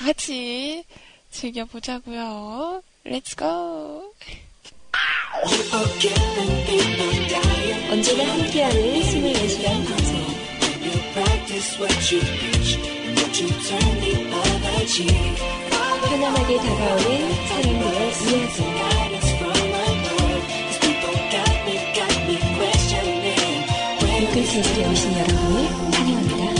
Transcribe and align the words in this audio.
다 0.00 0.06
같이 0.06 0.82
즐겨보자고요. 1.30 2.82
Let's 3.04 3.36
go. 3.36 4.14
언제나 7.90 8.32
함께하는 8.32 8.80
24시간 8.80 9.64
방송 9.84 10.20
편안하게 16.08 16.56
다가오는 16.56 17.46
사람들의 17.48 17.92
이야기 17.92 18.60
뮤클캐스트에 24.00 24.86
오신 24.86 25.12
여러분을 25.18 25.92
환영합니다. 25.92 26.59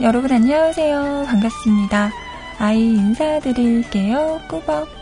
여러분 0.00 0.32
안녕하세요. 0.32 1.24
반갑습니다. 1.26 2.10
아이 2.58 2.80
인사드릴게요. 2.80 4.40
꾸벅. 4.48 5.01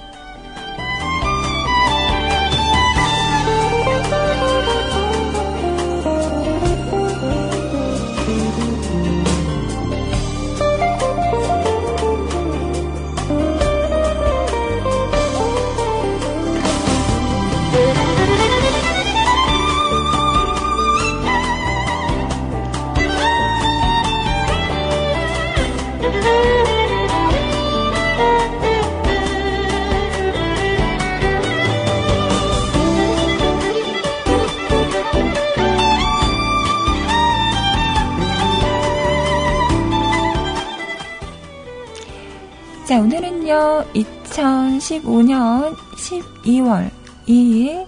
자, 42.90 42.98
오늘은요, 42.98 43.84
2015년 43.94 45.76
12월 45.76 46.90
2일, 47.28 47.86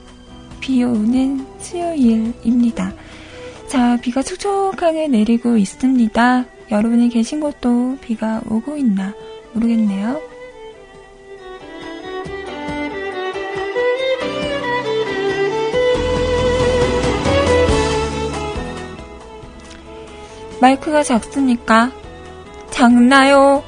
비 0.60 0.84
오는 0.84 1.44
수요일입니다. 1.58 2.92
자, 3.66 3.96
비가 4.00 4.22
촉촉하게 4.22 5.08
내리고 5.08 5.56
있습니다. 5.56 6.44
여러분이 6.70 7.08
계신 7.08 7.40
곳도 7.40 7.98
비가 8.00 8.42
오고 8.48 8.76
있나 8.76 9.12
모르겠네요. 9.54 10.20
마이크가 20.60 21.02
작습니까? 21.02 21.90
작나요? 22.70 23.64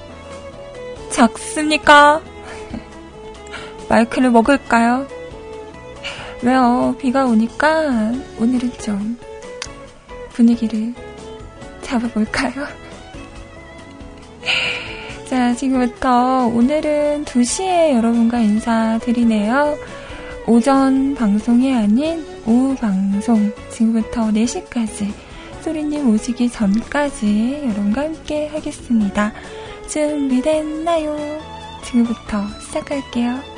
작습니까? 1.15 2.21
마이크를 3.89 4.31
먹을까요? 4.31 5.07
왜요? 6.43 6.97
비가 6.99 7.25
오니까 7.25 8.13
오늘은 8.41 8.73
좀 8.81 9.17
분위기를 10.33 10.93
잡아볼까요? 11.83 12.67
자, 15.31 15.55
지금부터 15.55 16.47
오늘은 16.49 17.25
2시에 17.25 17.95
여러분과 17.95 18.41
인사드리네요. 18.41 19.79
오전 20.49 21.15
방송이 21.15 21.73
아닌 21.73 22.27
오후 22.45 22.75
방송. 22.75 23.53
지금부터 23.71 24.33
4시까지 24.33 25.13
소리님 25.63 26.11
오시기 26.11 26.51
전까지 26.51 27.61
여러분과 27.63 28.03
함께 28.03 28.49
하겠습니다. 28.49 29.33
준비됐나요? 29.89 31.17
지금부터 31.85 32.47
시작할게요. 32.61 33.54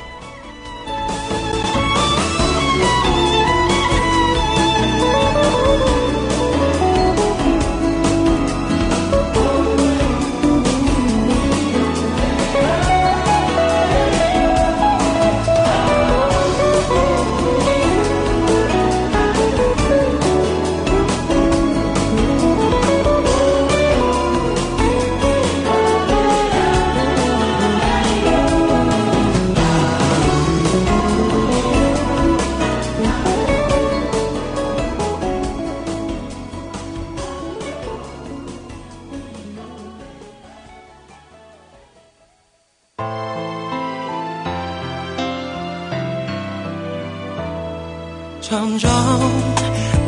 점점 48.57 48.89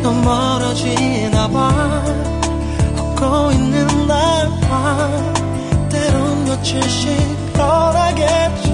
더 0.02 0.12
멀어지나 0.12 1.46
봐. 1.50 2.02
걷고 2.96 3.52
있는 3.52 4.06
날과 4.08 5.08
때론 5.88 6.44
며칠씩 6.46 7.52
덜하게 7.52 8.26
지 8.60 8.69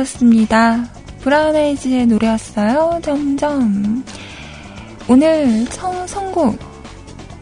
곡이었습니다. 0.00 0.84
브라운 1.20 1.54
아이즈의 1.54 2.06
노래였어요. 2.06 3.00
점점. 3.02 4.04
오늘 5.08 5.64
성, 5.66 6.06
선곡 6.06 6.58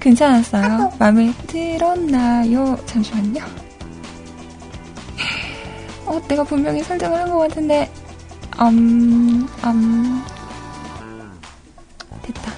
괜찮았어요. 0.01 0.93
마음에 0.99 1.33
들었나요? 1.47 2.77
잠시만요. 2.87 3.45
어, 6.07 6.21
내가 6.29 6.43
분명히 6.45 6.83
설정을 6.83 7.19
한 7.21 7.31
것 7.31 7.39
같은데, 7.39 7.91
음, 8.61 9.47
음, 9.65 10.23
됐다. 12.23 12.53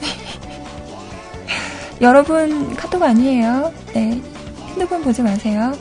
여러분, 2.00 2.74
카톡 2.76 3.02
아니에요. 3.02 3.72
네. 3.92 4.20
핸드폰 4.68 5.02
보지 5.02 5.22
마세요. 5.22 5.72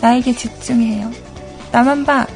나에게 0.00 0.32
집중해요. 0.34 1.10
나만 1.72 2.04
봐. 2.04 2.26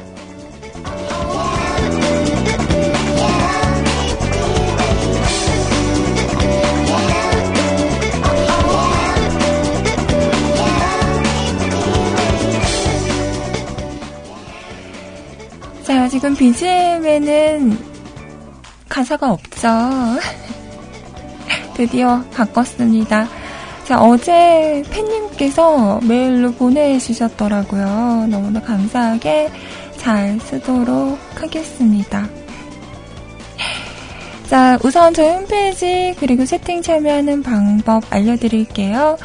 BGM에는 16.35 17.77
가사가 18.89 19.31
없죠. 19.31 19.67
드디어 21.75 22.23
바꿨습니다. 22.33 23.27
자, 23.85 24.01
어제 24.01 24.83
팬님께서 24.89 25.99
메일로 26.01 26.53
보내주셨더라고요. 26.53 28.27
너무나 28.29 28.61
감사하게 28.61 29.49
잘 29.97 30.39
쓰도록 30.39 31.19
하겠습니다. 31.35 32.27
자, 34.47 34.77
우선 34.83 35.13
저희 35.13 35.29
홈페이지 35.29 36.15
그리고 36.19 36.45
세팅 36.45 36.81
참여하는 36.81 37.43
방법 37.43 38.03
알려드릴게요. 38.09 39.17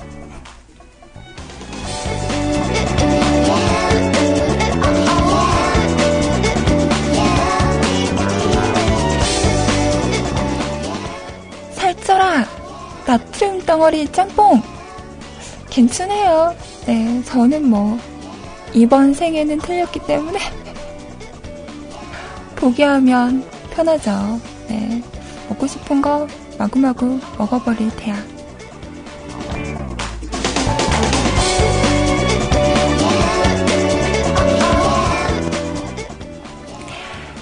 살쪄라 11.74 12.46
나트륨 13.08 13.66
덩어리 13.66 14.08
짬뽕 14.12 14.62
괜찮아요. 15.72 16.56
네, 16.86 17.22
저는 17.26 17.70
뭐, 17.70 17.98
이번 18.74 19.14
생에는 19.14 19.60
틀렸기 19.60 20.00
때문에, 20.08 20.40
포기하면 22.56 23.44
편하죠. 23.72 24.40
네, 24.68 25.02
먹고 25.50 25.68
싶은 25.68 26.02
거 26.02 26.28
마구마구 26.58 27.20
먹어버릴 27.38 27.90
테야. 27.96 28.16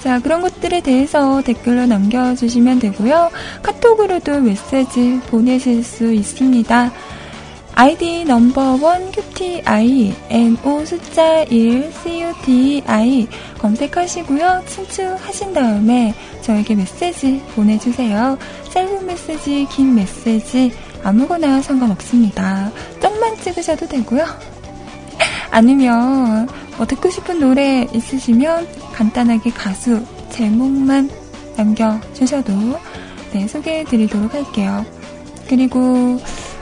자, 0.02 0.20
그런 0.20 0.42
것들에 0.42 0.82
대해서 0.82 1.42
댓글로 1.42 1.86
남겨주시면 1.86 2.80
되고요. 2.80 3.30
카톡으로도 3.62 4.42
메시지 4.42 5.20
보내실 5.30 5.84
수 5.84 6.12
있습니다. 6.12 6.92
아이디 7.80 8.26
넘버원 8.26 9.10
QTI 9.10 10.14
NO 10.30 10.86
숫자 10.86 11.44
1 11.44 11.90
CUTI 12.04 13.26
검색하시고요. 13.58 14.64
친추하신 14.68 15.54
다음에 15.54 16.14
저에게 16.42 16.76
메시지 16.76 17.42
보내주세요. 17.56 18.38
짧은 18.74 19.06
메시지, 19.06 19.66
긴 19.72 19.96
메시지 19.96 20.74
아무거나 21.06 21.62
상관없습니다. 21.62 22.70
점만 23.00 23.38
찍으셔도 23.38 23.88
되고요. 23.88 24.26
아니면 25.50 26.50
뭐 26.76 26.86
듣고 26.86 27.10
싶은 27.10 27.40
노래 27.40 27.88
있으시면 27.94 28.68
간단하게 28.92 29.52
가수 29.52 30.06
제목만 30.32 31.10
남겨주셔도 31.56 32.52
네, 33.32 33.48
소개해드리도록 33.48 34.34
할게요. 34.34 34.86
그리고 35.48 36.20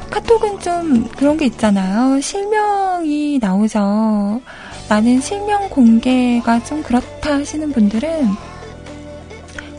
카톡은 0.09 0.59
좀 0.59 1.07
그런 1.17 1.37
게 1.37 1.45
있잖아요. 1.45 2.19
실명이 2.21 3.39
나오죠. 3.39 4.41
나는 4.89 5.19
실명 5.21 5.69
공개가 5.69 6.63
좀 6.63 6.81
그렇다 6.81 7.33
하시는 7.35 7.71
분들은 7.71 8.29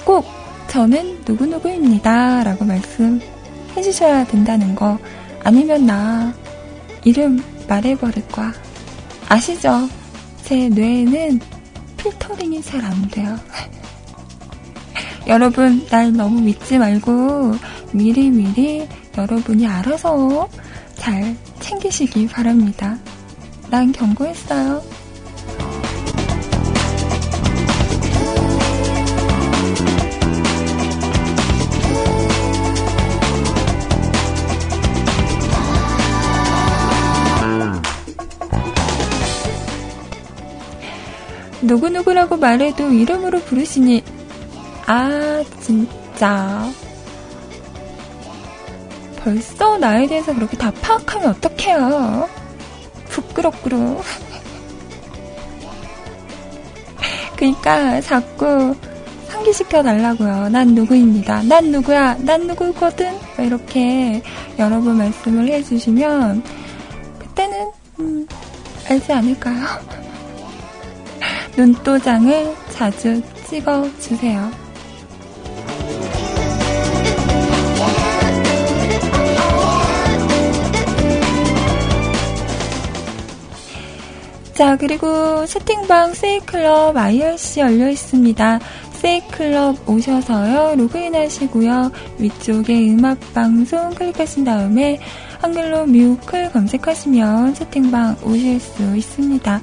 꼭 0.05 0.27
저는 0.69 1.23
누구누구입니다. 1.27 2.45
라고 2.45 2.65
말씀해 2.65 3.83
주셔야 3.83 4.25
된다는 4.25 4.75
거. 4.75 4.99
아니면 5.45 5.87
나 5.87 6.33
이름 7.05 7.43
말해버릴 7.69 8.29
거야. 8.29 8.53
아시죠? 9.29 9.89
제 10.45 10.69
뇌에는 10.69 11.41
필터링이 11.97 12.63
잘 12.63 12.85
안 12.85 13.09
돼요. 13.09 13.37
여러분, 15.27 15.87
날 15.91 16.13
너무 16.13 16.41
믿지 16.41 16.79
말고 16.79 17.55
미리미리 17.93 18.89
여러분이 19.19 19.67
알아서 19.67 20.49
잘 20.95 21.37
챙기시기 21.59 22.29
바랍니다. 22.29 22.97
난 23.69 23.91
경고했어요. 23.91 24.81
누구누구라고 41.61 42.37
말해도 42.37 42.93
이름으로 42.93 43.41
부르시니, 43.41 44.03
아, 44.87 45.43
진짜. 45.61 46.71
벌써 49.23 49.79
나에 49.79 50.07
대해서 50.07 50.35
그렇게 50.35 50.57
다 50.57 50.71
파악하면 50.81 51.31
어떡해요. 51.31 52.29
부끄럽구로. 53.09 54.03
그니까 57.37 58.01
자꾸 58.01 58.75
상기시켜 59.29 59.83
달라고요. 59.83 60.49
난 60.49 60.69
누구입니다. 60.69 61.43
난 61.43 61.71
누구야. 61.71 62.17
난 62.21 62.47
누구거든. 62.47 63.17
이렇게 63.39 64.23
여러 64.59 64.81
분 64.81 64.99
말씀을 64.99 65.49
해주시면 65.49 66.43
그때는 67.19 67.71
음, 68.01 68.27
알지 68.89 69.13
않을까요? 69.13 69.67
눈도장을 71.57 72.55
자주 72.71 73.23
찍어주세요. 73.47 74.68
자, 84.59 84.77
그리고 84.77 85.47
채팅방 85.47 86.15
세이클럽 86.15 86.97
IRC 86.97 87.61
열려 87.61 87.89
있습니다. 87.91 88.59
세이클럽 88.91 89.89
오셔서요, 89.89 90.75
로그인 90.75 91.15
하시고요, 91.15 91.93
위쪽에 92.19 92.91
음악방송 92.91 93.95
클릭하신 93.95 94.43
다음에 94.43 94.99
한글로 95.41 95.87
뮤클 95.87 96.51
검색하시면 96.51 97.55
채팅방 97.55 98.17
오실 98.25 98.59
수 98.59 98.97
있습니다. 98.97 99.61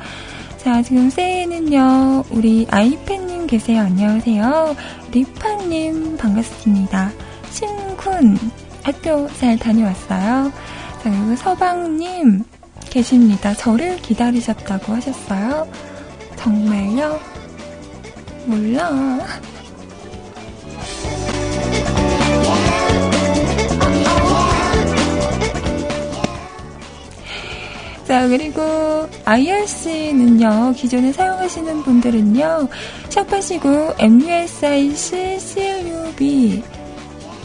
자, 0.59 0.81
지금 0.81 1.09
세이는요, 1.09 2.23
우리 2.29 2.65
아이팬님 2.71 3.47
계세요. 3.47 3.81
안녕하세요. 3.81 4.77
리파님 5.11 6.15
반갑습니다. 6.15 7.11
신군 7.51 8.39
학교 8.81 9.27
잘 9.33 9.59
다녀왔어요. 9.59 10.53
자, 11.03 11.11
그리고 11.11 11.35
서방님 11.35 12.45
계십니다. 12.95 13.53
저를 13.53 13.97
기다리셨다고 13.97 14.93
하셨어요. 14.93 15.67
정말요? 16.37 17.19
몰라. 18.45 19.19
자, 28.07 28.29
그리고 28.29 28.61
IRC는요, 29.25 30.71
기존에 30.77 31.11
사용하시는 31.11 31.83
분들은요, 31.83 32.69
샵하시고 33.09 33.95
MUSIC 33.99 35.37
CLUB 35.37 36.63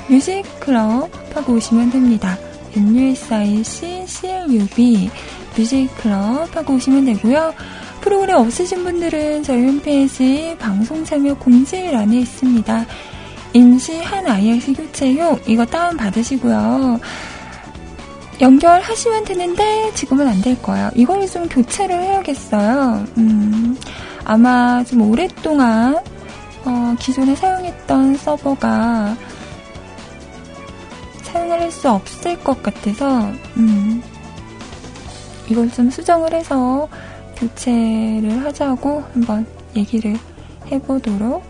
뮤직클럽 0.09 1.11
하고 1.35 1.55
오시면 1.55 1.91
됩니다. 1.91 2.39
MUSIC 2.77 4.07
CLUB 4.07 5.11
뮤직 5.61 5.91
클럽 5.99 6.57
하고 6.57 6.75
오시면 6.75 7.05
되고요. 7.05 7.53
프로그램 8.01 8.39
없으신 8.39 8.83
분들은 8.83 9.43
저희 9.43 9.63
홈페이지 9.63 10.57
방송 10.59 11.05
참여 11.05 11.35
공지란에 11.35 12.17
있습니다. 12.21 12.87
임시 13.53 13.99
한 13.99 14.27
IRC 14.27 14.73
교체용 14.73 15.39
이거 15.47 15.67
다운 15.67 15.99
받으시고요. 15.99 16.99
연결하시면 18.41 19.25
되는데 19.27 19.93
지금은 19.93 20.27
안 20.29 20.41
될 20.41 20.61
거예요. 20.63 20.91
이걸 20.95 21.27
좀 21.27 21.47
교체를 21.47 22.01
해야겠어요. 22.03 23.05
음, 23.19 23.77
아마 24.25 24.83
좀 24.85 25.03
오랫동안 25.03 25.99
어, 26.65 26.95
기존에 26.99 27.35
사용했던 27.35 28.17
서버가 28.17 29.15
사용을 31.25 31.61
할 31.61 31.71
수 31.71 31.91
없을 31.91 32.43
것 32.43 32.63
같아서 32.63 33.31
음, 33.59 34.03
이걸 35.51 35.71
좀 35.71 35.91
수정을 35.91 36.33
해서 36.33 36.89
교체를 37.37 38.45
하자고 38.45 39.03
한번 39.13 39.47
얘기를 39.75 40.17
해보도록 40.71 41.43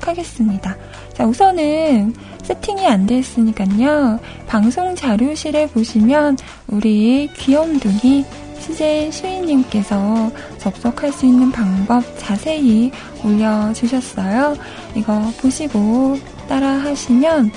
하겠습니다. 0.00 0.76
자, 1.12 1.26
우선은 1.26 2.14
세팅이 2.42 2.86
안 2.86 3.06
됐으니까요. 3.06 4.18
방송 4.46 4.94
자료실에 4.94 5.68
보시면 5.68 6.36
우리 6.66 7.28
귀염둥이 7.36 8.24
CJ 8.60 9.12
시인님께서 9.12 10.30
접속할 10.58 11.12
수 11.12 11.26
있는 11.26 11.50
방법 11.50 12.02
자세히 12.18 12.90
올려주셨어요. 13.24 14.56
이거 14.94 15.20
보시고 15.40 16.16
따라 16.48 16.68
하시면 16.68 17.50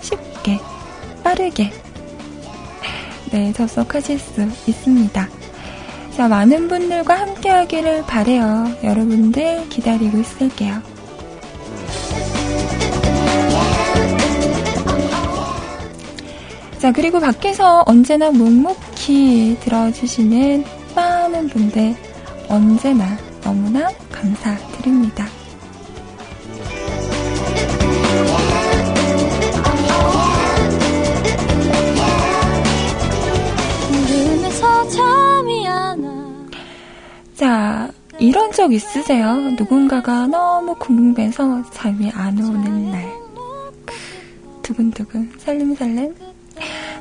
쉽게, 0.00 0.58
빠르게, 1.22 1.70
네, 3.32 3.52
접속하실 3.52 4.18
수 4.18 4.42
있습니다. 4.66 5.28
자, 6.16 6.28
많은 6.28 6.68
분들과 6.68 7.14
함께 7.14 7.48
하기를 7.48 8.04
바래요. 8.06 8.66
여러분들 8.82 9.68
기다리고 9.68 10.18
있을게요. 10.18 10.82
자, 16.78 16.92
그리고 16.92 17.20
밖에서 17.20 17.84
언제나 17.86 18.30
묵묵히 18.30 19.58
들어주시는 19.60 20.64
많은 20.96 21.48
분들 21.48 21.94
언제나 22.48 23.16
너무나 23.42 23.88
감사드립니다. 24.10 25.26
자, 37.40 37.88
이런 38.18 38.52
적 38.52 38.70
있으세요? 38.70 39.34
누군가가 39.58 40.26
너무 40.26 40.74
궁금해서 40.74 41.62
잠이 41.70 42.10
안 42.10 42.38
오는 42.38 42.90
날. 42.90 43.02
두근두근, 44.60 45.32
살림살렘. 45.38 46.14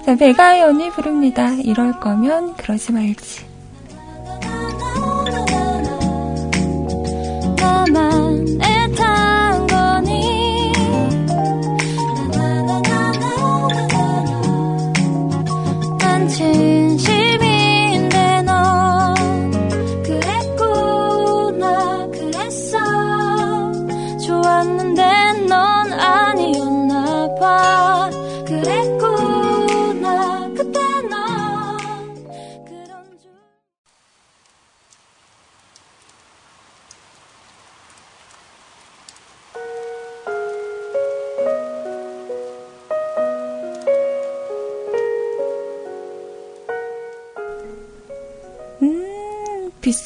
자, 0.05 0.15
배가연이 0.15 0.91
부릅니다. 0.91 1.51
이럴 1.55 1.99
거면 1.99 2.53
그러지 2.53 2.93
말지. 2.93 3.49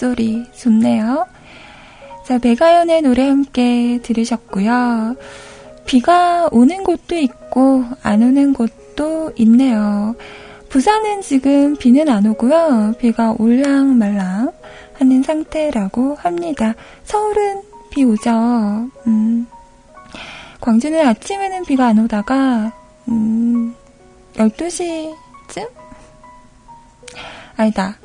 음, 0.03 0.13
빗소리 0.13 0.45
좋네요. 0.53 1.25
자, 2.25 2.37
배가연의 2.37 3.01
노래 3.01 3.27
함께 3.27 3.99
들으셨고요. 4.03 5.15
비가 5.85 6.47
오는 6.51 6.83
곳도 6.83 7.15
있고 7.15 7.85
안 8.01 8.21
오는 8.21 8.53
곳도 8.53 9.31
있네요. 9.37 10.15
부산은 10.69 11.21
지금 11.21 11.75
비는 11.77 12.09
안 12.09 12.25
오고요. 12.25 12.95
비가 12.99 13.33
올랑말랑 13.37 14.51
하는 14.93 15.23
상태라고 15.23 16.15
합니다. 16.15 16.73
서울은 17.05 17.61
비 17.91 18.03
오죠. 18.03 18.31
음. 19.07 19.47
광주는 20.59 21.05
아침에는 21.05 21.63
비가 21.63 21.87
안 21.87 21.99
오다가 21.99 22.73
음, 23.09 23.75
12시쯤? 24.35 25.69
아니다. 27.55 27.97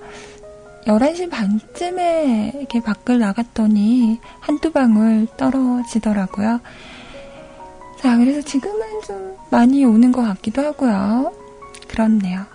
11시 0.89 1.29
반쯤에 1.29 2.53
이렇게 2.55 2.81
밖을 2.81 3.19
나갔더니 3.19 4.19
한두 4.41 4.73
방울 4.73 5.27
떨어지더라고요. 5.37 6.61
자, 8.01 8.17
그래서 8.17 8.41
지금은 8.41 9.03
좀 9.07 9.37
많이 9.51 9.85
오는 9.85 10.11
것 10.11 10.23
같기도 10.23 10.63
하고요. 10.63 11.33
그렇네요. 11.89 12.47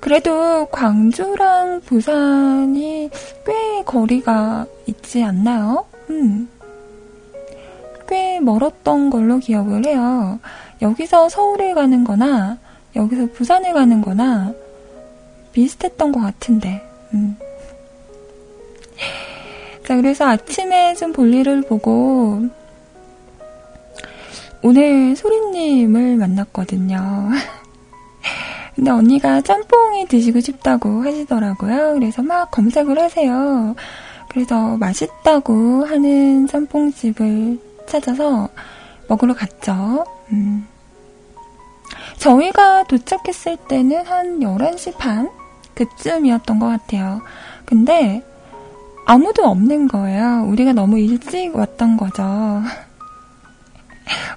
그래도 0.00 0.66
광주랑 0.70 1.82
부산이 1.82 3.10
꽤 3.44 3.82
거리가 3.84 4.64
있지 4.86 5.22
않나요? 5.22 5.84
음. 6.08 6.48
꽤 8.10 8.40
멀었던 8.40 9.08
걸로 9.08 9.38
기억을 9.38 9.86
해요. 9.86 10.40
여기서 10.82 11.28
서울에 11.28 11.72
가는 11.72 12.02
거나, 12.02 12.58
여기서 12.96 13.26
부산에 13.32 13.72
가는 13.72 14.02
거나, 14.02 14.52
비슷했던 15.52 16.10
것 16.10 16.20
같은데, 16.20 16.82
음. 17.14 17.36
자, 19.86 19.94
그래서 19.96 20.26
아침에 20.26 20.94
좀 20.94 21.12
볼일을 21.12 21.62
보고, 21.62 22.42
오늘 24.62 25.14
소리님을 25.14 26.16
만났거든요. 26.16 27.30
근데 28.74 28.90
언니가 28.90 29.40
짬뽕이 29.40 30.06
드시고 30.06 30.40
싶다고 30.40 31.04
하시더라고요. 31.04 31.94
그래서 31.94 32.22
막 32.22 32.50
검색을 32.50 32.98
하세요. 32.98 33.74
그래서 34.28 34.76
맛있다고 34.76 35.84
하는 35.86 36.46
짬뽕집을 36.46 37.69
찾아서 37.90 38.48
먹으러 39.08 39.34
갔죠. 39.34 40.06
음. 40.32 40.66
저희가 42.18 42.84
도착했을 42.84 43.56
때는 43.68 44.06
한 44.06 44.40
11시 44.40 44.96
반? 44.96 45.28
그쯤이었던 45.74 46.58
것 46.58 46.66
같아요. 46.66 47.20
근데 47.64 48.24
아무도 49.06 49.44
없는 49.44 49.88
거예요. 49.88 50.44
우리가 50.46 50.72
너무 50.72 50.98
일찍 50.98 51.56
왔던 51.56 51.96
거죠. 51.96 52.22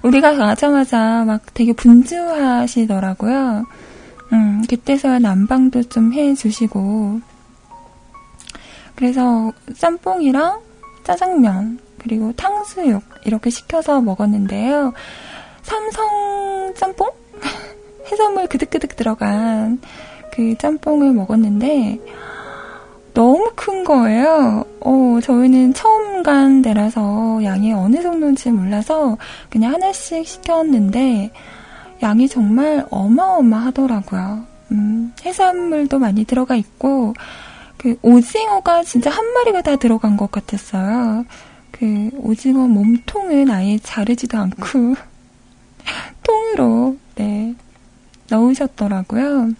우리가 0.02 0.34
가자마자 0.34 1.24
막 1.24 1.42
되게 1.54 1.72
분주하시더라고요. 1.72 3.66
음, 4.32 4.64
그때서야 4.68 5.20
난방도 5.20 5.84
좀 5.84 6.12
해주시고. 6.12 7.20
그래서 8.96 9.52
짬뽕이랑 9.76 10.60
짜장면, 11.04 11.78
그리고 12.04 12.32
탕수육, 12.34 13.02
이렇게 13.24 13.48
시켜서 13.50 14.00
먹었는데요. 14.00 14.92
삼성 15.62 16.74
짬뽕? 16.76 17.10
해산물 18.12 18.46
그득그득 18.46 18.94
들어간 18.94 19.80
그 20.30 20.54
짬뽕을 20.58 21.12
먹었는데, 21.12 21.98
너무 23.14 23.52
큰 23.54 23.84
거예요. 23.84 24.64
어, 24.80 25.18
저희는 25.22 25.72
처음 25.72 26.22
간 26.22 26.60
데라서 26.62 27.40
양이 27.42 27.72
어느 27.72 28.02
정도인지 28.02 28.50
몰라서 28.50 29.16
그냥 29.48 29.72
하나씩 29.72 30.26
시켰는데, 30.26 31.32
양이 32.02 32.28
정말 32.28 32.84
어마어마하더라고요. 32.90 34.44
음, 34.72 35.14
해산물도 35.24 35.98
많이 36.00 36.24
들어가 36.24 36.54
있고, 36.56 37.14
그 37.78 37.96
오징어가 38.02 38.82
진짜 38.82 39.10
한 39.10 39.32
마리가 39.32 39.62
다 39.62 39.76
들어간 39.76 40.16
것 40.16 40.30
같았어요. 40.30 41.24
그 41.74 42.10
오징어 42.18 42.68
몸통은 42.68 43.50
아예 43.50 43.78
자르지도 43.78 44.38
않고, 44.38 44.62
통으로, 46.22 46.96
네, 47.16 47.56
넣으셨더라고요. 48.30 49.50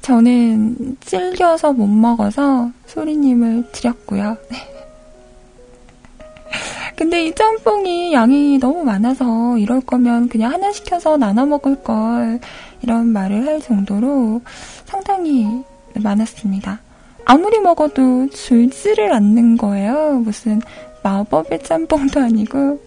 저는 0.00 0.96
찔겨서 1.00 1.74
못 1.74 1.86
먹어서 1.86 2.70
소리님을 2.86 3.72
드렸고요. 3.72 4.38
근데 6.96 7.26
이 7.26 7.34
짬뽕이 7.34 8.14
양이 8.14 8.58
너무 8.58 8.84
많아서 8.84 9.58
이럴 9.58 9.82
거면 9.82 10.30
그냥 10.30 10.50
하나 10.50 10.72
시켜서 10.72 11.18
나눠 11.18 11.44
먹을 11.44 11.82
걸 11.82 12.40
이런 12.80 13.08
말을 13.08 13.46
할 13.46 13.60
정도로 13.60 14.40
상당히 14.86 15.62
많았습니다. 15.94 16.87
아무리 17.28 17.58
먹어도 17.58 18.30
줄지를 18.30 19.12
않는 19.12 19.58
거예요. 19.58 20.14
무슨 20.24 20.62
마법의 21.02 21.62
짬뽕도 21.62 22.20
아니고. 22.20 22.80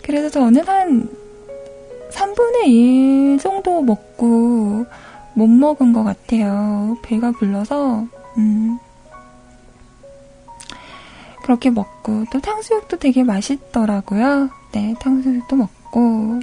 그래서 0.00 0.30
저는 0.30 0.64
한 0.64 1.08
3분의 2.12 2.68
1 2.68 3.38
정도 3.38 3.82
먹고 3.82 4.86
못 5.34 5.46
먹은 5.48 5.92
것 5.92 6.04
같아요. 6.04 6.96
배가 7.02 7.32
불러서, 7.32 8.06
음. 8.38 8.78
그렇게 11.42 11.68
먹고, 11.70 12.26
또 12.30 12.40
탕수육도 12.40 12.98
되게 12.98 13.24
맛있더라고요. 13.24 14.50
네, 14.72 14.94
탕수육도 15.00 15.56
먹고. 15.56 16.40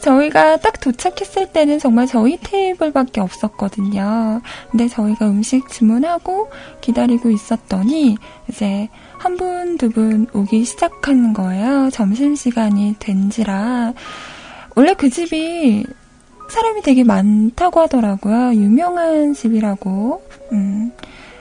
저희가 0.00 0.58
딱 0.58 0.80
도착했을 0.80 1.52
때는 1.52 1.78
정말 1.78 2.06
저희 2.06 2.38
테이블밖에 2.42 3.20
없었거든요. 3.20 4.40
근데 4.70 4.88
저희가 4.88 5.28
음식 5.28 5.68
주문하고 5.68 6.50
기다리고 6.80 7.30
있었더니 7.30 8.16
이제 8.48 8.88
한 9.18 9.36
분, 9.36 9.76
두 9.76 9.88
분 9.90 10.26
오기 10.32 10.64
시작하는 10.64 11.32
거예요. 11.32 11.90
점심시간이 11.90 12.96
된지라. 12.98 13.92
원래 14.76 14.94
그 14.94 15.10
집이 15.10 15.84
사람이 16.50 16.82
되게 16.82 17.02
많다고 17.04 17.80
하더라고요. 17.80 18.54
유명한 18.54 19.34
집이라고. 19.34 20.22
음. 20.52 20.92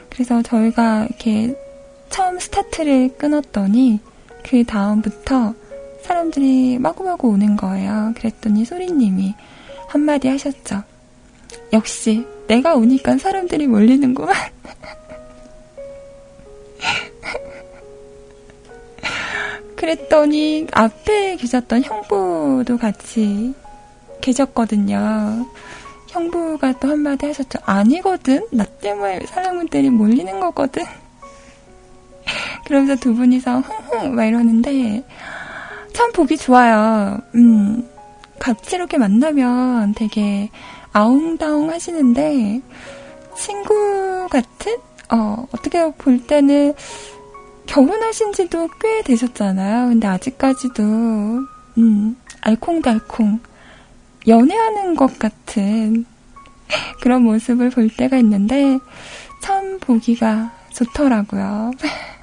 그래서 0.09 0.41
저희가 0.41 1.05
이렇게 1.05 1.55
처음 2.09 2.39
스타트를 2.39 3.17
끊었더니 3.17 3.99
그 4.43 4.63
다음부터 4.63 5.53
사람들이 6.07 6.79
마구마구 6.79 7.27
오는 7.27 7.57
거예요. 7.57 8.13
그랬더니 8.15 8.63
소리님이 8.63 9.35
한마디 9.89 10.29
하셨죠. 10.29 10.83
역시 11.73 12.25
내가 12.47 12.75
오니까 12.75 13.17
사람들이 13.17 13.67
몰리는구만. 13.67 14.33
그랬더니 19.75 20.67
앞에 20.71 21.35
계셨던 21.35 21.83
형부도 21.83 22.77
같이 22.77 23.53
계셨거든요. 24.21 25.45
형부가 26.07 26.79
또 26.79 26.87
한마디 26.87 27.25
하셨죠. 27.25 27.59
아니거든. 27.65 28.47
나 28.51 28.63
때문에 28.63 29.25
사람들이 29.25 29.89
몰리는 29.89 30.39
거거든. 30.39 30.85
그러면서 32.65 32.95
두 32.95 33.13
분이서 33.13 33.59
흥흥 33.59 34.15
막 34.15 34.25
이러는데 34.25 35.03
참 35.97 36.11
보기 36.11 36.37
좋아요. 36.37 37.17
음, 37.33 37.89
같이 38.37 38.75
이렇게 38.75 38.99
만나면 38.99 39.95
되게 39.95 40.51
아웅다웅 40.93 41.71
하시는데 41.71 42.61
친구 43.35 44.27
같은 44.29 44.77
어, 45.11 45.47
어떻게 45.51 45.91
볼 45.93 46.19
때는 46.27 46.75
결혼하신 47.65 48.33
지도 48.33 48.69
꽤 48.79 49.01
되셨잖아요. 49.01 49.87
근데 49.87 50.07
아직까지도 50.07 50.83
음, 50.83 52.15
알콩달콩 52.41 53.39
연애하는 54.27 54.95
것 54.95 55.17
같은 55.17 56.05
그런 57.01 57.23
모습을 57.23 57.71
볼 57.71 57.89
때가 57.89 58.17
있는데 58.17 58.77
참 59.41 59.79
보기가 59.79 60.51
좋더라고요. 60.75 61.71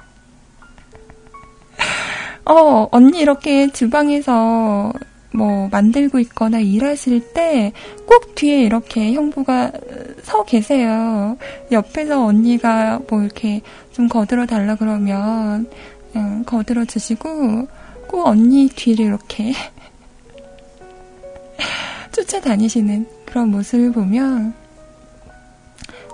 어, 2.45 2.87
언니 2.91 3.19
이렇게 3.19 3.71
주방에서 3.71 4.91
뭐 5.33 5.67
만들고 5.71 6.19
있거나 6.19 6.59
일하실 6.59 7.33
때 7.33 7.73
꼭 8.05 8.35
뒤에 8.35 8.61
이렇게 8.63 9.13
형부가 9.13 9.71
서 10.21 10.43
계세요. 10.43 11.37
옆에서 11.71 12.25
언니가 12.25 12.99
뭐 13.09 13.21
이렇게 13.21 13.61
좀 13.91 14.07
거들어 14.07 14.45
달라 14.45 14.75
그러면 14.75 15.69
응, 16.15 16.43
거들어 16.45 16.85
주시고 16.85 17.67
꼭 18.07 18.27
언니 18.27 18.67
뒤를 18.69 19.05
이렇게 19.05 19.53
쫓아다니시는 22.11 23.07
그런 23.25 23.49
모습을 23.49 23.91
보면 23.91 24.53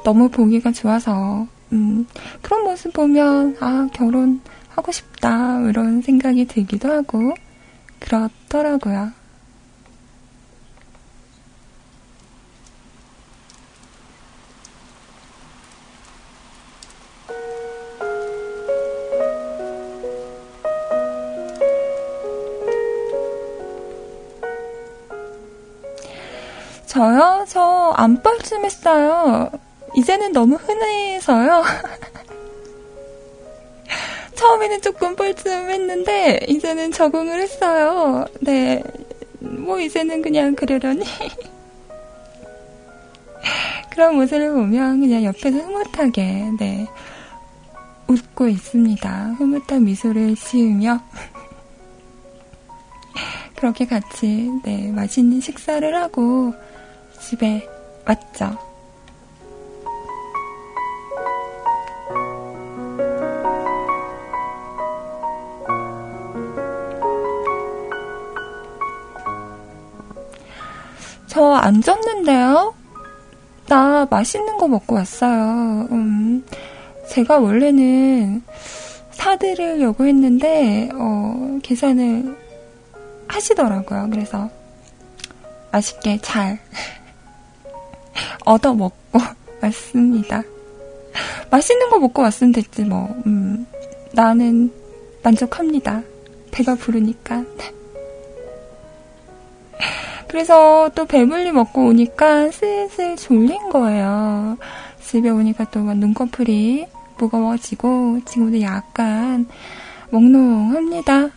너무 0.03 0.29
보기가 0.29 0.71
좋아서, 0.71 1.45
음, 1.71 2.07
그런 2.41 2.63
모습 2.63 2.91
보면, 2.91 3.55
아, 3.59 3.87
결혼 3.93 4.41
하고 4.75 4.91
싶다, 4.91 5.59
이런 5.69 6.01
생각이 6.01 6.45
들기도 6.45 6.91
하고, 6.91 7.33
그렇더라고요. 7.99 9.11
저요? 26.85 27.45
저 27.47 27.93
안뻘쯤 27.95 28.65
했어요. 28.65 29.49
이제는 29.95 30.33
너무 30.33 30.55
흔해서요. 30.55 31.63
처음에는 34.41 34.81
조금 34.81 35.15
뻘쭘했는데 35.15 36.39
이제는 36.47 36.91
적응을 36.91 37.39
했어요. 37.39 38.25
네. 38.39 38.81
뭐 39.39 39.79
이제는 39.79 40.23
그냥 40.23 40.55
그러려니. 40.55 41.05
그런 43.91 44.15
모습을 44.15 44.53
보면 44.53 45.01
그냥 45.01 45.25
옆에서 45.25 45.59
흐뭇하게 45.59 46.53
네. 46.57 46.87
웃고 48.07 48.47
있습니다. 48.47 49.35
흐뭇한 49.37 49.83
미소를 49.83 50.35
지으며 50.35 50.99
그렇게 53.55 53.85
같이 53.85 54.49
네, 54.63 54.91
맛있는 54.91 55.39
식사를 55.39 55.95
하고 55.95 56.55
집에 57.19 57.63
왔죠. 58.07 58.70
저 71.31 71.55
안 71.55 71.81
졌는데요? 71.81 72.75
나 73.67 74.05
맛있는 74.09 74.57
거 74.57 74.67
먹고 74.67 74.95
왔어요. 74.95 75.87
음, 75.89 76.45
제가 77.07 77.39
원래는 77.39 78.43
사드리려고 79.11 80.05
했는데, 80.05 80.89
어, 80.93 81.57
계산을 81.63 82.37
하시더라고요. 83.29 84.09
그래서 84.11 84.49
맛있게 85.71 86.19
잘 86.21 86.59
얻어 88.43 88.73
먹고 88.73 89.19
왔습니다. 89.63 90.43
맛있는 91.49 91.89
거 91.91 91.99
먹고 91.99 92.23
왔으면 92.23 92.51
됐지 92.51 92.83
뭐. 92.83 93.07
음, 93.25 93.65
나는 94.11 94.69
만족합니다. 95.23 96.01
배가 96.51 96.75
부르니까. 96.75 97.45
그래서 100.31 100.89
또 100.95 101.05
배불리 101.05 101.51
먹고 101.51 101.87
오니까 101.87 102.49
슬슬 102.51 103.17
졸린 103.17 103.69
거예요. 103.69 104.57
집에 105.01 105.29
오니까 105.29 105.65
또 105.71 105.81
눈꺼풀이 105.81 106.87
무거워지고 107.17 108.21
지금도 108.23 108.61
약간 108.61 109.45
몽롱합니다. 110.09 111.31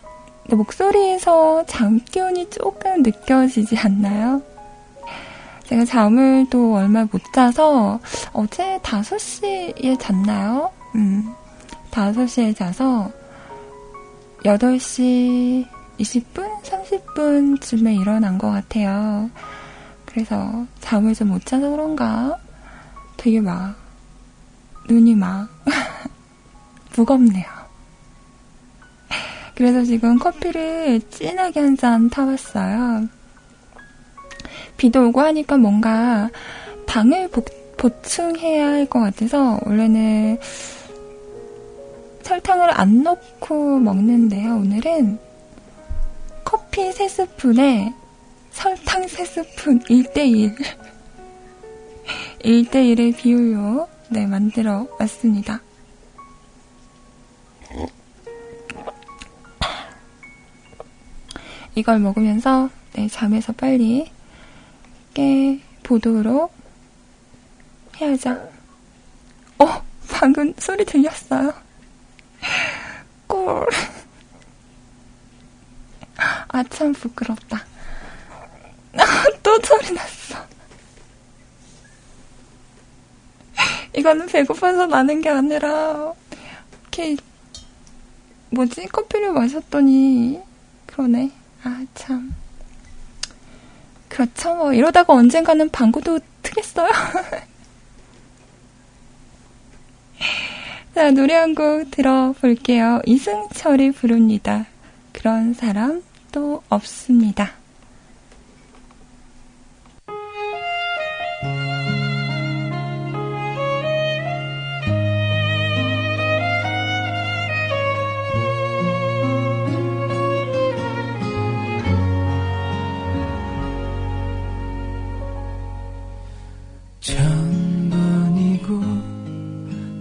목소리에서 0.49 1.65
잠 1.65 1.99
기운이 1.99 2.49
조금 2.49 3.03
느껴지지 3.03 3.77
않나요? 3.77 4.41
제가 5.65 5.83
잠을 5.83 6.47
또 6.49 6.75
얼마 6.75 7.05
못 7.11 7.21
자서 7.33 7.99
어제 8.31 8.79
5시에 8.81 9.99
잤나요? 9.99 10.71
음, 10.95 11.33
5시에 11.91 12.55
자서 12.55 13.11
8시 14.45 15.74
20분? 15.99 16.61
30분쯤에 16.63 17.99
일어난 18.01 18.37
것 18.37 18.51
같아요. 18.51 19.29
그래서 20.05 20.65
잠을 20.81 21.13
좀 21.13 21.29
못 21.29 21.45
자서 21.45 21.69
그런가? 21.69 22.37
되게 23.17 23.39
막, 23.41 23.75
눈이 24.87 25.15
막, 25.15 25.49
무겁네요. 26.95 27.45
그래서 29.55 29.83
지금 29.83 30.19
커피를 30.19 31.01
진하게 31.09 31.59
한 31.61 31.77
잔 31.77 32.09
타왔어요. 32.09 33.07
비도 34.77 35.07
오고 35.07 35.21
하니까 35.21 35.57
뭔가 35.57 36.29
당을 36.85 37.29
보, 37.29 37.41
보충해야 37.77 38.67
할 38.67 38.85
것 38.87 38.99
같아서 38.99 39.59
원래는 39.65 40.37
설탕을 42.23 42.77
안 42.79 43.03
넣고 43.03 43.79
먹는데요. 43.79 44.55
오늘은 44.57 45.19
커피 46.45 46.89
3스푼에 46.91 47.93
설탕 48.51 49.05
3스푼 49.05 49.85
1대1 49.89 50.55
1대1의 52.39 53.17
비율로 53.17 53.89
네, 54.09 54.25
만들어 54.27 54.87
왔습니다. 54.99 55.61
이걸 61.73 61.99
먹으면서 61.99 62.69
네, 62.93 63.07
잠에서 63.09 63.51
빨리 63.51 64.09
깨 65.13 65.59
보도록 65.83 66.53
해야죠. 67.97 68.31
어, 69.59 69.83
방금 70.09 70.53
소리 70.57 70.85
들렸어요. 70.85 71.53
꿀. 73.27 73.65
아, 76.55 76.63
참 76.69 76.93
부끄럽다. 76.93 77.65
또 79.43 79.59
소리 79.61 79.93
났어. 79.93 80.35
이거는 83.93 84.27
배고파서 84.27 84.87
나는 84.87 85.19
게 85.19 85.27
아니라, 85.29 86.13
이렇게, 86.83 87.17
뭐지? 88.51 88.87
커피를 88.87 89.33
마셨더니, 89.33 90.39
그러네. 90.85 91.29
아, 91.63 91.85
참. 91.93 92.33
그렇죠. 94.07 94.55
뭐, 94.55 94.71
이러다가 94.73 95.13
언젠가는 95.13 95.69
방구도 95.69 96.19
트겠어요? 96.41 96.89
자, 100.95 101.11
노래 101.11 101.33
한 101.33 101.53
곡 101.53 101.91
들어볼게요. 101.91 103.01
이승철이 103.05 103.91
부릅니다. 103.91 104.65
그런 105.11 105.53
사람 105.53 106.01
또 106.35 106.61
없습니다. 106.67 107.53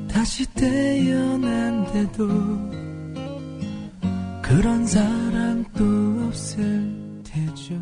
다시 0.08 0.46
태어난데도 0.54 2.26
그런 4.42 4.84
사람 4.86 5.64
또 5.76 6.13
없을 6.34 7.22
테죠. 7.22 7.80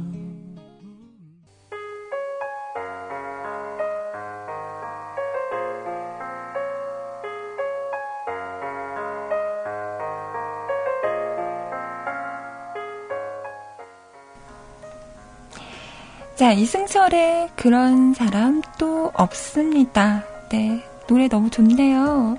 자, 16.37 16.53
이승철의 16.53 17.51
그런 17.57 18.13
사람 18.13 18.61
또 18.79 19.11
없습니다. 19.15 20.25
네. 20.51 20.85
노래 21.07 21.27
너무 21.29 21.49
좋네요. 21.49 22.37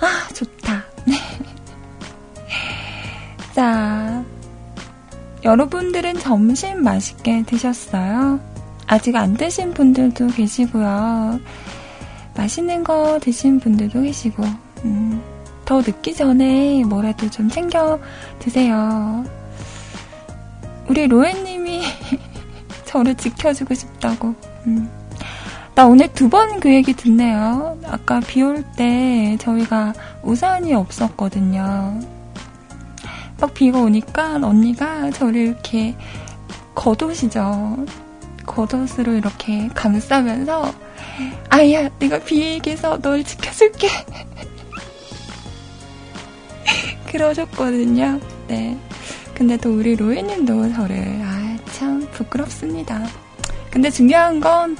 아, 0.00 0.28
좋다. 0.32 0.84
네. 1.06 1.14
자, 3.52 4.24
여러분들은 5.44 6.18
점심 6.20 6.82
맛있게 6.82 7.42
드셨어요? 7.44 8.38
아직 8.86 9.16
안 9.16 9.34
드신 9.34 9.74
분들도 9.74 10.28
계시고요. 10.28 11.40
맛있는 12.36 12.84
거 12.84 13.18
드신 13.20 13.58
분들도 13.60 14.02
계시고, 14.02 14.44
음, 14.84 15.20
더 15.64 15.80
늦기 15.80 16.14
전에 16.14 16.84
뭐라도 16.84 17.28
좀 17.30 17.48
챙겨 17.48 17.98
드세요. 18.38 19.24
우리 20.88 21.06
로엔님이 21.06 21.82
저를 22.84 23.14
지켜주고 23.14 23.74
싶다고, 23.74 24.34
음, 24.66 24.88
나 25.74 25.86
오늘 25.86 26.08
두 26.12 26.28
번 26.28 26.60
그 26.60 26.72
얘기 26.72 26.92
듣네요. 26.92 27.78
아까 27.86 28.20
비 28.20 28.42
올 28.42 28.62
때 28.76 29.36
저희가 29.40 29.94
우산이 30.22 30.74
없었거든요. 30.74 31.98
막 33.42 33.52
비가 33.54 33.80
오니까 33.80 34.36
언니가 34.36 35.10
저를 35.10 35.40
이렇게 35.48 35.96
겉옷이죠. 36.76 37.84
겉옷으로 38.46 39.14
이렇게 39.14 39.68
감싸면서 39.74 40.72
아야 41.48 41.88
내가 41.98 42.20
비에게서 42.20 43.00
널 43.00 43.24
지켜줄게 43.24 43.88
그러셨거든요. 47.10 48.20
네. 48.46 48.78
근데 49.34 49.56
또 49.56 49.76
우리 49.76 49.96
로이님도 49.96 50.72
저를 50.74 51.20
아 51.24 51.42
참 51.72 52.06
부끄럽습니다. 52.12 53.04
근데 53.70 53.90
중요한 53.90 54.38
건 54.40 54.76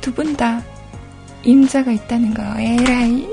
두 0.00 0.12
분 0.12 0.34
다 0.36 0.60
임자가 1.44 1.92
있다는 1.92 2.34
거. 2.34 2.42
에라이. 2.58 3.28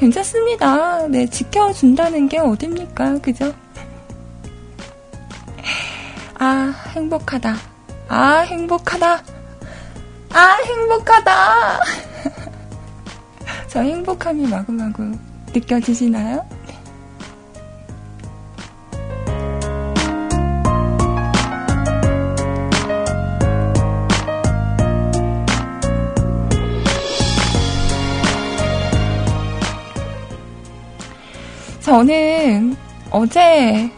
괜찮습니다. 0.00 1.06
네, 1.08 1.26
지켜준다는 1.26 2.26
게 2.26 2.38
어딥니까? 2.38 3.18
그죠? 3.18 3.54
아, 6.38 6.74
행복하다. 6.94 7.54
아, 8.08 8.38
행복하다. 8.38 9.22
아, 10.32 10.56
행복하다. 10.64 11.80
저 13.68 13.80
행복함이 13.80 14.48
마구마구 14.48 15.12
느껴지시나요? 15.52 16.48
저는 31.90 32.76
어제 33.10 33.90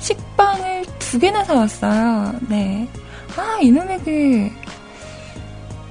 식빵을 0.00 0.84
두 0.98 1.16
개나 1.16 1.44
사왔어요. 1.44 2.34
네. 2.48 2.88
아, 3.36 3.60
이놈의 3.62 4.00
그, 4.00 4.50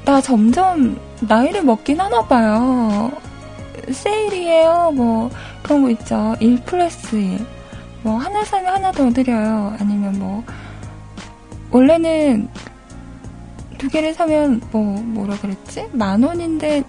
나 0.04 0.20
점점 0.20 1.00
나이를 1.22 1.64
먹긴 1.64 2.02
하나 2.02 2.22
봐요. 2.28 3.10
세일이에요. 3.90 4.92
뭐, 4.94 5.30
그런 5.64 5.84
거 5.84 5.90
있죠. 5.92 6.36
1 6.42 6.62
플러스 6.66 7.16
1. 7.16 7.40
뭐, 8.04 8.18
하나 8.18 8.44
사면 8.44 8.74
하나 8.74 8.92
더 8.92 9.10
드려요. 9.10 9.74
아니면 9.80 10.20
뭐, 10.20 10.44
원래는 11.72 12.50
두 13.78 13.88
개를 13.88 14.14
사면 14.14 14.60
뭐, 14.74 14.84
뭐라 15.04 15.38
그랬지? 15.38 15.88
만 15.94 16.22
원인데, 16.22 16.84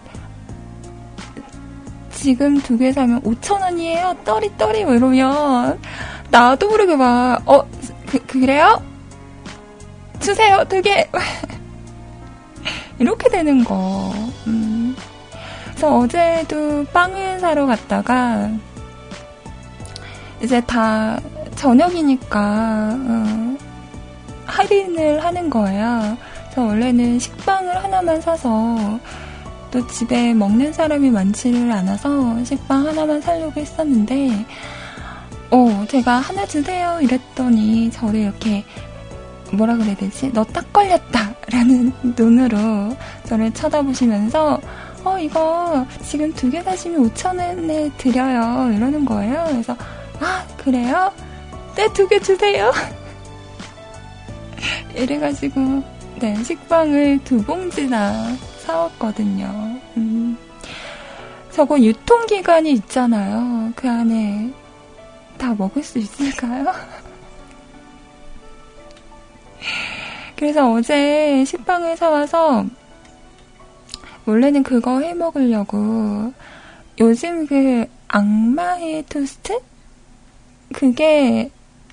지금 2.20 2.60
두 2.60 2.76
개 2.76 2.92
사면 2.92 3.20
5천 3.22 3.62
원이에요. 3.62 4.14
떨이 4.24 4.50
떨이 4.58 4.84
뭐 4.84 4.94
이러면 4.94 5.80
나도 6.30 6.68
모르게 6.68 6.94
막 6.94 7.40
어, 7.48 7.66
그, 8.06 8.18
그래요? 8.26 8.82
주세요. 10.20 10.62
두 10.68 10.82
개. 10.82 11.08
이렇게 12.98 13.28
되는 13.30 13.64
거. 13.64 14.12
음. 14.46 14.94
그래서 15.70 15.96
어제도 15.96 16.84
빵을 16.92 17.40
사러 17.40 17.64
갔다가 17.64 18.50
이제 20.42 20.60
다 20.60 21.18
저녁이니까 21.56 22.98
어, 22.98 23.56
할인을 24.44 25.24
하는 25.24 25.48
거예요. 25.48 26.18
그래서 26.44 26.62
원래는 26.64 27.18
식빵을 27.18 27.82
하나만 27.82 28.20
사서 28.20 29.00
또 29.70 29.86
집에 29.86 30.34
먹는 30.34 30.72
사람이 30.72 31.10
많지를 31.10 31.70
않아서 31.70 32.42
식빵 32.44 32.86
하나만 32.88 33.20
사려고 33.20 33.60
했었는데, 33.60 34.46
어, 35.52 35.84
제가 35.88 36.16
하나 36.18 36.44
주세요 36.46 36.98
이랬더니 37.00 37.90
저를 37.90 38.20
이렇게 38.20 38.64
뭐라 39.52 39.76
그래야 39.76 39.94
되지? 39.96 40.32
너 40.32 40.44
딱 40.44 40.72
걸렸다! 40.72 41.34
라는 41.52 41.92
눈으로 42.16 42.96
저를 43.26 43.52
쳐다보시면서, 43.52 44.60
어, 45.04 45.18
이거 45.18 45.86
지금 46.02 46.32
두 46.34 46.50
개 46.50 46.62
사시면 46.62 47.08
5천원에 47.10 47.90
드려요. 47.96 48.72
이러는 48.72 49.04
거예요. 49.04 49.44
그래서, 49.48 49.76
아, 50.20 50.44
그래요? 50.56 51.12
네, 51.76 51.88
두 51.92 52.06
개 52.08 52.18
주세요. 52.20 52.72
이래가지고, 54.94 55.82
네, 56.20 56.42
식빵을 56.44 57.20
두 57.24 57.42
봉지나 57.42 58.36
사왔거든요. 58.60 59.80
음. 59.96 60.36
저거 61.50 61.80
유통기간이 61.80 62.70
있잖아요. 62.72 63.72
그 63.74 63.88
안에 63.88 64.52
다 65.36 65.54
먹을 65.54 65.82
수 65.82 65.98
있을까요? 65.98 66.66
그래서 70.36 70.72
어제 70.72 71.44
식빵을 71.44 71.96
사와서 71.96 72.64
원래는 74.26 74.62
그거 74.62 75.00
해 75.00 75.12
먹으려고 75.12 76.32
요즘 77.00 77.46
그 77.46 77.84
악마의 78.08 79.04
토스트? 79.08 79.60
그게 80.72 81.50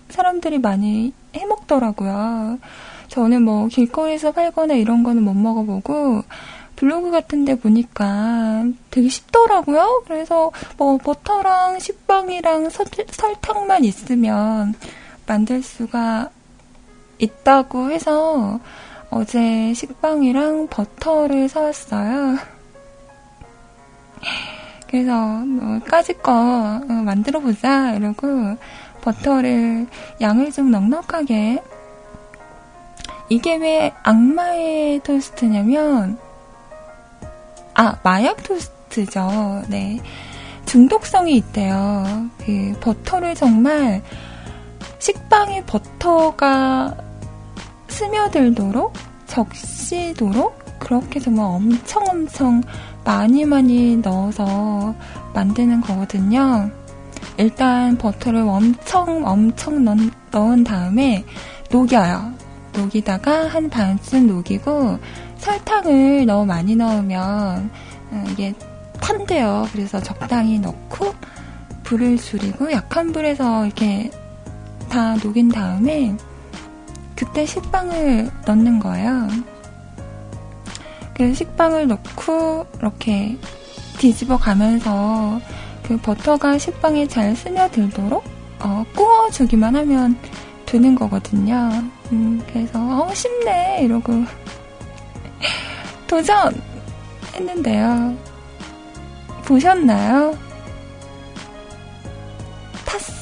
사람들이 0.09 0.59
많이 0.59 1.13
해 1.35 1.45
먹더라고요. 1.45 2.59
저는 3.07 3.43
뭐 3.43 3.67
길거리에서 3.67 4.31
팔거나 4.31 4.75
이런 4.75 5.03
거는 5.03 5.23
못 5.23 5.33
먹어보고 5.33 6.23
블로그 6.77 7.09
같은 7.11 7.43
데 7.43 7.55
보니까 7.55 8.63
되게 8.91 9.09
쉽더라고요. 9.09 10.03
그래서 10.07 10.51
뭐 10.77 10.97
버터랑 10.97 11.79
식빵이랑 11.79 12.69
설, 12.69 12.85
설탕만 13.11 13.83
있으면 13.83 14.75
만들 15.25 15.61
수가 15.63 16.29
있다고 17.17 17.89
해서 17.89 18.59
어제 19.09 19.73
식빵이랑 19.73 20.67
버터를 20.67 21.49
사왔어요. 21.49 22.37
그래서 24.87 25.19
뭐 25.45 25.79
까짓 25.79 26.21
거 26.21 26.31
어, 26.31 26.93
만들어 26.93 27.39
보자 27.39 27.93
이러고 27.95 28.55
버터를 29.01 29.87
양을 30.21 30.51
좀 30.51 30.69
넉넉하게 30.69 31.63
이게 33.29 33.55
왜 33.57 33.93
악마의 34.03 34.99
토스트냐면 34.99 36.19
아, 37.79 37.95
마약 38.01 38.41
토스트죠. 38.41 39.61
네. 39.67 40.01
중독성이 40.65 41.35
있대요. 41.37 42.27
그 42.43 42.73
버터를 42.81 43.35
정말 43.35 44.01
식빵에 44.97 45.63
버터가 45.67 46.97
스며들도록 47.87 48.93
적시도록 49.27 50.79
그렇게 50.79 51.19
정말 51.19 51.45
엄청 51.45 52.03
엄청 52.09 52.63
많이 53.05 53.45
많이 53.45 53.95
넣어서 53.97 54.95
만드는 55.35 55.81
거거든요. 55.81 56.71
일단 57.37 57.95
버터를 57.95 58.39
엄청 58.39 59.23
엄청 59.23 59.83
넣, 59.83 59.95
넣은 60.31 60.63
다음에 60.63 61.23
녹여요. 61.69 62.33
녹이다가 62.73 63.47
한 63.47 63.69
반쯤 63.69 64.25
녹이고 64.25 64.97
설탕을 65.37 66.25
너무 66.25 66.45
많이 66.45 66.75
넣으면 66.75 67.69
어, 68.11 68.23
이게 68.31 68.53
탄대요. 68.99 69.67
그래서 69.71 70.01
적당히 70.01 70.59
넣고 70.59 71.13
불을 71.83 72.17
줄이고 72.17 72.71
약한 72.71 73.11
불에서 73.11 73.65
이렇게 73.65 74.11
다 74.89 75.15
녹인 75.15 75.49
다음에 75.49 76.15
그때 77.15 77.45
식빵을 77.45 78.29
넣는 78.45 78.79
거예요. 78.79 79.27
그래서 81.13 81.33
식빵을 81.33 81.87
넣고 81.87 82.67
이렇게 82.77 83.37
뒤집어 83.97 84.37
가면서 84.37 85.39
그 85.83 85.97
버터가 85.97 86.57
식빵에 86.57 87.07
잘 87.07 87.35
스며들도록 87.35 88.23
어, 88.59 88.85
구워주기만 88.95 89.75
하면 89.75 90.17
되는 90.65 90.95
거거든요. 90.95 91.69
음, 92.11 92.43
그래서 92.47 92.79
어 92.79 93.13
쉽네 93.13 93.83
이러고 93.83 94.25
도전! 96.07 96.61
했는데요. 97.35 98.17
보셨나요? 99.45 100.47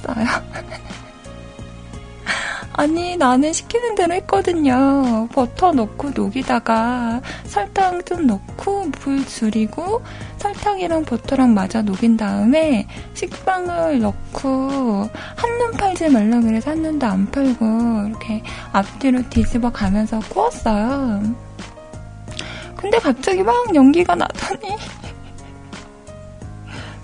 나요. 0.06 0.28
아니, 2.74 3.16
나는 3.16 3.54
시키는 3.54 3.96
대로 3.96 4.14
했거든요. 4.16 5.28
버터 5.32 5.72
넣고 5.72 6.12
녹이다가 6.12 7.22
설탕 7.46 8.04
좀 8.04 8.28
넣고 8.28 8.92
물 9.02 9.26
줄이고 9.26 10.02
설탕이랑 10.38 11.06
버터랑 11.06 11.54
맞아 11.54 11.82
녹인 11.82 12.18
다음에 12.18 12.86
식빵을 13.14 14.02
넣고 14.02 15.10
한눈 15.38 15.72
팔지 15.78 16.10
말라 16.10 16.42
그래서 16.42 16.72
한눈도 16.72 17.08
안 17.08 17.32
팔고 17.32 18.10
이렇게 18.10 18.44
앞뒤로 18.74 19.22
뒤집어 19.30 19.72
가면서 19.72 20.20
구웠어요. 20.20 21.45
근데 22.86 23.00
갑자기 23.00 23.42
막 23.42 23.74
연기가 23.74 24.14
나더니 24.14 24.78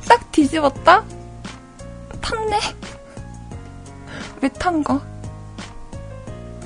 딱 0.08 0.32
뒤집었다? 0.32 1.04
탔네? 2.22 2.60
왜 4.44 4.50
탄 4.60 4.84
거? 4.84 5.02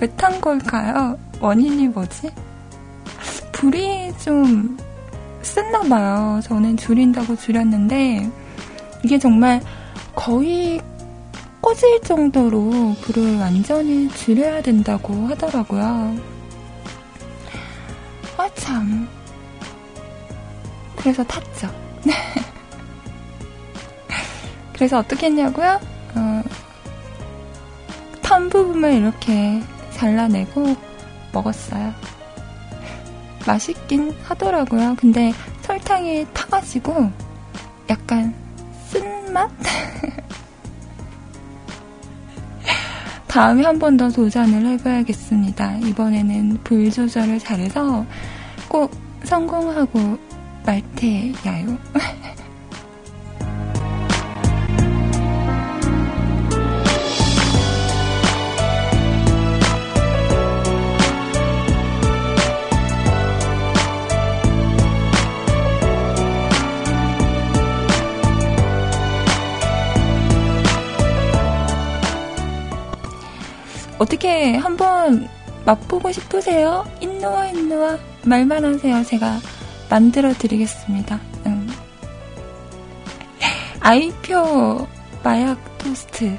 왜 0.02 0.08
탄 0.18 0.42
걸까요? 0.42 1.18
원인이 1.40 1.88
뭐지? 1.88 2.30
불이 3.54 4.12
좀 4.18 4.78
셌나 5.42 5.84
봐요. 5.84 6.42
저는 6.44 6.76
줄인다고 6.76 7.38
줄였는데, 7.38 8.30
이게 9.06 9.18
정말 9.18 9.62
거의 10.14 10.82
꺼질 11.62 12.02
정도로 12.02 12.98
불을 13.02 13.40
완전히 13.40 14.10
줄여야 14.10 14.62
된다고 14.62 15.14
하더라고요. 15.28 16.35
아, 18.38 18.50
참. 18.56 19.08
그래서 20.96 21.24
탔죠. 21.24 21.70
그래서 24.74 25.00
어떻게 25.00 25.28
했냐고요? 25.28 25.80
어, 26.16 26.44
탄 28.22 28.50
부분만 28.50 28.94
이렇게 28.94 29.62
잘라내고 29.92 30.76
먹었어요. 31.32 31.94
맛있긴 33.48 34.14
하더라고요. 34.24 34.96
근데 34.98 35.32
설탕이 35.62 36.28
타가지고 36.34 37.12
약간 37.90 38.34
쓴맛? 38.90 39.50
다음에 43.36 43.66
한 43.66 43.78
번 43.80 43.98
더 43.98 44.10
도전을 44.10 44.66
해봐야겠습니다. 44.66 45.80
이번에는 45.80 46.60
불 46.64 46.90
조절을 46.90 47.38
잘해서 47.40 48.06
꼭 48.70 48.92
성공하고 49.26 50.18
말 50.66 50.82
테야요. 50.96 51.78
어떻게 74.06 74.56
한번 74.56 75.28
맛보고 75.66 76.12
싶으세요? 76.12 76.86
인노와 77.00 77.48
인노와 77.48 77.98
말만 78.24 78.64
하세요. 78.64 79.04
제가 79.04 79.40
만들어 79.90 80.32
드리겠습니다. 80.32 81.20
음. 81.48 81.68
아이표 83.82 84.88
마약 85.24 85.58
토스트. 85.80 86.38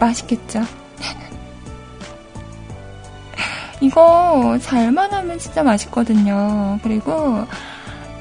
맛있겠죠? 0.00 0.62
이거 3.80 4.58
잘만 4.60 5.12
하면 5.12 5.38
진짜 5.38 5.62
맛있거든요. 5.62 6.80
그리고 6.82 7.46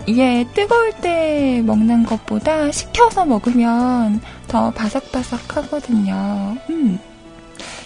이게 0.06 0.46
뜨거울 0.54 0.92
때 1.02 1.64
먹는 1.66 2.06
것보다 2.06 2.72
식혀서 2.72 3.26
먹으면 3.26 4.22
더 4.48 4.70
바삭바삭 4.70 5.58
하거든요. 5.58 6.56
음. 6.70 7.00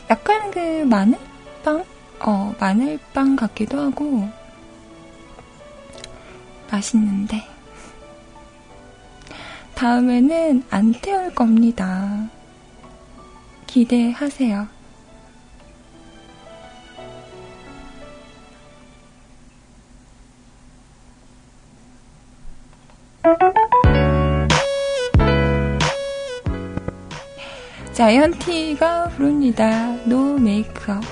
약간 0.10 0.52
그 0.52 0.60
마늘빵? 0.84 1.86
어, 2.20 2.56
마늘빵 2.60 3.36
같기도 3.36 3.80
하고 3.80 4.30
맛있는데 6.72 7.44
다음에는 9.76 10.64
안 10.70 10.94
태울 10.94 11.34
겁니다. 11.34 12.30
기대하세요. 13.68 14.68
자이언티가 27.94 29.10
부릅니다. 29.10 29.96
노 30.06 30.38
메이크업. 30.40 31.04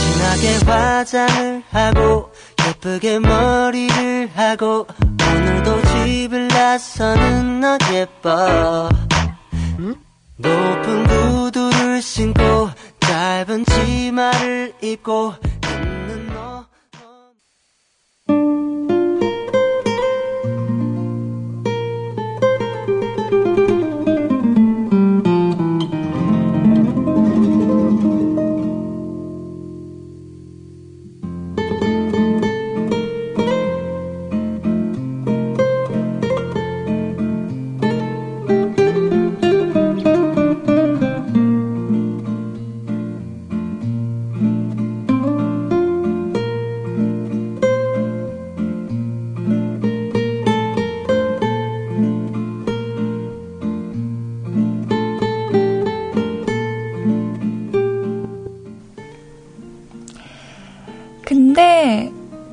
진하게 0.00 0.64
화장을 0.66 1.62
하고 1.70 2.32
예쁘게 2.66 3.18
머리를 3.18 4.30
하고 4.34 4.86
오늘도 5.30 5.82
집을 5.82 6.48
나서는 6.48 7.60
너 7.60 7.78
예뻐 7.92 8.88
높은 10.36 11.06
구두를 11.06 12.02
신고 12.02 12.70
짧은 13.14 13.64
치마를 13.66 14.72
입고 14.82 15.34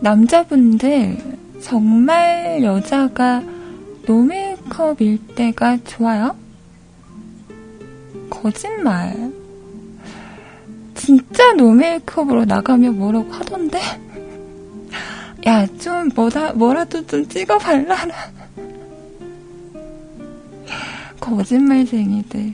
남자분들 0.02 1.16
정말 1.62 2.64
여자가 2.64 3.44
노메이크업일 4.08 5.28
때가 5.36 5.78
좋아요? 5.84 6.36
거짓말. 8.30 9.32
진짜 10.96 11.54
노메이크업으로 11.54 12.46
나가면 12.46 12.98
뭐라고 12.98 13.32
하던데? 13.32 13.80
야, 15.46 15.68
좀 15.78 16.10
뭐다, 16.16 16.54
뭐라도 16.54 17.06
좀 17.06 17.28
찍어 17.28 17.60
발라라. 17.60 18.16
거짓말쟁이들. 21.20 22.54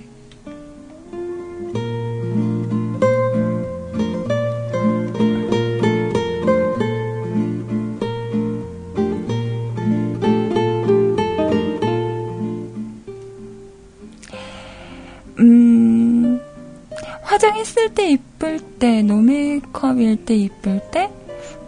때 17.97 18.11
이쁠 18.11 18.59
때, 18.77 19.01
no 19.01 19.26
makeup일 19.26 20.23
때 20.23 20.35
이쁠 20.35 20.81
때? 20.91 21.09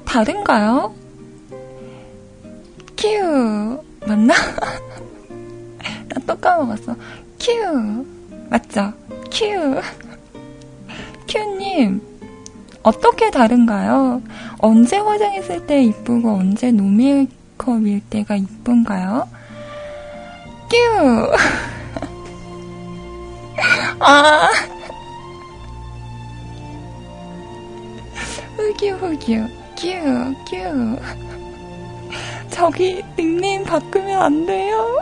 다른가요? 0.06 0.94
큐, 2.96 3.84
맞나? 4.06 4.36
나 6.10 6.22
또 6.28 6.36
까먹었어. 6.40 6.96
큐, 7.40 8.06
맞죠? 8.52 8.94
큐. 9.32 9.82
큐님, 11.28 12.00
어떻게 12.84 13.32
다른가요? 13.32 14.22
언제 14.60 14.98
화장했을 14.98 15.66
때 15.66 15.82
이쁘고 15.84 16.30
언제 16.30 16.72
no 16.72 16.98
makeup일 16.98 18.02
때가 18.12 18.36
이쁜가요? 18.36 19.28
뀨! 20.70 21.32
아! 24.00 24.50
흑유흑유, 28.80 29.48
뀨, 29.76 30.36
뀨. 30.46 30.98
저기 32.50 33.04
닉네임 33.18 33.64
바꾸면 33.66 34.22
안 34.22 34.46
돼요? 34.46 35.02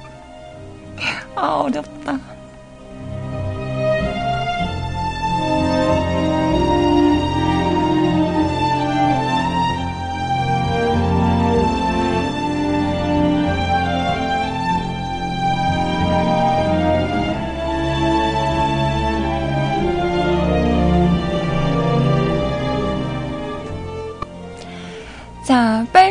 아, 1.36 1.60
어렵다. 1.60 2.18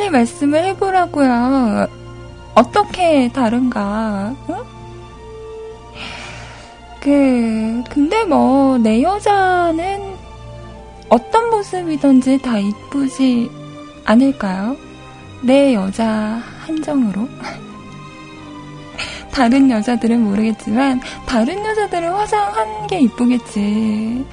자, 0.10 0.12
빨리 0.12 0.12
말씀을 0.12 0.66
해보라고요. 0.66 1.88
어떻게 2.56 3.32
다른가? 3.32 4.36
응? 4.50 4.56
그, 7.00 7.84
근데 7.90 8.24
뭐, 8.24 8.78
내 8.80 9.02
여자는 9.02 10.16
어떤 11.10 11.50
모습이든지 11.52 12.40
다 12.40 12.60
이쁘지 12.60 13.50
않을까요? 14.06 14.76
내 15.44 15.76
여자 15.76 16.42
한정으로. 16.66 17.28
다른 19.32 19.70
여자들은 19.70 20.22
모르겠지만, 20.24 21.02
다른 21.26 21.64
여자들은 21.64 22.12
화장한 22.12 22.88
게 22.88 23.00
이쁘겠지. 23.02 24.26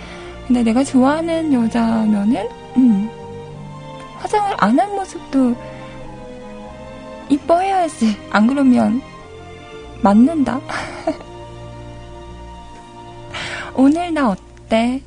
근데 0.46 0.62
내가 0.62 0.82
좋아하는 0.82 1.52
여자면은, 1.52 2.48
음, 2.76 3.10
화장을 4.18 4.54
안 4.58 4.78
한 4.78 4.94
모습도 4.94 5.56
이뻐해야지. 7.28 8.16
안 8.30 8.46
그러면 8.46 9.02
맞는다. 10.02 10.60
오늘 13.74 14.12
나 14.14 14.30
어때? 14.30 15.02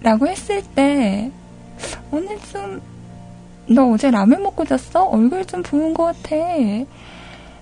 라고 0.00 0.26
했을 0.28 0.62
때, 0.74 1.30
오늘 2.10 2.38
좀, 2.52 2.80
너 3.66 3.90
어제 3.90 4.10
라면 4.10 4.42
먹고 4.42 4.64
잤어? 4.64 5.04
얼굴 5.04 5.44
좀 5.44 5.62
부은 5.62 5.94
것 5.94 6.04
같아. 6.04 6.36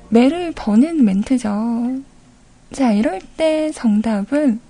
매를 0.09 0.53
버는 0.53 1.05
멘트죠. 1.05 2.01
자, 2.73 2.93
이럴 2.93 3.21
때 3.37 3.71
정답은, 3.73 4.61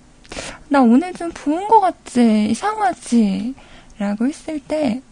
나 0.68 0.80
오늘 0.80 1.12
좀 1.12 1.30
부은 1.32 1.68
것 1.68 1.80
같지? 1.80 2.48
이상하지? 2.50 3.54
라고 3.98 4.26
했을 4.26 4.58
때, 4.60 5.02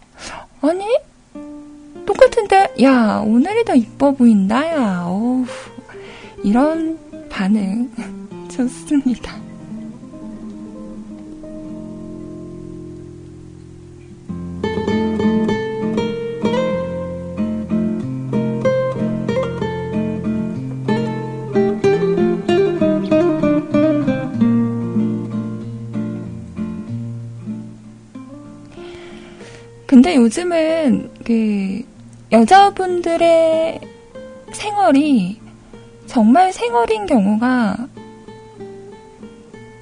아니? 0.61 0.85
똑같은데? 2.05 2.73
야, 2.81 3.23
오늘이 3.25 3.65
더 3.65 3.75
이뻐 3.75 4.11
보인다, 4.11 4.67
야. 4.67 5.03
어우, 5.05 5.45
이런 6.43 6.99
반응. 7.29 7.91
좋습니다. 8.51 9.44
근데 29.95 30.17
요즘은 30.17 31.09
그 31.23 31.81
여자분들의 32.29 33.79
생얼이 34.51 35.39
정말 36.05 36.51
생얼인 36.51 37.05
경우가 37.05 37.87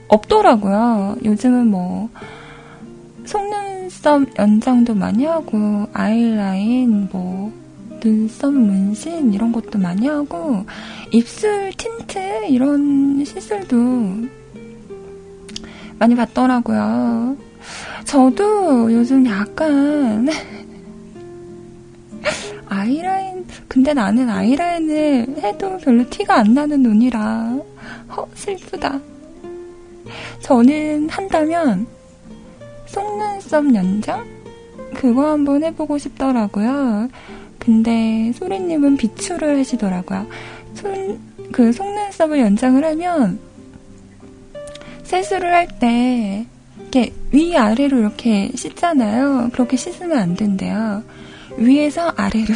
없더라고요. 0.10 1.18
요즘은 1.26 1.66
뭐 1.66 2.12
속눈썹 3.26 4.38
연장도 4.38 4.94
많이 4.94 5.26
하고 5.26 5.88
아이라인 5.94 7.10
뭐 7.12 7.52
눈썹 8.00 8.54
문신 8.54 9.34
이런 9.34 9.52
것도 9.52 9.80
많이 9.80 10.08
하고 10.08 10.64
입술 11.10 11.74
틴트 11.76 12.50
이런 12.50 13.26
시술도 13.26 13.78
많이 15.98 16.16
받더라고요. 16.16 17.53
저도 18.14 18.94
요즘 18.94 19.26
약간 19.26 20.30
아이라인 22.70 23.44
근데 23.68 23.92
나는 23.92 24.30
아이라인을 24.30 25.38
해도 25.40 25.80
별로 25.80 26.08
티가 26.08 26.36
안 26.36 26.54
나는 26.54 26.84
눈이라 26.84 27.58
허 28.16 28.28
슬프다. 28.36 29.00
저는 30.42 31.10
한다면 31.10 31.88
속눈썹 32.86 33.74
연장 33.74 34.24
그거 34.94 35.32
한번 35.32 35.64
해보고 35.64 35.98
싶더라고요. 35.98 37.10
근데 37.58 38.32
소리님은 38.36 38.96
비추를 38.96 39.58
하시더라고요. 39.58 40.28
손, 40.76 41.20
그 41.52 41.74
속눈썹을 41.74 42.40
연장을 42.42 42.86
하면 42.86 43.40
세수를 45.02 45.52
할 45.52 45.68
때 45.80 46.46
이렇게 46.94 47.12
위아래로 47.32 47.98
이렇게 47.98 48.52
씻잖아요. 48.54 49.50
그렇게 49.52 49.76
씻으면 49.78 50.16
안 50.16 50.36
된대요. 50.36 51.04
위에서 51.58 52.14
아래로. 52.16 52.54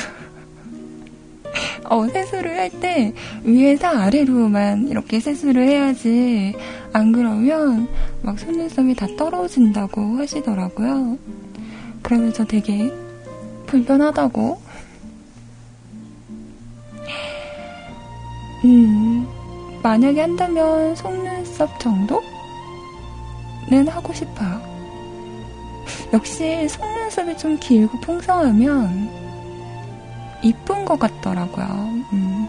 어, 1.89 2.07
세수를 2.07 2.55
할 2.55 2.69
때 2.69 3.13
위에서 3.43 3.88
아래로만 3.88 4.89
이렇게 4.89 5.19
세수를 5.19 5.67
해야지. 5.67 6.53
안 6.93 7.11
그러면 7.11 7.88
막 8.21 8.38
속눈썹이 8.38 8.93
다 8.95 9.07
떨어진다고 9.17 10.17
하시더라고요. 10.17 11.17
그러면서 12.03 12.45
되게 12.45 12.93
불편하다고. 13.65 14.61
음, 18.65 19.27
만약에 19.81 20.21
한다면 20.21 20.95
속눈썹 20.95 21.79
정도 21.79 22.21
는 23.70 23.86
하고 23.89 24.13
싶어요. 24.13 24.61
역시 26.13 26.70
속눈썹이 26.70 27.38
좀 27.38 27.57
길고 27.59 27.99
풍성하면 27.99 29.09
이쁜 30.41 30.86
것 30.86 30.97
같더라고요. 30.97 31.65
음. 32.13 32.47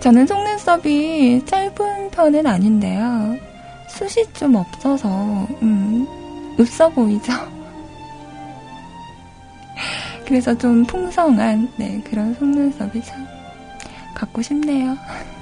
저는 0.00 0.26
속눈썹이 0.26 1.46
짧은 1.46 2.10
편은 2.10 2.46
아닌데요. 2.46 3.38
숱이 3.88 4.34
좀 4.34 4.56
없어서 4.56 5.08
음, 5.62 6.06
없어 6.58 6.90
보이죠? 6.90 7.32
그래서 10.26 10.54
좀 10.58 10.84
풍성한 10.84 11.72
네, 11.76 12.02
그런 12.04 12.34
속눈썹이 12.34 13.02
참 13.02 13.26
갖고 14.14 14.42
싶네요. 14.42 14.94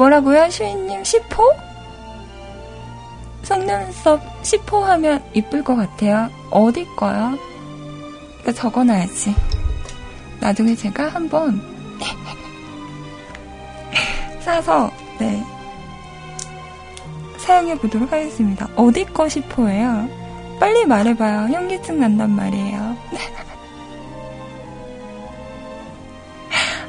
뭐라고요? 0.00 0.48
슈이님 0.48 1.02
10호? 1.02 1.54
속눈썹 3.42 4.42
10호 4.42 4.80
하면 4.80 5.22
이쁠 5.34 5.62
것 5.62 5.76
같아요. 5.76 6.30
어디 6.50 6.86
거요? 6.96 7.36
이거 8.40 8.50
적어놔야지. 8.50 9.34
나중에 10.40 10.74
제가 10.74 11.08
한번 11.08 11.60
사서 14.40 14.90
네 15.18 15.44
사용해 17.36 17.74
보도록 17.74 18.10
하겠습니다. 18.10 18.68
어디 18.76 19.04
거 19.04 19.26
10호예요? 19.26 20.58
빨리 20.58 20.86
말해봐요. 20.86 21.54
현기증 21.54 22.00
난단 22.00 22.30
말이에요. 22.30 22.96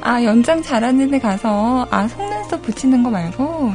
아 0.04 0.22
연장 0.24 0.60
잘하는 0.60 1.12
데 1.12 1.18
가서 1.20 1.86
아 1.90 2.08
속눈썹 2.08 2.62
붙이는 2.62 3.04
거 3.04 3.10
말고 3.10 3.72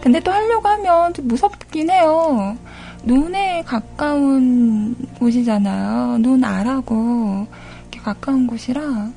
근데 0.00 0.18
또 0.20 0.32
하려고 0.32 0.68
하면 0.68 1.14
좀 1.14 1.28
무섭긴 1.28 1.90
해요. 1.90 2.56
눈에 3.04 3.62
가까운 3.62 4.94
곳이잖아요. 5.18 6.18
눈 6.18 6.42
아라고 6.44 7.46
이렇게 7.82 8.00
가까운 8.00 8.46
곳이라 8.48 9.10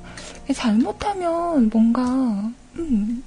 잘못하면 0.54 1.70
뭔가 1.70 2.04
음, 2.76 3.24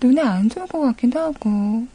눈에 0.00 0.20
안 0.20 0.48
좋을 0.50 0.66
것 0.66 0.80
같기도 0.80 1.18
하고 1.18 1.86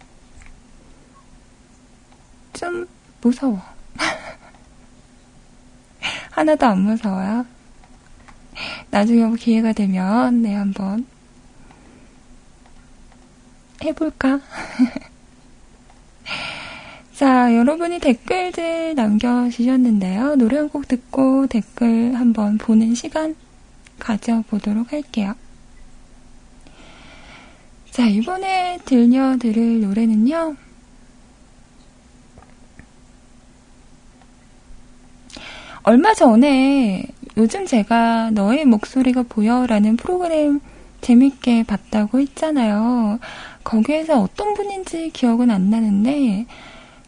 좀 2.54 2.88
무서워. 3.22 3.62
하나도 6.32 6.66
안 6.66 6.80
무서워요. 6.80 7.46
나중에 8.92 9.26
뭐 9.26 9.36
기회가 9.36 9.74
되면 9.74 10.42
네 10.42 10.54
한번 10.54 11.06
해볼까? 13.84 14.40
자, 17.14 17.56
여러분이 17.56 18.00
댓글들 18.00 18.96
남겨주셨는데요. 18.96 20.36
노래 20.36 20.58
한 20.58 20.70
곡 20.70 20.88
듣고 20.88 21.48
댓글 21.48 22.16
한번 22.16 22.58
보는 22.58 22.96
시간 22.96 23.36
가져보도록 24.00 24.92
할게요. 24.92 25.36
자, 27.92 28.08
이번에 28.08 28.80
들려드릴 28.86 29.82
노래는요. 29.82 30.56
얼마 35.84 36.14
전에 36.14 37.04
요즘 37.38 37.66
제가 37.66 38.32
너의 38.32 38.66
목소리가 38.66 39.24
보여라는 39.24 39.98
프로그램 39.98 40.60
재밌게 41.02 41.64
봤다고 41.64 42.20
했잖아요. 42.20 43.20
거기에서 43.64 44.22
어떤 44.22 44.54
분인지 44.54 45.12
기억은 45.14 45.50
안 45.50 45.70
나는데 45.70 46.46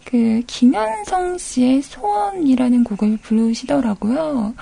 그 0.05 0.41
김현성 0.47 1.37
씨의 1.37 1.81
소원이라는 1.81 2.83
곡을 2.83 3.17
부르시더라고요. 3.17 4.53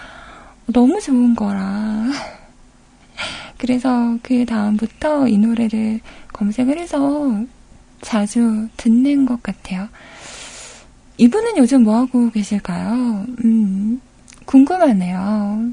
너무 0.68 0.99
좋은 1.01 1.36
거라. 1.36 2.07
그래서 3.57 4.18
그 4.24 4.45
다음부터 4.45 5.28
이 5.28 5.38
노래를 5.38 5.99
검색을 6.34 6.78
해서 6.78 7.43
자주 8.01 8.68
듣는 8.78 9.26
것 9.26 9.43
같아요. 9.43 9.88
이분은 11.18 11.57
요즘 11.57 11.84
뭐 11.84 11.97
하고 11.97 12.32
계실까요? 12.32 13.26
음, 13.45 14.01
궁금하네요. 14.52 15.70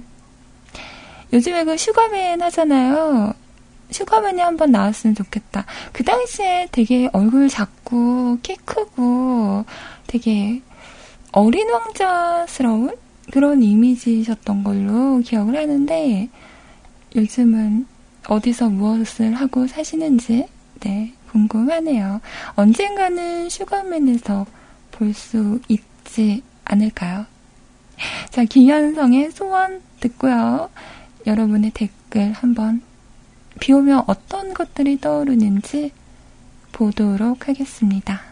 요즘에 1.33 1.65
그 1.65 1.77
슈가맨 1.77 2.41
하잖아요. 2.43 3.35
슈가맨이 3.91 4.41
한번 4.41 4.71
나왔으면 4.71 5.17
좋겠다. 5.17 5.65
그 5.93 6.05
당시에 6.05 6.69
되게 6.71 7.11
얼굴 7.13 7.49
작고 7.49 8.39
키 8.43 8.55
크고 8.57 9.65
되게 10.07 10.63
어린 11.33 11.69
왕자스러운 11.71 12.97
그런 13.33 13.63
이미지셨던 13.63 14.63
걸로 14.65 15.19
기억을 15.21 15.57
하는데 15.57 16.29
요즘은 17.17 17.87
어디서 18.29 18.69
무엇을 18.69 19.35
하고 19.35 19.67
사시는지 19.67 20.47
네 20.81 21.13
궁금하네요. 21.33 22.21
언젠가는 22.55 23.49
슈가맨에서 23.49 24.47
볼 24.93 25.13
수 25.13 25.61
있지 25.69 26.43
않을까요? 26.65 27.27
자, 28.31 28.45
김현성의 28.45 29.31
소원 29.33 29.83
듣고요. 30.01 30.71
여러분의 31.27 31.73
댓글 31.73 32.33
한번 32.33 32.83
비 33.61 33.73
오면 33.73 34.05
어떤 34.07 34.55
것들이 34.55 35.01
떠오르는지 35.01 35.93
보도록 36.73 37.49
하겠습니다. 37.49 38.28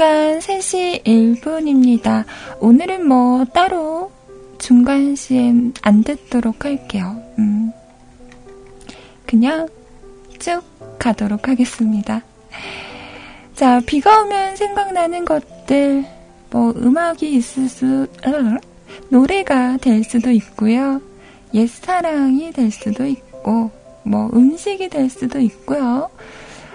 시간 0.00 0.38
3시 0.38 1.04
1분입니다. 1.04 2.24
오늘은 2.58 3.06
뭐 3.06 3.44
따로 3.44 4.10
중간 4.56 5.14
CM 5.14 5.74
안 5.82 6.02
듣도록 6.02 6.64
할게요. 6.64 7.22
음. 7.38 7.70
그냥 9.26 9.68
쭉 10.38 10.62
가도록 10.98 11.48
하겠습니다. 11.48 12.22
자, 13.54 13.82
비가 13.84 14.22
오면 14.22 14.56
생각나는 14.56 15.26
것들, 15.26 16.06
뭐, 16.50 16.72
음악이 16.74 17.34
있을 17.34 17.68
수, 17.68 18.06
으, 18.26 18.58
노래가 19.10 19.76
될 19.76 20.02
수도 20.02 20.30
있고요. 20.30 21.02
옛사랑이 21.52 22.52
될 22.52 22.70
수도 22.70 23.04
있고, 23.04 23.70
뭐, 24.04 24.30
음식이 24.32 24.88
될 24.88 25.10
수도 25.10 25.40
있고요. 25.40 26.08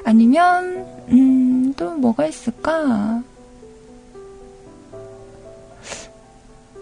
아니면, 0.03 0.86
음, 1.09 1.45
또 1.76 1.91
뭐가 1.95 2.26
있을까? 2.26 3.21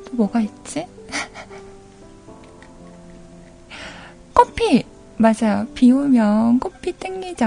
또 0.06 0.12
뭐가 0.14 0.40
있지? 0.42 0.88
커피! 4.34 4.84
맞아요. 5.18 5.66
비 5.74 5.92
오면 5.92 6.60
커피 6.60 6.92
땡기죠. 6.94 7.46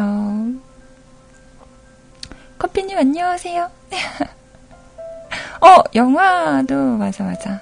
커피님 2.58 2.96
안녕하세요. 2.98 3.70
어, 5.60 5.82
영화도, 5.94 6.74
맞아, 6.96 7.24
맞아. 7.24 7.60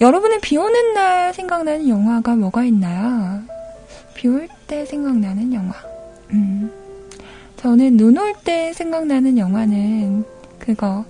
여러분은 0.00 0.40
비 0.40 0.56
오는 0.56 0.94
날 0.94 1.32
생각나는 1.34 1.88
영화가 1.88 2.34
뭐가 2.36 2.64
있나요? 2.64 3.42
비 4.14 4.28
올 4.28 4.48
때 4.66 4.84
생각나는 4.86 5.52
영화. 5.52 5.74
음. 6.30 6.72
저는 7.62 7.96
눈 7.96 8.18
올 8.18 8.34
때 8.44 8.72
생각나는 8.72 9.38
영화는 9.38 10.24
그거. 10.58 11.04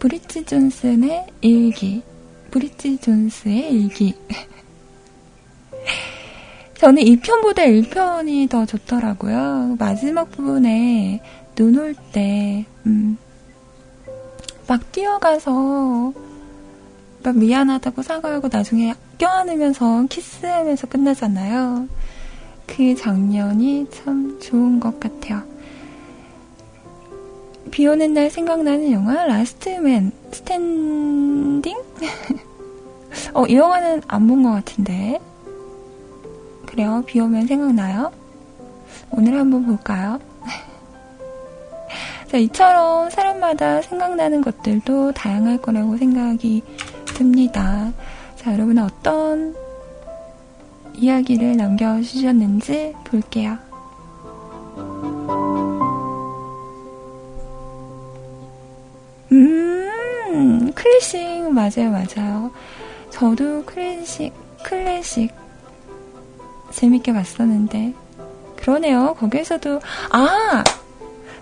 브리지 0.00 0.44
존슨의 0.44 1.26
일기. 1.40 2.02
브리지 2.50 2.98
존스의 2.98 3.72
일기. 3.72 4.14
저는 6.78 7.02
2편보다 7.02 7.58
1편이 7.58 8.48
더 8.48 8.66
좋더라고요. 8.66 9.76
마지막 9.78 10.30
부분에 10.32 11.20
눈 11.56 11.76
올 11.78 11.94
때, 12.12 12.64
음, 12.86 13.16
막 14.68 14.92
뛰어가서, 14.92 16.12
막 17.24 17.36
미안하다고 17.36 18.02
사과하고 18.02 18.48
나중에 18.50 18.94
껴안으면서 19.18 20.06
키스하면서 20.08 20.86
끝나잖아요. 20.86 21.88
그 22.68 22.94
장면이 22.94 23.88
참 23.90 24.38
좋은 24.40 24.78
것 24.78 25.00
같아요. 25.00 25.42
비 27.70 27.86
오는 27.86 28.14
날 28.14 28.30
생각나는 28.30 28.92
영화, 28.92 29.24
Last 29.26 29.75
Man 29.75 30.12
Standing? 30.32 31.76
어, 33.34 33.46
이 33.46 33.56
영화는 33.56 34.02
안 34.06 34.26
본 34.26 34.42
것 34.42 34.50
같은데. 34.52 35.18
그래요. 36.66 37.02
비 37.06 37.18
오면 37.20 37.46
생각나요? 37.46 38.12
오늘 39.10 39.38
한번 39.38 39.64
볼까요? 39.66 40.20
자, 42.30 42.36
이처럼 42.36 43.10
사람마다 43.10 43.82
생각나는 43.82 44.42
것들도 44.42 45.12
다양할 45.12 45.58
거라고 45.58 45.96
생각이 45.96 46.62
듭니다. 47.06 47.92
자, 48.36 48.52
여러분은 48.52 48.82
어떤 48.84 49.54
이야기를 50.98 51.56
남겨주셨는지 51.56 52.94
볼게요. 53.04 53.56
음, 59.30 60.72
클래식, 60.74 61.52
맞아요, 61.52 61.90
맞아요. 61.90 62.50
저도 63.10 63.64
클래식, 63.64 64.32
클래식 64.64 65.32
재밌게 66.72 67.12
봤었는데. 67.12 67.94
그러네요. 68.56 69.14
거기에서도, 69.18 69.80
아! 70.10 70.64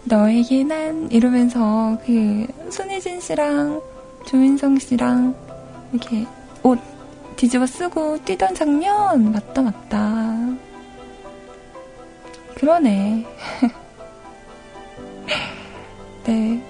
너에게 0.04 0.62
난 0.62 1.10
이러면서 1.10 1.98
그 2.06 2.46
손예진 2.70 3.20
씨랑 3.20 3.80
조인성 4.26 4.78
씨랑 4.78 5.34
이렇게 5.92 6.26
옷 6.62 6.78
뒤집어 7.36 7.66
쓰고 7.66 8.18
뛰던 8.24 8.54
장면. 8.54 9.32
맞다 9.32 9.62
맞다. 9.62 10.36
그러네. 12.54 13.26
네. 16.24 16.62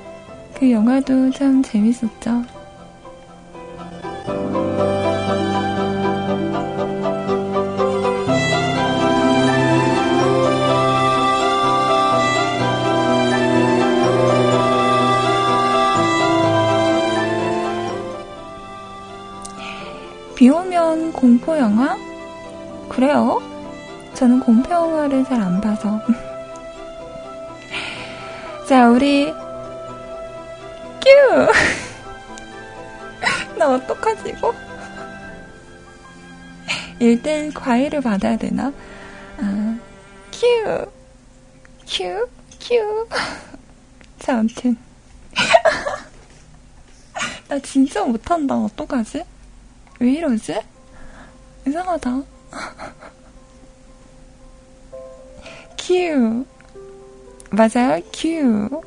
그 0.59 0.71
영화도 0.71 1.31
참 1.33 1.62
재밌었죠 1.62 2.43
비 20.37 20.49
오면 20.51 21.12
공포 21.12 21.57
영화? 21.59 21.97
그래요? 22.89 23.41
저는 24.14 24.41
공포 24.41 24.70
영화를 24.72 25.24
잘 25.24 25.41
안 25.41 25.61
봐서. 25.61 26.01
자, 28.68 28.89
우리 28.91 29.32
뀨! 31.01 31.49
나 33.59 33.74
어떡하지 33.74 34.30
이거? 34.30 34.55
1대1 37.01 37.53
과외를 37.55 38.01
받아야 38.03 38.37
되나? 38.37 38.72
아, 39.39 39.78
큐! 40.32 40.87
큐! 41.87 42.28
큐! 42.61 43.09
자, 44.18 44.39
아무튼. 44.39 44.76
나 47.49 47.59
진짜 47.61 48.05
못한다. 48.05 48.57
어떡하지? 48.57 49.24
왜 49.99 50.13
이러지? 50.13 50.61
이상하다. 51.67 52.23
큐. 55.79 56.45
맞아요, 57.51 58.01
큐. 58.13 58.83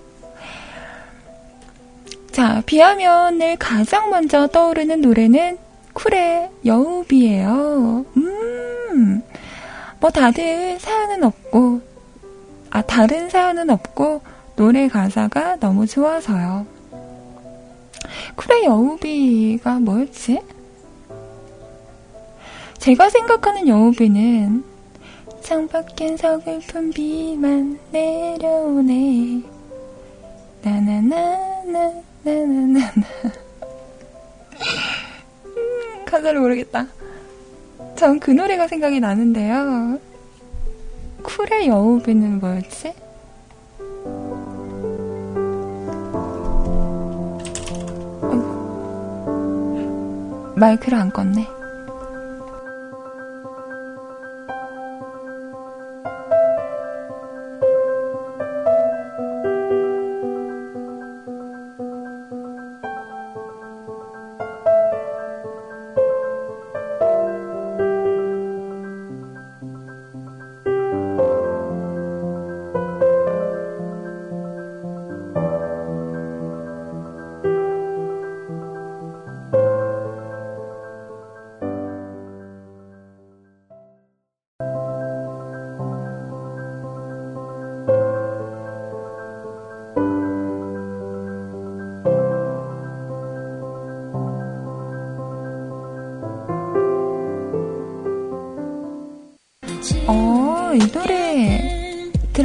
자, 2.31 2.61
비하면을 2.65 3.57
가장 3.57 4.09
먼저 4.09 4.47
떠오르는 4.47 5.01
노래는 5.01 5.57
쿨의 5.93 6.49
여우비예요. 6.65 8.05
음, 8.15 9.23
뭐 9.99 10.09
다들 10.09 10.79
사연은 10.79 11.23
없고, 11.23 11.81
아, 12.69 12.81
다른 12.81 13.29
사연은 13.29 13.69
없고, 13.69 14.21
노래 14.55 14.87
가사가 14.87 15.57
너무 15.57 15.87
좋아서요. 15.87 16.65
쿨의 18.35 18.65
여우비가 18.65 19.79
뭐였지? 19.79 20.41
제가 22.79 23.09
생각하는 23.09 23.67
여우비는 23.67 24.63
창밖엔 25.41 26.17
서글픈 26.17 26.91
비만 26.91 27.77
내려오네. 27.91 29.41
나나나나 30.63 32.01
나나나나. 32.23 32.79
음, 35.45 36.05
가사를 36.05 36.39
모르겠다. 36.39 36.87
전 37.95 38.19
그 38.19 38.31
노래가 38.31 38.67
생각이 38.67 38.99
나는데요. 38.99 39.99
쿨의 41.23 41.67
여우비는 41.67 42.39
뭐였지? 42.39 42.93
마이크를 50.55 50.97
안 50.97 51.11
껐네 51.11 51.58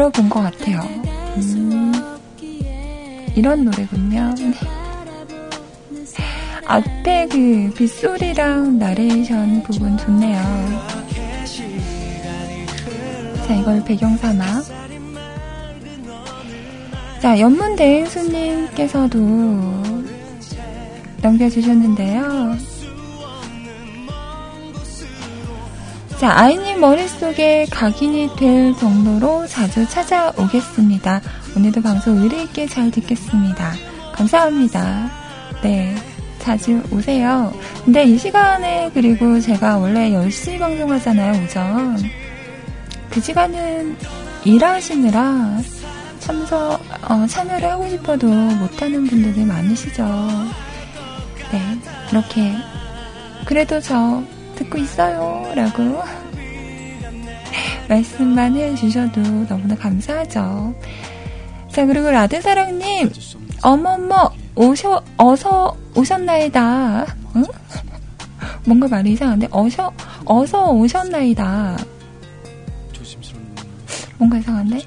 들어본 0.04 0.28
것 0.28 0.40
같아요. 0.42 0.80
음, 1.36 1.92
이런 3.34 3.64
노래군요. 3.64 4.34
네. 4.36 4.52
앞에 6.66 7.28
그 7.28 7.72
빗소리랑 7.74 8.78
나레이션 8.78 9.62
부분 9.62 9.96
좋네요. 9.96 10.42
자, 13.46 13.54
이걸 13.54 13.82
배경 13.84 14.16
삼아. 14.16 14.62
자, 17.20 17.38
연문 17.40 17.76
대행수님께서도 17.76 19.18
남겨주셨는데요. 21.22 22.73
자, 26.24 26.32
아이님 26.38 26.80
머릿속에 26.80 27.66
각인이 27.70 28.36
될 28.36 28.74
정도로 28.78 29.46
자주 29.46 29.86
찾아오겠습니다. 29.86 31.20
오늘도 31.54 31.82
방송 31.82 32.16
의리있게 32.16 32.66
잘 32.66 32.90
듣겠습니다. 32.90 33.74
감사합니다. 34.14 35.10
네, 35.62 35.94
자주 36.38 36.82
오세요. 36.90 37.52
근데 37.84 38.04
이 38.04 38.16
시간에 38.16 38.90
그리고 38.94 39.38
제가 39.38 39.76
원래 39.76 40.12
10시 40.12 40.58
방송하잖아요, 40.58 41.44
오전. 41.44 41.98
그 43.10 43.20
시간은 43.20 43.94
일하시느라 44.46 45.58
참석, 46.20 46.80
어, 47.06 47.26
참여를 47.26 47.70
하고 47.70 47.86
싶어도 47.90 48.28
못하는 48.28 49.06
분들이 49.06 49.44
많으시죠. 49.44 50.02
네, 51.52 51.60
이렇게. 52.10 52.54
그래도 53.44 53.78
저 53.78 54.22
듣고 54.54 54.78
있어요. 54.78 55.33
라고 55.54 56.02
말씀만 57.88 58.56
해주셔도 58.56 59.20
너무나 59.46 59.74
감사하죠. 59.76 60.74
자, 61.70 61.86
그리고 61.86 62.10
라드사랑님, 62.10 63.10
어머머, 63.62 64.32
오셔, 64.56 65.02
어서 65.16 65.76
오셨나이다. 65.94 67.06
응? 67.36 67.44
뭔가 68.64 68.88
말이 68.88 69.12
이상한데, 69.12 69.48
어셔, 69.50 69.92
어서 70.24 70.70
오셨나이다. 70.70 71.76
뭔가 74.18 74.38
이상한데? 74.38 74.80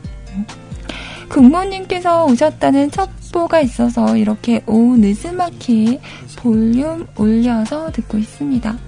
국모님께서 1.30 2.26
오셨다는 2.26 2.92
첩보가 2.92 3.62
있어서 3.62 4.18
이렇게 4.18 4.64
오후 4.66 4.98
늦은막히 4.98 6.00
볼륨 6.38 7.06
올려서 7.18 7.92
듣고 7.92 8.18
있습니다. 8.18 8.87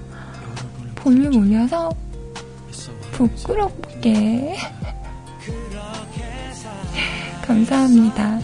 볼륨 1.03 1.35
올려서 1.37 1.91
부끄럽게 3.11 4.55
감사합니다. 7.45 8.39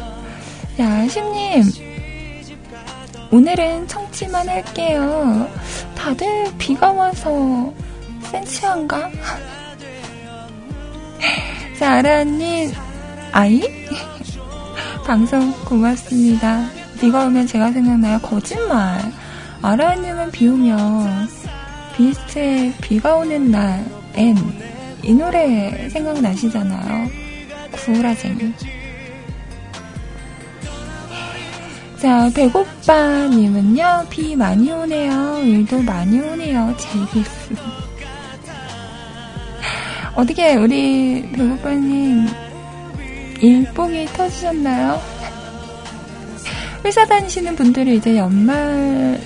야, 0.79 1.07
심님 1.07 1.63
오늘은 3.31 3.87
청취만 3.87 4.47
할게요. 4.47 5.49
다들 5.95 6.51
비가 6.57 6.91
와서 6.91 7.73
센치한가? 8.23 9.09
자, 11.79 11.93
아라님 11.95 12.71
아이? 13.31 13.61
방송 15.05 15.51
고맙습니다. 15.65 16.67
비가 16.99 17.25
오면 17.25 17.47
제가 17.47 17.71
생각나요? 17.71 18.19
거짓말. 18.19 19.01
아라님은 19.61 20.31
비 20.31 20.47
오면 20.47 21.27
비스트의 21.95 22.73
비가 22.81 23.15
오는 23.15 23.49
날, 23.51 23.85
N. 24.15 24.35
이 25.03 25.13
노래 25.13 25.89
생각나시잖아요. 25.89 27.09
구라쟁이. 27.71 28.53
자, 32.01 32.29
배고빠님은요, 32.35 34.07
비 34.09 34.35
많이 34.35 34.71
오네요. 34.71 35.39
일도 35.43 35.81
많이 35.81 36.19
오네요. 36.19 36.75
제기스. 36.77 37.55
어떻게, 40.15 40.55
우리 40.55 41.29
배고빠님, 41.31 42.27
일복이 43.41 44.05
터지셨나요? 44.07 44.99
회사 46.83 47.05
다니시는 47.05 47.55
분들은 47.55 47.93
이제 47.93 48.17
연말이라서 48.17 49.25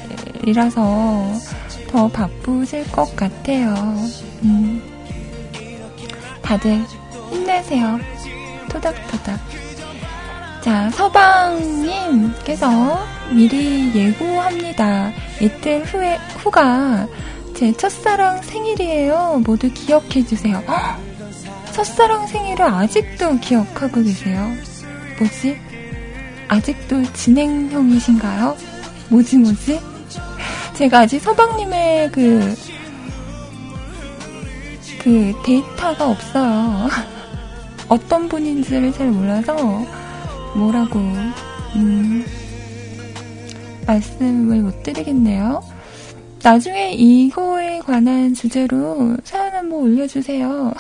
더 1.90 2.08
바쁘실 2.08 2.92
것 2.92 3.16
같아요. 3.16 3.74
음. 4.44 4.82
다들 6.42 6.84
힘내세요. 7.32 8.00
토닥토닥. 8.70 9.40
자, 10.62 10.90
서방님께서 10.92 12.70
미리 13.34 13.94
예고합니다. 13.96 15.12
이틀 15.42 15.84
후에, 15.84 16.18
후가 16.38 17.08
제 17.56 17.72
첫사랑 17.74 18.42
생일이에요. 18.42 19.42
모두 19.46 19.72
기억해주세요. 19.72 20.64
첫사랑 21.72 22.28
생일을 22.28 22.62
아직도 22.66 23.40
기억하고 23.40 24.04
계세요. 24.04 24.52
뭐지? 25.18 25.58
아직도 26.48 27.14
진행형이신가요? 27.14 28.58
뭐지, 29.10 29.38
뭐지? 29.38 29.80
제가 30.80 31.00
아직 31.00 31.20
서방님의 31.20 32.10
그, 32.14 32.56
그 35.02 35.34
데이터가 35.46 36.10
없어요. 36.10 36.88
어떤 37.90 38.30
분인지를 38.30 38.94
잘 38.94 39.12
몰라서 39.12 39.58
뭐라고, 40.56 41.00
음, 41.76 42.26
말씀을 43.86 44.62
못 44.62 44.82
드리겠네요. 44.82 45.62
나중에 46.42 46.94
이거에 46.94 47.80
관한 47.80 48.34
주제로 48.34 49.18
사연 49.26 49.54
한번 49.54 49.82
올려주세요. 49.82 50.74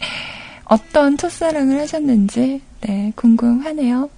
어떤 0.66 1.16
첫사랑을 1.16 1.78
하셨는지, 1.78 2.60
네, 2.80 3.12
궁금하네요. 3.14 4.10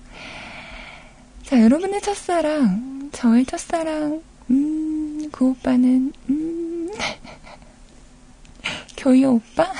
자, 1.42 1.60
여러분의 1.60 2.00
첫사랑, 2.00 2.95
저의 3.16 3.46
첫사랑, 3.46 4.22
음, 4.50 5.30
그 5.32 5.46
오빠는, 5.46 6.12
음, 6.28 6.90
교유 8.94 9.30
오빠? 9.30 9.72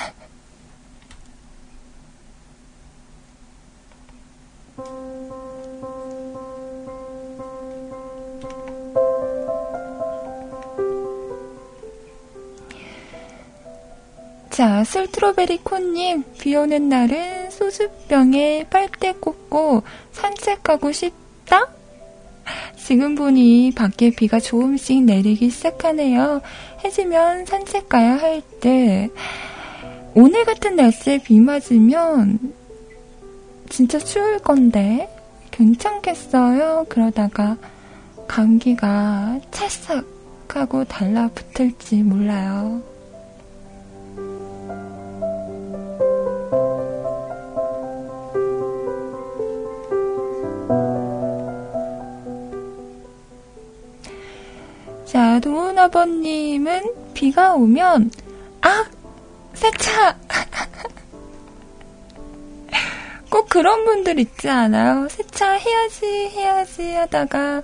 자, 14.49 14.83
술트로베리 14.83 15.59
콘님, 15.59 16.23
비 16.39 16.55
오는 16.55 16.89
날은 16.89 17.51
소주병에 17.51 18.65
빨대 18.71 19.13
꽂고 19.13 19.83
산책하고 20.11 20.91
싶다? 20.91 21.76
지금 22.75 23.15
보니 23.15 23.73
밖에 23.75 24.11
비가 24.11 24.39
조금씩 24.39 25.03
내리기 25.03 25.49
시작하네요. 25.49 26.41
해지면 26.83 27.45
산책 27.45 27.89
가야 27.89 28.17
할 28.17 28.41
때, 28.61 29.09
오늘 30.13 30.45
같은 30.45 30.75
날씨에 30.75 31.19
비 31.19 31.39
맞으면 31.39 32.39
진짜 33.69 33.99
추울 33.99 34.39
건데, 34.39 35.09
괜찮겠어요? 35.51 36.85
그러다가 36.89 37.57
감기가 38.27 39.39
찰싹 39.51 40.05
하고 40.49 40.83
달라붙을지 40.85 41.97
몰라요. 41.97 42.81
자, 55.87 55.87
도훈아버님은 55.87 57.13
비가 57.13 57.53
오면, 57.53 58.11
아! 58.61 58.85
세차! 59.53 60.17
꼭 63.29 63.47
그런 63.49 63.85
분들 63.85 64.19
있지 64.19 64.49
않아요? 64.49 65.07
세차 65.09 65.53
해야지, 65.53 66.05
해야지 66.05 66.91
하다가, 66.93 67.61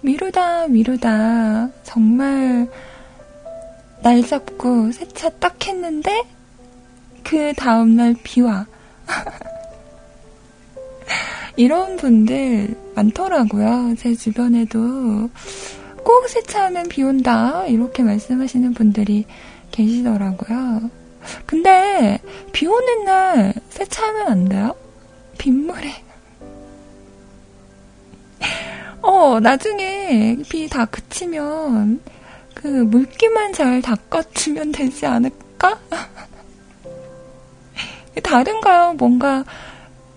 미루다, 0.00 0.68
미루다. 0.68 1.68
정말, 1.82 2.70
날 4.02 4.26
잡고 4.26 4.92
세차 4.92 5.28
딱 5.30 5.66
했는데, 5.66 6.22
그 7.22 7.52
다음날 7.54 8.14
비와. 8.22 8.66
이런 11.56 11.96
분들 11.96 12.74
많더라고요. 12.94 13.94
제 13.98 14.14
주변에도. 14.14 15.30
꼭 16.06 16.28
세차하면 16.28 16.88
비 16.88 17.02
온다. 17.02 17.66
이렇게 17.66 18.04
말씀하시는 18.04 18.74
분들이 18.74 19.24
계시더라고요. 19.72 20.88
근데 21.46 22.20
비 22.52 22.68
오는 22.68 23.04
날 23.04 23.52
세차하면 23.70 24.28
안 24.28 24.44
돼요? 24.48 24.76
빗물에. 25.36 25.92
어, 29.02 29.40
나중에 29.40 30.36
비 30.48 30.68
다 30.68 30.84
그치면 30.84 32.00
그 32.54 32.68
물기만 32.68 33.52
잘 33.52 33.82
닦아주면 33.82 34.70
되지 34.70 35.06
않을까? 35.06 35.76
다른가요? 38.22 38.92
뭔가, 38.94 39.44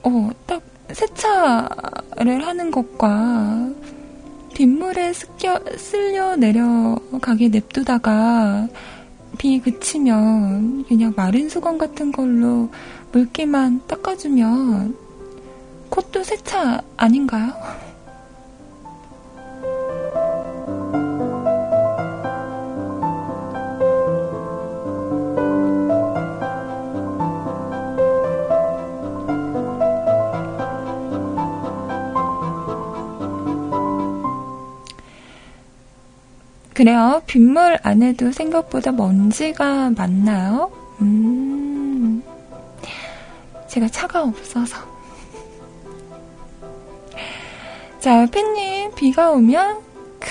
어, 0.04 0.30
딱 0.46 0.62
세차를 0.92 2.46
하는 2.46 2.70
것과 2.70 3.70
빗물에 4.60 5.14
스겨, 5.14 5.58
쓸려 5.78 6.36
내려가게 6.36 7.48
냅두다가 7.48 8.68
비 9.38 9.58
그치면 9.62 10.84
그냥 10.84 11.14
마른 11.16 11.48
수건 11.48 11.78
같은 11.78 12.12
걸로 12.12 12.70
물기만 13.14 13.88
닦아주면 13.88 14.98
그것도 15.90 16.26
세차 16.26 16.82
아닌가요? 16.98 17.54
그래요. 36.80 37.22
빗물 37.26 37.78
안에도 37.84 38.32
생각보다 38.32 38.94
먼지가 38.94 39.90
많나요? 39.90 40.72
음, 41.02 42.24
제가 43.68 43.90
차가 43.90 44.24
없어서. 44.24 44.78
자, 48.00 48.26
팬님, 48.28 48.96
비가 48.96 49.30
오면, 49.32 49.82
크, 50.22 50.30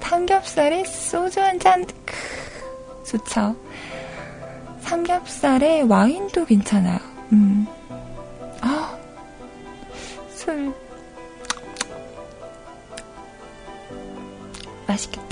삼겹살에 0.00 0.82
소주 0.82 1.40
한 1.40 1.56
잔, 1.60 1.86
크, 2.04 3.04
좋죠. 3.04 3.54
삼겹살에 4.80 5.82
와인도 5.82 6.46
괜찮아요. 6.46 6.98
음. 7.30 7.64
아, 8.60 8.98
술. 10.34 10.74
맛있겠다. 14.88 15.25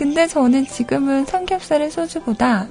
근데 0.00 0.26
저는 0.26 0.64
지금은 0.64 1.26
삼겹살의 1.26 1.90
소주보다 1.90 2.68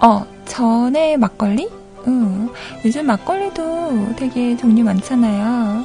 어 0.00 0.26
전에 0.44 1.16
막걸리? 1.16 1.70
응. 2.08 2.48
요즘 2.84 3.06
막걸리도 3.06 4.16
되게 4.16 4.56
종류 4.56 4.82
많잖아요. 4.82 5.84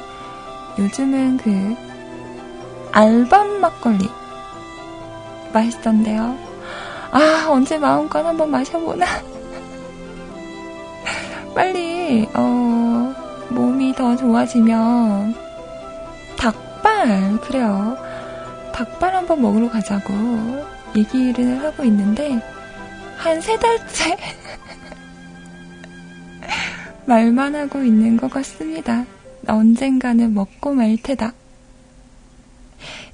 요즘은 0.80 1.38
그 1.38 1.76
알밤 2.92 3.62
막걸리 3.62 4.10
맛있던데요. 5.54 6.36
아 7.12 7.48
언제 7.48 7.78
마음껏 7.78 8.26
한번 8.26 8.50
마셔보나. 8.50 9.06
빨리 11.54 12.28
어 12.34 13.14
몸이 13.50 13.94
더 13.94 14.16
좋아지면 14.16 15.36
닭발 16.36 17.38
그래요. 17.42 17.96
닭발 18.74 19.16
한번 19.16 19.42
먹으러 19.42 19.70
가자고 19.70 20.14
얘기를 20.96 21.64
하고 21.64 21.84
있는데 21.84 22.40
한 23.18 23.40
세 23.42 23.58
달째 23.58 24.18
말만 27.06 27.56
하고 27.56 27.84
있는 27.84 28.18
것 28.18 28.30
같습니다. 28.32 29.06
언젠가는 29.48 30.34
먹고 30.34 30.74
말 30.74 30.98
테다. 31.02 31.34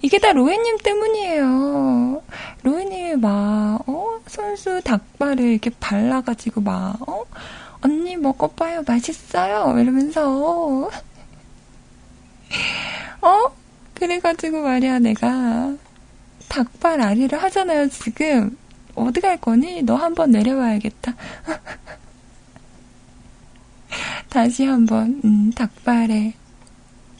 이게 0.01 0.19
다 0.19 0.31
로에님 0.33 0.77
때문이에요. 0.77 2.21
로에님이 2.63 3.15
막, 3.15 3.79
어, 3.87 4.19
손수 4.27 4.81
닭발을 4.83 5.39
이렇게 5.43 5.71
발라가지고 5.79 6.61
막, 6.61 6.97
어, 7.07 7.25
언니 7.81 8.15
먹어봐요. 8.15 8.83
맛있어요. 8.87 9.77
이러면서, 9.79 10.89
어? 13.21 13.55
그래가지고 13.97 14.61
말이야, 14.61 14.99
내가 14.99 15.75
닭발 16.49 17.01
아리를 17.01 17.41
하잖아요, 17.41 17.89
지금. 17.89 18.55
어디 18.93 19.21
갈 19.21 19.37
거니? 19.37 19.81
너 19.81 19.95
한번 19.95 20.29
내려와야겠다. 20.31 21.15
다시 24.29 24.65
한번, 24.65 25.19
음, 25.25 25.51
닭발의 25.51 26.33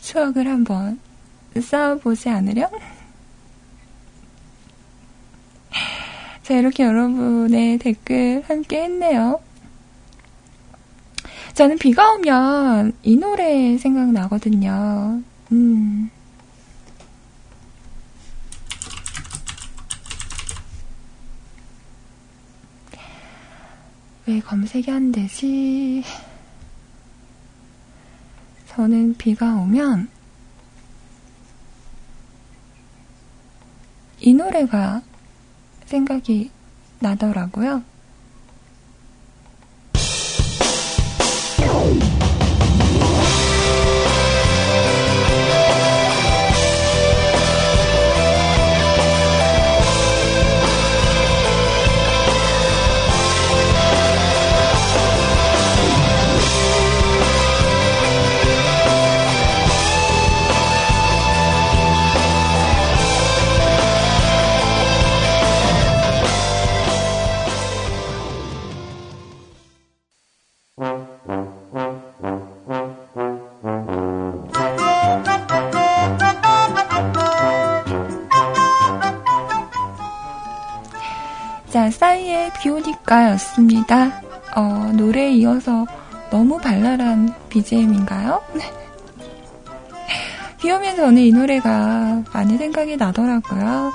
추억을 0.01 0.47
한번 0.47 0.99
쌓아보지 1.59 2.29
않으렴? 2.29 2.69
자, 6.43 6.53
이렇게 6.53 6.83
여러분의 6.83 7.79
댓글 7.79 8.43
함께 8.47 8.83
했네요. 8.83 9.39
저는 11.55 11.79
비가 11.79 12.13
오면 12.13 12.93
이 13.01 13.17
노래 13.17 13.79
생각나거든요. 13.79 15.23
음. 15.51 16.11
왜 24.27 24.41
검색이 24.41 24.91
안 24.91 25.13
되지? 25.13 26.03
저는 28.67 29.15
비가 29.15 29.55
오면 29.55 30.09
이 34.19 34.33
노래가 34.33 35.01
생각이 35.85 36.51
나더라고요. 36.99 37.83
비오니까였습니다. 83.27 84.21
어, 84.55 84.91
노래에 84.93 85.31
이어서 85.33 85.85
너무 86.29 86.57
발랄한 86.57 87.33
BGM인가요? 87.49 88.41
비 90.59 90.71
오면 90.71 90.95
저는 90.95 91.21
이 91.21 91.31
노래가 91.31 92.23
많이 92.33 92.57
생각이 92.57 92.95
나더라고요. 92.95 93.91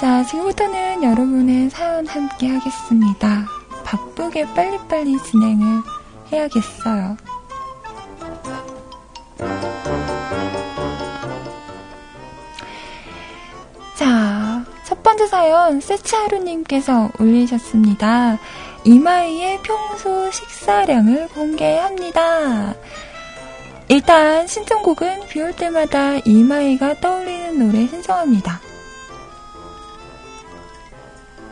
자, 0.00 0.22
지금부터는 0.24 1.02
여러분의 1.02 1.70
사연 1.70 2.06
함께 2.06 2.48
하겠습니다. 2.48 3.46
바쁘게 3.84 4.54
빨리빨리 4.54 5.18
진행을 5.22 5.82
해야겠어요. 6.30 7.16
자, 13.96 14.47
첫 14.47 14.47
번째 15.08 15.26
사연 15.26 15.80
세치하루님께서 15.80 17.12
올리셨습니다. 17.18 18.38
이마이의 18.84 19.58
평소 19.62 20.30
식사량을 20.30 21.28
공개합니다. 21.28 22.74
일단 23.88 24.46
신청곡은 24.46 25.28
비 25.30 25.40
올 25.40 25.54
때마다 25.56 26.18
이마이가 26.26 27.00
떠올리는 27.00 27.58
노래 27.58 27.86
신청합니다. 27.86 28.60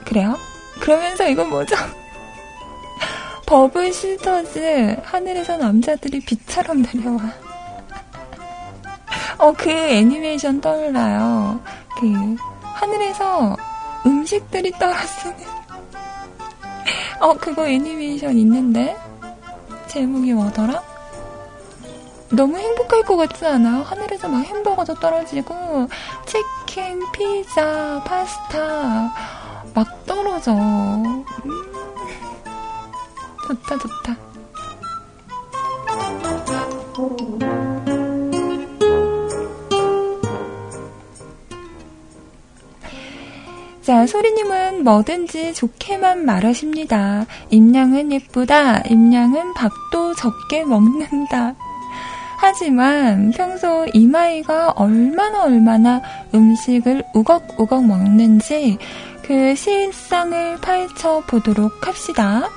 그래요? 0.04 0.36
그러면서 0.80 1.26
이건 1.26 1.48
뭐죠? 1.48 1.76
버블 3.46 3.90
시스터즈 3.90 4.98
하늘에서 5.02 5.56
남자들이 5.56 6.20
비처럼 6.20 6.82
내려와. 6.82 7.20
어, 9.38 9.52
그 9.56 9.70
애니메이션 9.70 10.60
떠올라요. 10.60 11.58
그 11.98 12.36
하늘에서 12.76 13.56
음식들이 14.04 14.70
떨어지는. 14.72 15.36
어, 17.20 17.32
그거 17.34 17.66
애니메이션 17.66 18.36
있는데 18.36 18.96
제목이 19.88 20.34
뭐더라? 20.34 20.82
너무 22.30 22.58
행복할 22.58 23.02
것 23.02 23.16
같지 23.16 23.46
않아요? 23.46 23.82
하늘에서 23.82 24.28
막 24.28 24.40
햄버거도 24.44 24.94
떨어지고 24.94 25.88
치킨, 26.26 27.00
피자, 27.12 28.02
파스타 28.04 29.10
막 29.74 30.06
떨어져. 30.06 30.52
음, 30.52 31.24
좋다, 33.46 33.78
좋다. 33.78 34.16
자, 43.86 44.04
소리님은 44.04 44.82
뭐든지 44.82 45.54
좋게만 45.54 46.24
말하십니다. 46.24 47.24
임양은 47.50 48.10
예쁘다. 48.10 48.80
임양은 48.80 49.54
밥도 49.54 50.16
적게 50.16 50.64
먹는다. 50.64 51.54
하지만 52.36 53.30
평소 53.30 53.86
이마이가 53.94 54.72
얼마나 54.72 55.44
얼마나 55.44 56.02
음식을 56.34 57.04
우걱우걱 57.14 57.86
먹는지 57.86 58.76
그 59.22 59.54
실상을 59.54 60.56
파헤쳐 60.60 61.22
보도록 61.28 61.86
합시다. 61.86 62.50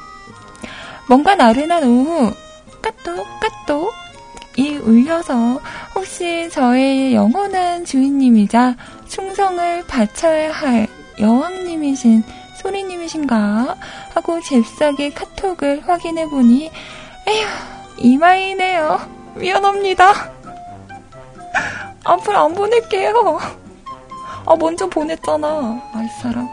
뭔가 1.08 1.36
나른한 1.36 1.84
오후, 1.84 2.34
까똑, 2.82 3.24
까똑, 3.40 3.94
이 4.58 4.78
울려서 4.78 5.62
혹시 5.94 6.50
저의 6.50 7.14
영원한 7.14 7.86
주인님이자 7.86 8.76
충성을 9.08 9.86
바쳐야 9.86 10.52
할 10.52 10.88
여왕님이신 11.20 12.24
소리님이신가? 12.56 13.76
하고 14.14 14.40
잽싸게 14.42 15.12
카톡을 15.12 15.88
확인해보니 15.88 16.72
에휴 17.28 17.48
이마이네요. 17.98 19.00
미안합니다. 19.36 20.32
앞으로 22.04 22.38
안 22.38 22.54
보낼게요. 22.54 23.40
아 24.46 24.56
먼저 24.56 24.88
보냈잖아 24.88 25.80
아이 25.94 26.08
사람 26.22 26.48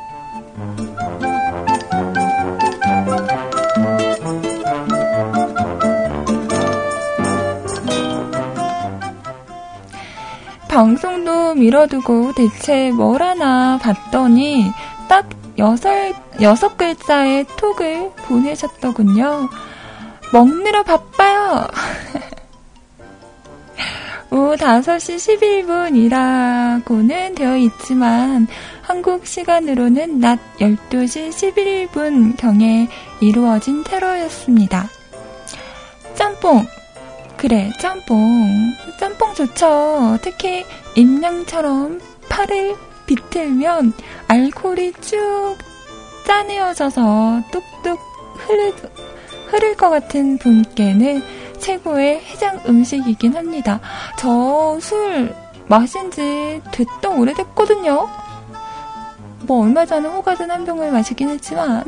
방송도 10.76 11.54
미뤄두고 11.54 12.34
대체 12.34 12.90
뭘 12.90 13.22
하나 13.22 13.78
봤더니 13.78 14.70
딱 15.08 15.26
여섯, 15.56 15.88
여섯 16.42 16.76
글자의 16.76 17.46
톡을 17.56 18.10
보내셨더군요. 18.16 19.48
먹느라 20.34 20.82
바빠요. 20.82 21.66
오후 24.30 24.54
5시 24.56 25.40
11분이라고는 25.40 27.34
되어 27.34 27.56
있지만 27.56 28.46
한국 28.82 29.26
시간으로는 29.26 30.20
낮 30.20 30.38
12시 30.58 31.88
11분 31.88 32.36
경에 32.36 32.86
이루어진 33.22 33.82
테러였습니다. 33.82 34.90
짬뽕, 36.16 36.66
그래, 37.36 37.70
짬뽕. 37.80 38.72
짬뽕 38.98 39.34
좋죠. 39.34 40.18
특히 40.22 40.64
임양처럼 40.94 42.00
팔을 42.28 42.76
비틀면 43.06 43.92
알코올이 44.28 44.94
쭉 45.00 45.56
짜내어져서 46.26 47.42
뚝뚝 47.52 48.00
흐르, 48.38 48.72
흐를 49.48 49.76
것 49.76 49.90
같은 49.90 50.38
분께는 50.38 51.22
최고의 51.58 52.20
해장 52.20 52.60
음식이긴 52.66 53.36
합니다. 53.36 53.80
저 54.18 54.78
술 54.80 55.34
마신 55.68 56.10
지 56.10 56.60
됐다 56.72 57.10
오래됐거든요. 57.10 58.08
뭐 59.42 59.64
얼마 59.64 59.84
전에 59.86 60.08
호가든 60.08 60.50
한 60.50 60.64
병을 60.64 60.90
마시긴 60.90 61.28
했지만 61.30 61.84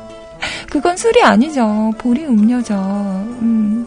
그건 0.70 0.96
술이 0.96 1.22
아니죠. 1.22 1.92
보리 1.98 2.24
음료죠. 2.24 2.74
음. 2.74 3.86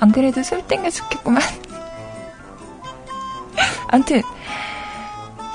안 0.00 0.12
그래도 0.12 0.42
술 0.42 0.66
땡겨 0.66 0.90
죽겠구만. 0.90 1.42
암튼 3.88 4.22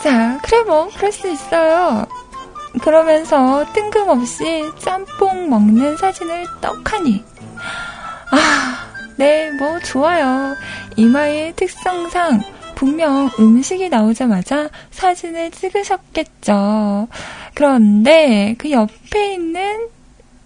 자 0.01 0.37
그래 0.43 0.63
뭐 0.63 0.89
그럴 0.95 1.11
수 1.11 1.29
있어요. 1.29 2.05
그러면서 2.81 3.65
뜬금없이 3.73 4.63
짬뽕 4.79 5.49
먹는 5.49 5.95
사진을 5.97 6.45
떡하니 6.59 7.23
아, 8.31 8.87
네, 9.15 9.51
뭐 9.51 9.79
좋아요. 9.79 10.55
이마의 10.97 11.53
특성상 11.55 12.41
분명 12.73 13.29
음식이 13.39 13.89
나오자마자 13.89 14.69
사진을 14.89 15.51
찍으셨겠죠. 15.51 17.07
그런데 17.53 18.55
그 18.57 18.71
옆에 18.71 19.35
있는 19.35 19.87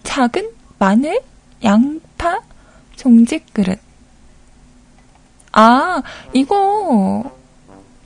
작은 0.02 0.50
마늘, 0.78 1.20
양파, 1.64 2.40
종직 2.96 3.46
그릇. 3.54 3.78
아, 5.60 6.00
이거 6.32 7.24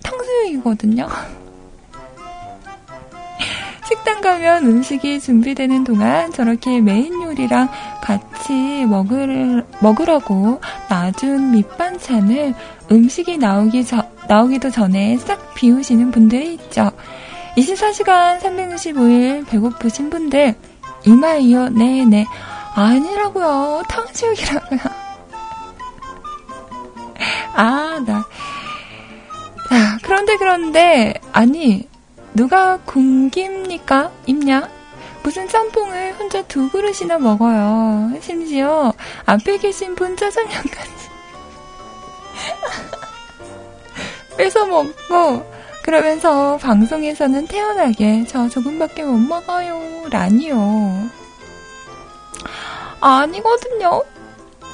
탕수육이거든요. 0.02 1.06
식당 3.86 4.22
가면 4.22 4.64
음식이 4.64 5.20
준비되는 5.20 5.84
동안 5.84 6.32
저렇게 6.32 6.80
메인 6.80 7.22
요리랑 7.22 7.68
같이 8.00 8.86
먹을, 8.86 9.66
먹으라고 9.80 10.62
놔준 10.88 11.50
밑반찬을 11.50 12.54
음식이 12.90 13.36
나오기 13.36 13.84
저, 13.84 14.02
나오기도 14.28 14.70
전에 14.70 15.18
싹 15.18 15.52
비우시는 15.52 16.10
분들이 16.10 16.54
있죠. 16.54 16.90
24시간 17.58 18.40
365일 18.40 19.46
배고프신 19.46 20.08
분들, 20.08 20.54
이마이요, 21.04 21.68
네네. 21.68 22.24
아니라고요. 22.74 23.82
탕수육이라고요. 23.90 25.01
아, 27.54 28.02
나. 28.06 28.24
자, 29.68 29.98
그런데, 30.02 30.36
그런데, 30.36 31.14
아니, 31.32 31.88
누가 32.34 32.78
굶깁니까? 32.78 34.10
입냐? 34.26 34.68
무슨 35.22 35.48
짬뽕을 35.48 36.14
혼자 36.18 36.42
두 36.42 36.68
그릇이나 36.70 37.18
먹어요. 37.18 38.12
심지어 38.20 38.92
앞에 39.24 39.58
계신 39.58 39.94
분 39.94 40.16
짜장면까지 40.16 40.90
뺏어 44.36 44.66
먹고 44.66 45.46
그러면서 45.84 46.56
방송에서는 46.58 47.46
태연하게 47.46 48.24
저 48.26 48.48
조금밖에 48.48 49.04
못 49.04 49.18
먹어요. 49.18 50.08
라니요. 50.10 51.08
아니거든요. 53.00 54.02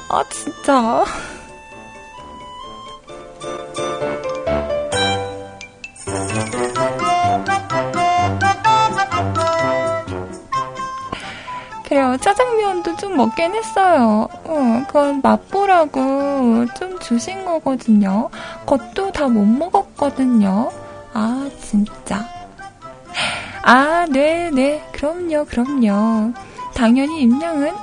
아 0.09 0.23
진짜. 0.29 1.03
그래요. 11.85 12.17
짜장면도 12.21 12.97
좀 12.97 13.17
먹긴 13.17 13.55
했어요. 13.55 14.27
어, 14.43 14.83
그건 14.87 15.21
맛보라고 15.23 16.65
좀 16.75 16.99
주신 16.99 17.43
거거든요. 17.45 18.29
겉도 18.67 19.11
다 19.11 19.27
못 19.27 19.43
먹었거든요. 19.45 20.71
아, 21.13 21.49
진짜. 21.59 22.25
아, 23.63 24.05
네, 24.09 24.51
네. 24.51 24.83
그럼요, 24.91 25.45
그럼요. 25.45 26.33
당연히 26.75 27.21
임양은 27.21 27.73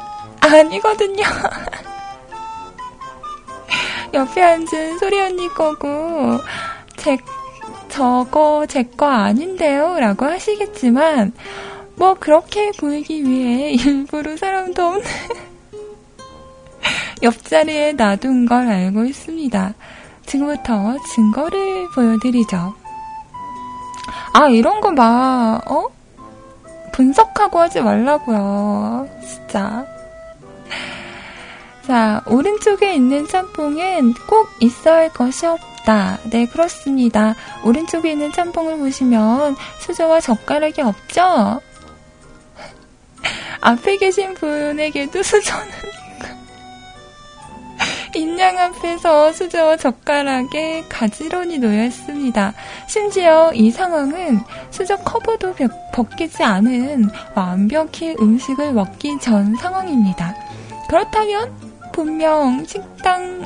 아니거든요. 0.40 1.24
옆에 4.16 4.42
앉은 4.42 4.98
소리 4.98 5.20
언니 5.20 5.48
거고, 5.48 6.38
제, 6.96 7.16
저거 7.88 8.66
제 8.66 8.82
거 8.82 9.06
아닌데요? 9.06 9.98
라고 10.00 10.26
하시겠지만, 10.26 11.32
뭐 11.96 12.14
그렇게 12.14 12.70
보이기 12.78 13.24
위해 13.24 13.72
일부러 13.72 14.36
사람도 14.36 14.82
없는 14.84 15.02
옆자리에 17.22 17.92
놔둔 17.92 18.46
걸 18.46 18.68
알고 18.68 19.04
있습니다. 19.04 19.74
지금부터 20.26 20.96
증거를 21.14 21.88
보여드리죠. 21.94 22.74
아, 24.34 24.48
이런 24.48 24.80
거 24.80 24.90
막, 24.92 25.60
어? 25.70 25.88
분석하고 26.92 27.58
하지 27.60 27.80
말라고요. 27.82 29.08
진짜. 29.26 29.86
자, 31.86 32.20
오른쪽에 32.26 32.94
있는 32.94 33.28
짬뽕은 33.28 34.14
꼭 34.26 34.48
있어야 34.58 34.96
할 34.96 35.12
것이 35.12 35.46
없다. 35.46 36.18
네, 36.30 36.44
그렇습니다. 36.46 37.36
오른쪽에 37.64 38.10
있는 38.10 38.32
짬뽕을 38.32 38.78
보시면 38.78 39.54
수저와 39.78 40.20
젓가락이 40.20 40.82
없죠? 40.82 41.60
앞에 43.60 43.98
계신 43.98 44.34
분에게도 44.34 45.22
수저는 45.22 45.70
인양 48.16 48.58
앞에서 48.58 49.32
수저와 49.32 49.76
젓가락에 49.76 50.86
가지런히 50.88 51.58
놓여 51.58 51.84
있습니다. 51.84 52.52
심지어 52.88 53.52
이 53.54 53.70
상황은 53.70 54.40
수저 54.72 54.96
커버도 54.96 55.54
벗기지 55.92 56.42
않은 56.42 57.10
완벽히 57.36 58.16
음식을 58.18 58.72
먹기 58.72 59.20
전 59.20 59.54
상황입니다. 59.54 60.34
그렇다면 60.88 61.65
분명 61.96 62.62
식당 62.66 63.42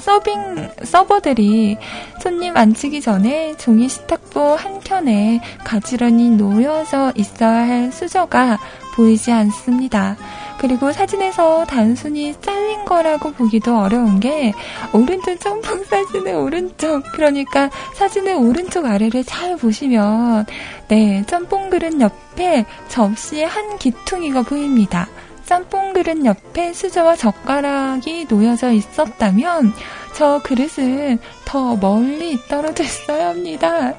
서빙 0.00 0.70
서버들이 0.82 1.78
손님 2.20 2.56
앉히기 2.56 3.00
전에 3.00 3.56
종이 3.58 3.88
식탁보 3.88 4.56
한 4.56 4.80
켠에 4.80 5.40
가지런히 5.62 6.30
놓여져 6.30 7.12
있어야 7.14 7.68
할 7.68 7.92
수저가 7.92 8.58
보이지 8.96 9.30
않습니다. 9.30 10.16
그리고 10.58 10.90
사진에서 10.92 11.64
단순히 11.66 12.34
잘린 12.40 12.84
거라고 12.84 13.30
보기도 13.32 13.78
어려운 13.78 14.18
게 14.18 14.52
오른쪽 14.92 15.38
짬뽕 15.38 15.84
사진의 15.84 16.34
오른쪽 16.34 17.04
그러니까 17.12 17.70
사진의 17.94 18.34
오른쪽 18.34 18.84
아래를 18.84 19.22
잘 19.22 19.56
보시면 19.56 20.44
네 20.88 21.24
짬뽕 21.28 21.70
그릇 21.70 22.00
옆에 22.00 22.66
접시에 22.88 23.44
한 23.44 23.78
기퉁이가 23.78 24.42
보입니다. 24.42 25.06
짬뽕 25.50 25.92
그릇 25.92 26.24
옆에 26.24 26.72
수저와 26.72 27.16
젓가락이 27.16 28.26
놓여져 28.28 28.70
있었다면 28.70 29.72
저 30.14 30.40
그릇은 30.44 31.18
더 31.44 31.74
멀리 31.74 32.38
떨어져 32.46 32.84
있어야 32.84 33.30
합니다. 33.30 33.94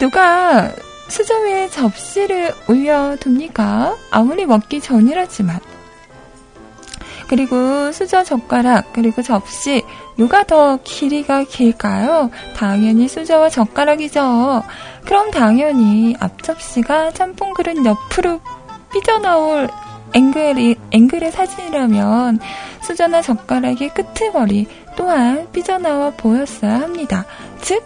누가 0.00 0.72
수저 1.06 1.38
위에 1.42 1.68
접시를 1.68 2.52
올려둡니까? 2.68 3.96
아무리 4.10 4.44
먹기 4.44 4.80
전이라지만. 4.80 5.60
그리고 7.28 7.92
수저 7.92 8.24
젓가락, 8.24 8.92
그리고 8.92 9.22
접시, 9.22 9.84
누가 10.16 10.42
더 10.42 10.80
길이가 10.82 11.44
길까요? 11.44 12.28
당연히 12.56 13.06
수저와 13.06 13.50
젓가락이죠. 13.50 14.64
그럼 15.04 15.30
당연히 15.30 16.16
앞접시가 16.18 17.12
짬뽕 17.12 17.54
그릇 17.54 17.76
옆으로 17.84 18.40
삐져나올 18.92 19.68
앵글이, 20.14 20.76
앵글의 20.90 21.32
사진이라면 21.32 22.40
수저나 22.82 23.22
젓가락의 23.22 23.90
끄트머리 23.94 24.66
또한 24.96 25.48
삐져나와 25.52 26.10
보였어야 26.10 26.80
합니다. 26.80 27.24
즉, 27.60 27.82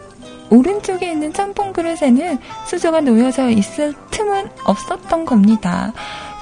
오른쪽에 0.50 1.10
있는 1.10 1.32
짬뽕 1.32 1.72
그릇에는 1.72 2.38
수저가 2.66 3.00
놓여져 3.00 3.50
있을 3.50 3.94
틈은 4.10 4.50
없었던 4.64 5.24
겁니다. 5.24 5.92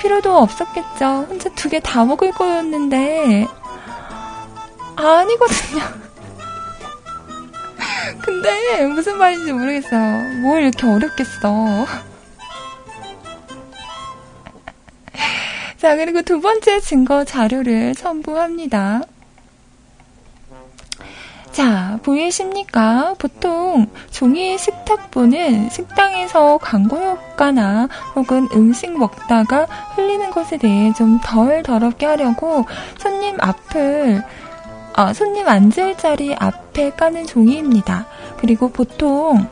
필요도 0.00 0.36
없었겠죠. 0.36 1.26
혼자 1.28 1.48
두 1.50 1.68
개 1.68 1.80
다 1.80 2.04
먹을 2.04 2.32
거였는데. 2.32 3.46
아니거든요. 4.96 5.82
근데 8.22 8.86
무슨 8.86 9.18
말인지 9.18 9.52
모르겠어요. 9.52 10.40
뭘 10.42 10.62
이렇게 10.62 10.86
어렵겠어. 10.86 11.86
자, 15.82 15.96
그리고 15.96 16.22
두 16.22 16.40
번째 16.40 16.78
증거 16.78 17.24
자료를 17.24 17.96
첨부합니다. 17.96 19.02
자, 21.50 21.98
보이십니까? 22.04 23.16
보통 23.18 23.88
종이 24.12 24.56
식탁보는 24.56 25.70
식당에서 25.70 26.58
광고 26.58 26.98
효과나 26.98 27.88
혹은 28.14 28.46
음식 28.54 28.96
먹다가 28.96 29.64
흘리는 29.96 30.30
것에 30.30 30.56
대해 30.56 30.92
좀 30.92 31.18
덜 31.20 31.64
더럽게 31.64 32.06
하려고 32.06 32.64
손님 32.98 33.36
앞을 33.40 34.22
어, 34.96 35.12
손님 35.12 35.48
앉을 35.48 35.96
자리 35.96 36.32
앞에 36.32 36.90
까는 36.90 37.26
종이입니다. 37.26 38.06
그리고 38.38 38.68
보통 38.70 39.48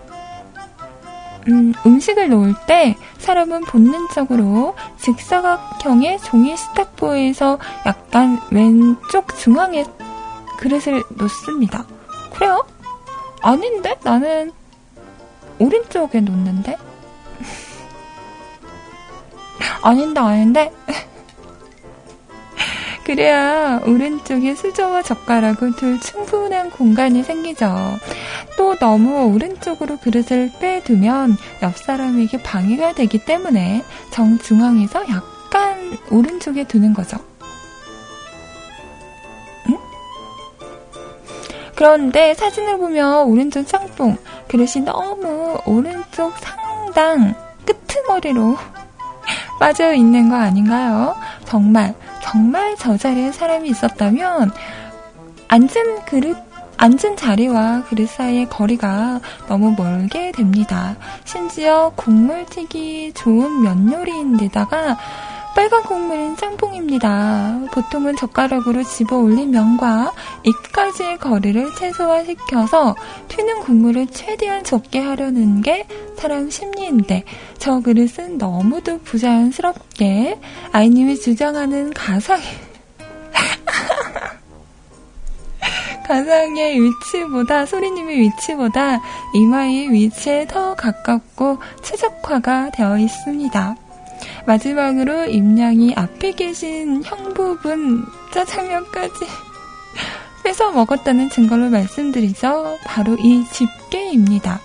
음, 1.49 1.73
음식을 1.85 2.29
놓을 2.29 2.55
때 2.69 2.95
사람은 3.21 3.63
본능적으로 3.63 4.75
직사각형의 4.99 6.19
종이 6.21 6.57
식탁보에서 6.57 7.59
약간 7.87 8.41
왼쪽 8.51 9.37
중앙에 9.37 9.85
그릇을 10.59 11.03
놓습니다. 11.11 11.85
그래요? 12.35 12.65
아닌데? 13.43 13.97
나는 14.03 14.53
오른쪽에 15.59 16.21
놓는데? 16.21 16.77
아닌데, 19.83 20.21
아닌데? 20.21 20.73
그래야 23.11 23.81
오른쪽에 23.85 24.55
수저와 24.55 25.03
젓가락을 25.03 25.75
둘 25.75 25.99
충분한 25.99 26.71
공간이 26.71 27.25
생기죠. 27.25 27.99
또 28.57 28.77
너무 28.77 29.35
오른쪽으로 29.35 29.97
그릇을 29.97 30.53
빼두면 30.61 31.37
옆 31.65 31.77
사람에게 31.77 32.41
방해가 32.41 32.93
되기 32.93 33.25
때문에 33.25 33.83
정중앙에서 34.13 35.09
약간 35.09 35.99
오른쪽에 36.13 36.63
두는 36.69 36.95
거죠. 36.95 37.19
그런데 41.75 42.35
사진을 42.35 42.79
보면 42.79 43.27
오른쪽 43.27 43.67
짬뽕 43.67 44.19
그릇이 44.47 44.85
너무 44.85 45.59
오른쪽 45.67 46.33
상당 46.39 47.35
끄트머리로 47.67 48.57
빠져 49.59 49.95
있는 49.95 50.29
거 50.29 50.37
아닌가요? 50.37 51.17
정말 51.45 51.97
정말 52.23 52.77
저 52.77 52.97
자리에 52.97 53.33
사람이 53.33 53.69
있었다면 53.69 54.51
앉은 55.49 56.05
그릇 56.07 56.37
앉은 56.77 57.17
자리와 57.17 57.83
그릇 57.83 58.09
사이의 58.09 58.49
거리가 58.49 59.21
너무 59.49 59.75
멀게 59.77 60.33
됩니다. 60.33 60.97
심지어 61.25 61.93
국물 61.95 62.47
튀기 62.47 63.13
좋은 63.13 63.61
면 63.61 63.93
요리인데다가 63.93 64.97
빨간 65.55 65.83
국물인 65.83 66.37
짬뽕입니다. 66.37 67.61
보통은 67.73 68.17
젓가락으로 68.17 68.85
집어 68.85 69.17
올린 69.17 69.51
면과 69.51 70.13
입까지의 70.45 71.19
거리를 71.19 71.75
최소화시켜서 71.77 72.95
튀는 73.29 73.61
국물을 73.61 74.07
최대한 74.07 74.63
적게 74.63 75.01
하려는 75.01 75.61
게 75.61 75.87
사람 76.17 76.51
심리인데 76.51 77.25
저 77.59 77.81
그릇은 77.81 78.39
너무도 78.39 79.01
부자연스럽게 79.01 80.41
아이님이 80.73 81.19
주장하는 81.19 81.93
가상 81.95 82.41
가상의 86.07 86.81
위치보다 86.81 87.67
소리님의 87.67 88.21
위치보다 88.21 89.01
이마의 89.35 89.93
위치에 89.93 90.47
더 90.47 90.75
가깝고 90.75 91.59
최적화가 91.83 92.71
되어 92.71 92.99
있습니다. 92.99 93.90
마지막으로 94.47 95.27
임양이 95.27 95.95
앞에 95.95 96.33
계신 96.33 97.03
형부분 97.05 98.05
짜장면까지 98.33 99.27
뺏어 100.45 100.73
먹었다는 100.73 101.29
증거를 101.31 101.71
말씀드리죠. 101.71 102.79
바로 102.85 103.17
이 103.19 103.45
집게입니다. 103.53 104.61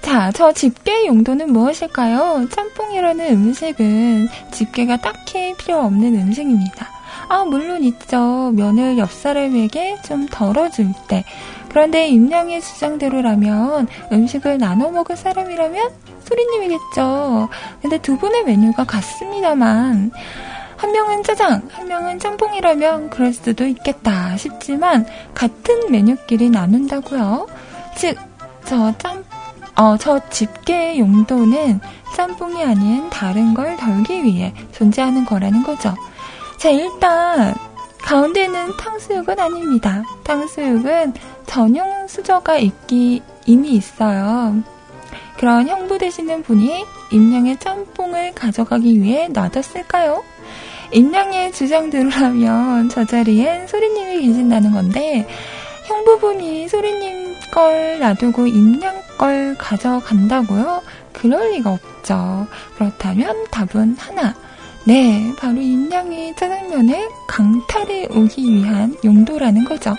자, 0.00 0.30
저 0.32 0.52
집게 0.52 1.06
용도는 1.06 1.52
무엇일까요? 1.52 2.48
짬뽕이라는 2.48 3.28
음식은 3.28 4.28
집게가 4.52 4.98
딱히 4.98 5.52
필요 5.58 5.80
없는 5.80 6.14
음식입니다. 6.14 6.88
아, 7.28 7.44
물론 7.44 7.82
있죠. 7.82 8.52
면을 8.54 8.98
옆 8.98 9.10
사람에게 9.10 9.98
좀 10.04 10.26
덜어줄 10.26 10.92
때. 11.08 11.24
그런데 11.68 12.06
임양의 12.06 12.60
주장대로라면 12.60 13.88
음식을 14.12 14.58
나눠 14.58 14.90
먹을 14.90 15.16
사람이라면 15.16 15.90
소리님이겠죠. 16.26 17.48
근데 17.80 17.98
두 17.98 18.18
분의 18.18 18.44
메뉴가 18.44 18.84
같습니다만, 18.84 20.10
한 20.76 20.92
명은 20.92 21.22
짜장, 21.22 21.68
한 21.72 21.88
명은 21.88 22.18
짬뽕이라면 22.18 23.10
그럴 23.10 23.32
수도 23.32 23.66
있겠다 23.66 24.36
싶지만, 24.36 25.06
같은 25.34 25.90
메뉴끼리 25.90 26.50
나눈다고요? 26.50 27.46
즉, 27.96 28.18
저 28.64 28.92
짬, 28.98 29.24
어, 29.76 29.96
저 29.96 30.20
집게의 30.28 30.98
용도는 30.98 31.80
짬뽕이 32.14 32.62
아닌 32.64 33.08
다른 33.10 33.54
걸 33.54 33.76
덜기 33.76 34.24
위해 34.24 34.54
존재하는 34.72 35.24
거라는 35.24 35.62
거죠. 35.62 35.94
자, 36.58 36.70
일단, 36.70 37.54
가운데는 38.02 38.76
탕수육은 38.76 39.38
아닙니다. 39.38 40.02
탕수육은 40.24 41.14
전용 41.46 42.06
수저가 42.06 42.58
있기, 42.58 43.22
이미 43.46 43.70
있어요. 43.72 44.62
그런 45.38 45.68
형부 45.68 45.98
되시는 45.98 46.42
분이 46.42 46.84
임양의 47.12 47.58
짬뽕을 47.58 48.34
가져가기 48.34 49.00
위해 49.02 49.28
놔뒀을까요? 49.28 50.22
임양의 50.92 51.52
주장대로라면 51.52 52.88
저 52.88 53.04
자리엔 53.04 53.66
소리님이 53.66 54.26
계신다는 54.26 54.72
건데 54.72 55.26
형부분이 55.86 56.68
소리님 56.68 57.34
걸 57.52 57.98
놔두고 58.00 58.46
임양 58.46 59.02
걸 59.18 59.56
가져간다고요? 59.58 60.82
그럴 61.12 61.52
리가 61.52 61.72
없죠. 61.72 62.46
그렇다면 62.76 63.46
답은 63.50 63.96
하나. 63.98 64.34
네, 64.84 65.32
바로 65.38 65.60
임양의 65.60 66.36
짜장면에 66.36 67.08
강탈해 67.26 68.08
오기 68.10 68.54
위한 68.54 68.94
용도라는 69.04 69.64
거죠. 69.64 69.94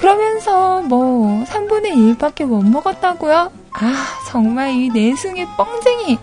그러면서 0.00 0.80
뭐 0.80 1.44
3분의 1.44 2.16
1밖에 2.16 2.46
못 2.46 2.64
먹었다고요? 2.64 3.52
아, 3.72 3.92
정말 4.30 4.70
이 4.70 4.88
내숭의 4.88 5.46
뻥쟁이. 5.58 6.18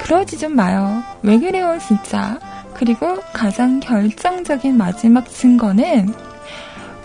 그러지 0.00 0.36
좀 0.36 0.54
마요. 0.54 1.02
왜 1.22 1.38
그래요, 1.38 1.78
진짜. 1.78 2.38
그리고 2.74 3.18
가장 3.32 3.80
결정적인 3.80 4.76
마지막 4.76 5.30
증거는 5.30 6.12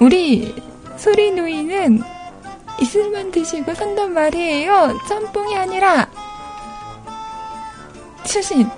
우리 0.02 0.54
소리 0.98 1.32
누이는 1.32 2.04
이슬만 2.82 3.32
드시고 3.32 3.74
산단 3.74 4.14
말이에요. 4.14 5.00
짬뽕이 5.08 5.56
아니라 5.56 6.10
추신 8.26 8.70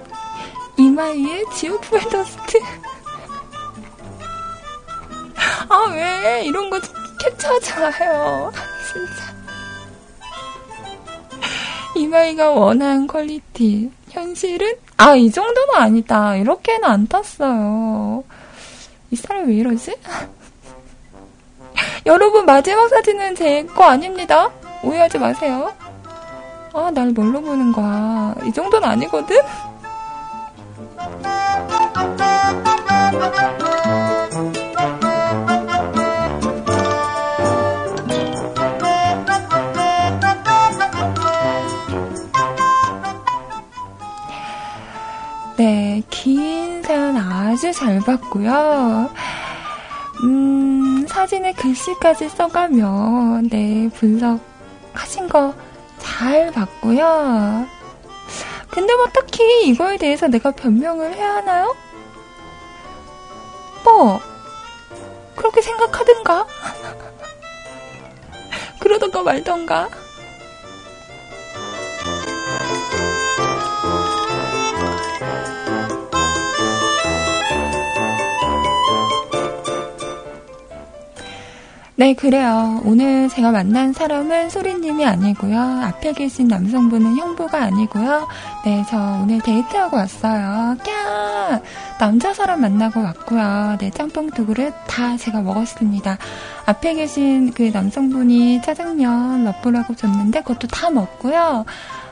이마이의 0.78 1.46
지오프의 1.56 2.02
더스트. 2.04 2.60
아, 5.68 5.90
왜 5.92 6.44
이런 6.46 6.70
거 6.70 6.80
캡처하지 7.24 7.74
마요. 7.80 8.52
진짜. 8.92 9.34
이마이가 11.96 12.50
원하는 12.52 13.08
quality. 13.08 13.92
현실은? 14.10 14.76
아, 14.98 15.16
이 15.16 15.32
정도는 15.32 15.76
아니다. 15.76 16.36
이렇게는 16.36 16.84
안 16.86 17.08
탔어요. 17.08 18.24
이 19.12 19.16
사람 19.16 19.48
왜 19.48 19.56
이러지? 19.56 19.96
여러분, 22.06 22.46
마지막 22.46 22.88
사진은 22.90 23.36
제 23.36 23.64
거 23.76 23.86
아닙니다. 23.86 24.50
오해하지 24.84 25.18
마세요. 25.20 25.74
아, 26.74 26.92
날 26.94 27.10
뭘로 27.12 27.42
보는 27.42 27.72
거야. 27.72 28.36
이 28.46 28.52
정도는 28.52 28.88
아니거든? 28.90 29.38
네, 45.58 46.02
긴 46.10 46.82
사연 46.84 47.16
아주 47.18 47.72
잘 47.72 48.00
봤고요. 48.00 49.10
음, 50.24 51.06
사진에 51.08 51.54
글씨까지 51.54 52.30
써가며, 52.30 53.42
네, 53.50 53.90
분석하신 53.94 55.30
거 55.30 55.54
잘 56.04 56.52
봤고요. 56.52 57.66
근데 58.70 58.96
뭐 58.96 59.08
딱히 59.08 59.68
이거에 59.68 59.98
대해서 59.98 60.28
내가 60.28 60.52
변명을 60.52 61.14
해야 61.16 61.36
하나요? 61.36 61.74
뭐, 63.84 64.20
그렇게 65.36 65.62
생각하든가? 65.62 66.46
그러던가 68.80 69.24
말던가? 69.24 69.90
네, 82.04 82.14
그래요. 82.14 82.82
오늘 82.84 83.30
제가 83.30 83.54
만난 83.54 83.94
사람은 83.94 84.50
소리님이 84.50 85.06
아니고요. 85.06 85.58
앞에 85.58 86.12
계신 86.12 86.50
남성분은 86.50 87.16
형부가 87.16 87.62
아니고요. 87.62 88.28
네, 88.66 88.84
저 88.90 88.98
오늘 89.22 89.40
데이트하고 89.40 89.96
왔어요. 89.96 90.76
꺄! 90.84 91.62
남자 92.00 92.34
사람 92.34 92.60
만나고 92.60 93.02
왔고요. 93.02 93.78
네, 93.80 93.90
짬뽕 93.90 94.30
두 94.32 94.46
그릇 94.46 94.74
다 94.86 95.16
제가 95.16 95.40
먹었습니다. 95.44 96.18
앞에 96.66 96.96
계신 96.96 97.54
그 97.54 97.72
남성분이 97.74 98.64
짜장면 98.64 99.46
맛보라고 99.46 99.96
줬는데 99.96 100.42
그것도 100.42 100.68
다 100.68 100.90
먹고요. 100.90 101.64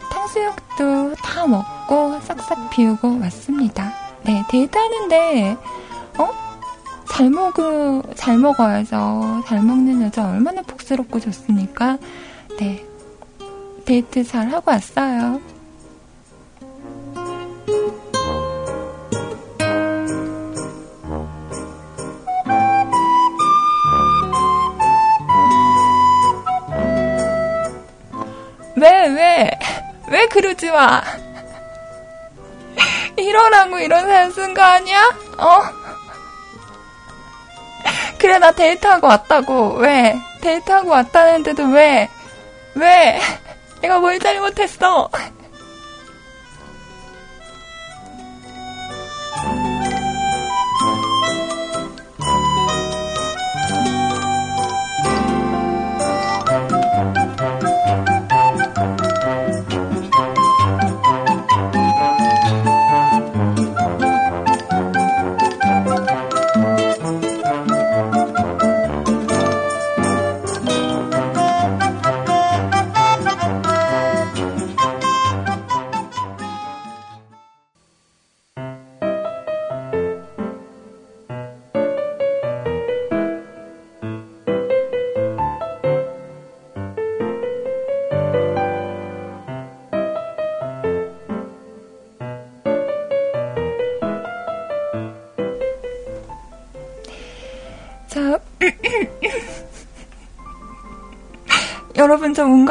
탕수육도 0.09 1.15
다 1.15 1.47
먹고 1.47 2.17
싹싹 2.21 2.69
비우고 2.69 3.19
왔습니다. 3.19 3.91
네, 4.23 4.41
데이트하는데, 4.49 5.57
어? 6.17 6.50
잘 7.11 7.29
먹으, 7.29 8.01
잘 8.15 8.37
먹어야죠. 8.37 9.43
잘 9.45 9.61
먹는 9.61 10.01
여자 10.01 10.29
얼마나 10.29 10.61
복스럽고 10.61 11.19
좋습니까? 11.19 11.97
네. 12.57 12.85
데이트 13.85 14.23
잘 14.23 14.47
하고 14.49 14.71
왔어요. 14.71 15.41
왜, 28.77 29.07
왜, 29.09 29.51
왜 30.09 30.27
그러지 30.27 30.71
마. 30.71 31.01
이러라고 33.17 33.79
이런 33.79 34.05
사연 34.07 34.31
쓴 34.31 34.53
거 34.53 34.61
아니야? 34.61 35.09
어? 35.37 35.61
그래, 38.21 38.37
나 38.37 38.51
데이트하고 38.51 39.07
왔다고. 39.07 39.77
왜? 39.77 40.15
데이트하고 40.41 40.91
왔다는데도 40.91 41.63
왜? 41.71 42.07
왜? 42.75 43.19
내가 43.81 43.97
뭘 43.97 44.19
잘못했어? 44.19 45.09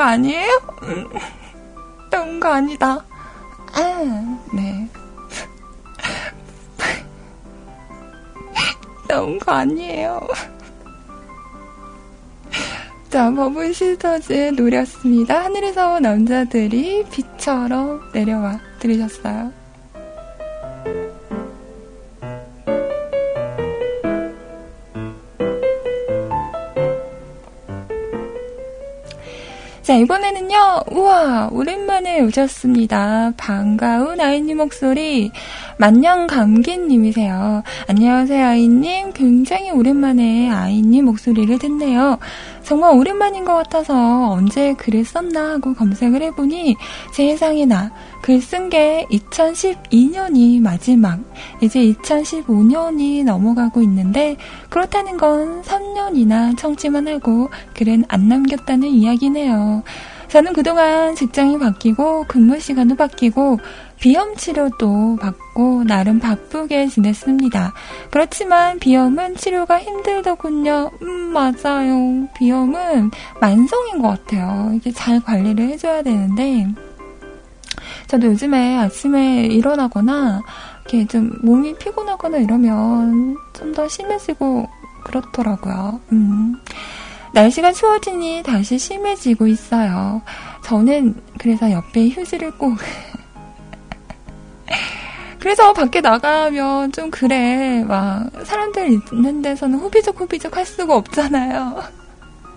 거 0.01 0.05
아니에요? 0.05 0.49
나운거 2.11 2.49
아니다. 2.49 3.05
아, 3.75 4.39
네. 4.51 4.89
나운 9.07 9.39
거 9.39 9.53
아니에요. 9.53 10.27
자, 13.11 13.31
버블 13.31 13.75
시스터즈의 13.75 14.53
노래였습니다. 14.53 15.45
하늘에서 15.45 16.01
남자들이 16.01 17.05
비처럼 17.11 18.01
내려와 18.15 18.59
들으셨어요. 18.79 19.60
자, 29.91 29.97
이번에는요, 29.97 30.83
우와, 30.93 31.49
오랜만에 31.51 32.21
오셨습니다. 32.21 33.33
반가운 33.37 34.21
아이님 34.21 34.59
목소리, 34.59 35.33
만년 35.79 36.29
감기님이세요. 36.29 37.65
안녕하세요, 37.89 38.47
아이님. 38.47 39.13
굉장히 39.13 39.73
오랜만에 39.73 40.49
아이님 40.49 41.07
목소리를 41.07 41.59
듣네요. 41.59 42.21
정말 42.63 42.95
오랜만인 42.95 43.45
것 43.45 43.55
같아서 43.55 44.31
언제 44.31 44.75
글을 44.75 45.05
썼나 45.05 45.55
하고 45.55 45.75
검색을 45.75 46.23
해보니 46.23 46.77
세상에나 47.13 47.91
글 48.23 48.41
쓴 48.41 48.69
게 48.69 49.07
2012년이 49.11 50.61
마지막, 50.61 51.19
이제 51.61 51.81
2015년이 51.81 53.25
넘어가고 53.25 53.83
있는데 53.83 54.37
그렇다는 54.69 55.17
건 55.17 55.63
3년이나 55.63 56.57
청취만 56.57 57.09
하고 57.09 57.49
글은 57.75 58.05
안 58.09 58.29
남겼다는 58.29 58.89
이야기네요. 58.89 59.83
저는 60.29 60.53
그동안 60.53 61.17
직장이 61.17 61.59
바뀌고 61.59 62.27
근무 62.29 62.61
시간도 62.61 62.95
바뀌고 62.95 63.59
비염 63.99 64.37
치료도 64.37 65.17
받고 65.21 65.85
나름 65.85 66.21
바쁘게 66.21 66.87
지냈습니다. 66.87 67.75
그렇지만 68.11 68.79
비염은 68.79 69.37
치료가 69.37 69.81
힘들더군요. 69.81 70.91
음, 71.03 71.33
맞아요. 71.33 72.29
비염은 72.39 73.11
만성인 73.41 74.01
것 74.01 74.09
같아요. 74.09 74.71
이게 74.75 74.93
잘 74.93 75.21
관리를 75.21 75.69
해줘야 75.69 76.03
되는데, 76.03 76.69
저도 78.11 78.27
요즘에 78.27 78.77
아침에 78.77 79.45
일어나거나, 79.47 80.43
이렇게 80.85 81.07
좀 81.07 81.31
몸이 81.43 81.75
피곤하거나 81.77 82.39
이러면 82.39 83.37
좀 83.53 83.73
더 83.73 83.87
심해지고 83.87 84.69
그렇더라고요. 85.05 86.01
음. 86.11 86.57
날씨가 87.33 87.73
추워지니 87.73 88.43
다시 88.43 88.77
심해지고 88.79 89.47
있어요. 89.47 90.21
저는 90.65 91.15
그래서 91.39 91.71
옆에 91.71 92.09
휴지를 92.09 92.51
꼭 92.59 92.77
그래서 95.39 95.73
밖에 95.73 96.01
나가면 96.01 96.91
좀 96.91 97.13
그래. 97.13 97.85
막 97.87 98.29
사람들 98.45 98.91
있는 99.13 99.41
데서는 99.41 99.79
후비적 99.79 100.19
후비적 100.21 100.57
할 100.57 100.67
수가 100.67 100.97
없잖아요. 100.97 101.81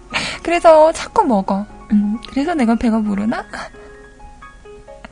그래서 0.42 0.92
자꾸 0.94 1.24
먹어. 1.24 1.64
음, 1.92 2.18
그래서 2.32 2.56
내가 2.56 2.74
배가 2.74 3.00
부르나? 3.02 3.46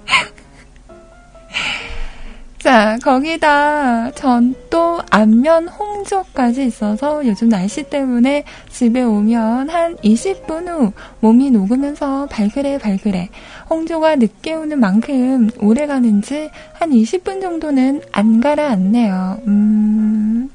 자, 2.60 3.00
거기다 3.02 4.12
전 4.12 4.62
또 4.72 5.00
안면 5.12 5.68
홍조까지 5.68 6.66
있어서 6.66 7.24
요즘 7.28 7.50
날씨 7.50 7.84
때문에 7.84 8.46
집에 8.72 9.04
오면 9.04 9.70
한 9.70 9.96
20분 9.98 10.68
후 10.68 10.94
몸이 11.20 11.52
녹으면서 11.52 12.26
발그레 12.32 12.80
발그레 12.80 13.30
홍조가 13.70 14.16
늦게 14.16 14.54
오는 14.54 14.80
만큼 14.80 15.50
오래 15.60 15.86
가는지 15.86 16.50
한 16.74 16.90
20분 16.90 17.42
정도는 17.42 18.02
안 18.12 18.40
가라앉네요. 18.40 19.42
음. 19.48 20.50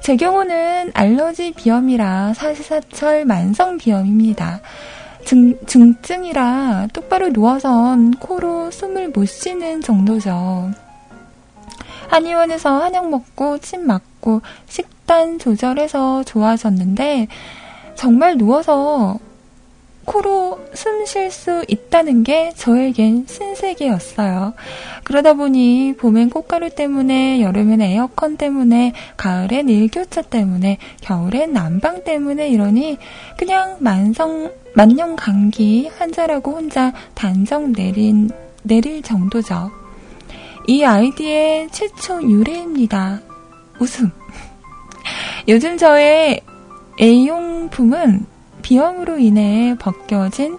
제 0.00 0.16
경우는 0.16 0.92
알러지 0.94 1.54
비염이라 1.56 2.34
사시사철 2.34 3.24
만성 3.24 3.78
비염입니다. 3.78 4.60
증, 5.26 5.58
증증이라 5.66 6.86
똑바로 6.92 7.28
누워선 7.30 8.12
코로 8.12 8.70
숨을 8.70 9.08
못 9.08 9.26
쉬는 9.26 9.82
정도죠. 9.82 10.70
한의원에서 12.08 12.80
한약 12.80 13.10
먹고 13.10 13.58
침 13.58 13.88
맞고 13.88 14.42
식단 14.68 15.40
조절해서 15.40 16.22
좋아졌는데 16.22 17.26
정말 17.96 18.38
누워서 18.38 19.18
코로 20.04 20.60
숨 20.72 21.04
쉴 21.04 21.30
수 21.32 21.64
있다는 21.66 22.22
게 22.22 22.52
저에겐 22.54 23.26
신세계였어요. 23.26 24.54
그러다 25.02 25.34
보니 25.34 25.94
봄엔 25.98 26.30
꽃가루 26.30 26.70
때문에, 26.70 27.40
여름엔 27.40 27.80
에어컨 27.82 28.36
때문에, 28.36 28.92
가을엔 29.16 29.68
일교차 29.68 30.22
때문에, 30.22 30.78
겨울엔 31.00 31.52
난방 31.52 32.04
때문에 32.04 32.48
이러니 32.48 32.98
그냥 33.36 33.76
만성, 33.80 34.50
만년 34.76 35.16
감기 35.16 35.88
환자라고 35.88 36.52
혼자 36.52 36.92
단정 37.14 37.72
내린, 37.72 38.28
내릴 38.62 39.00
정도죠. 39.00 39.70
이 40.66 40.84
아이디의 40.84 41.70
최초 41.70 42.22
유래입니다. 42.22 43.22
웃음. 43.80 44.10
요즘 45.48 45.78
저의 45.78 46.42
A용품은 47.00 48.26
비염으로 48.60 49.16
인해 49.16 49.74
벗겨진 49.78 50.58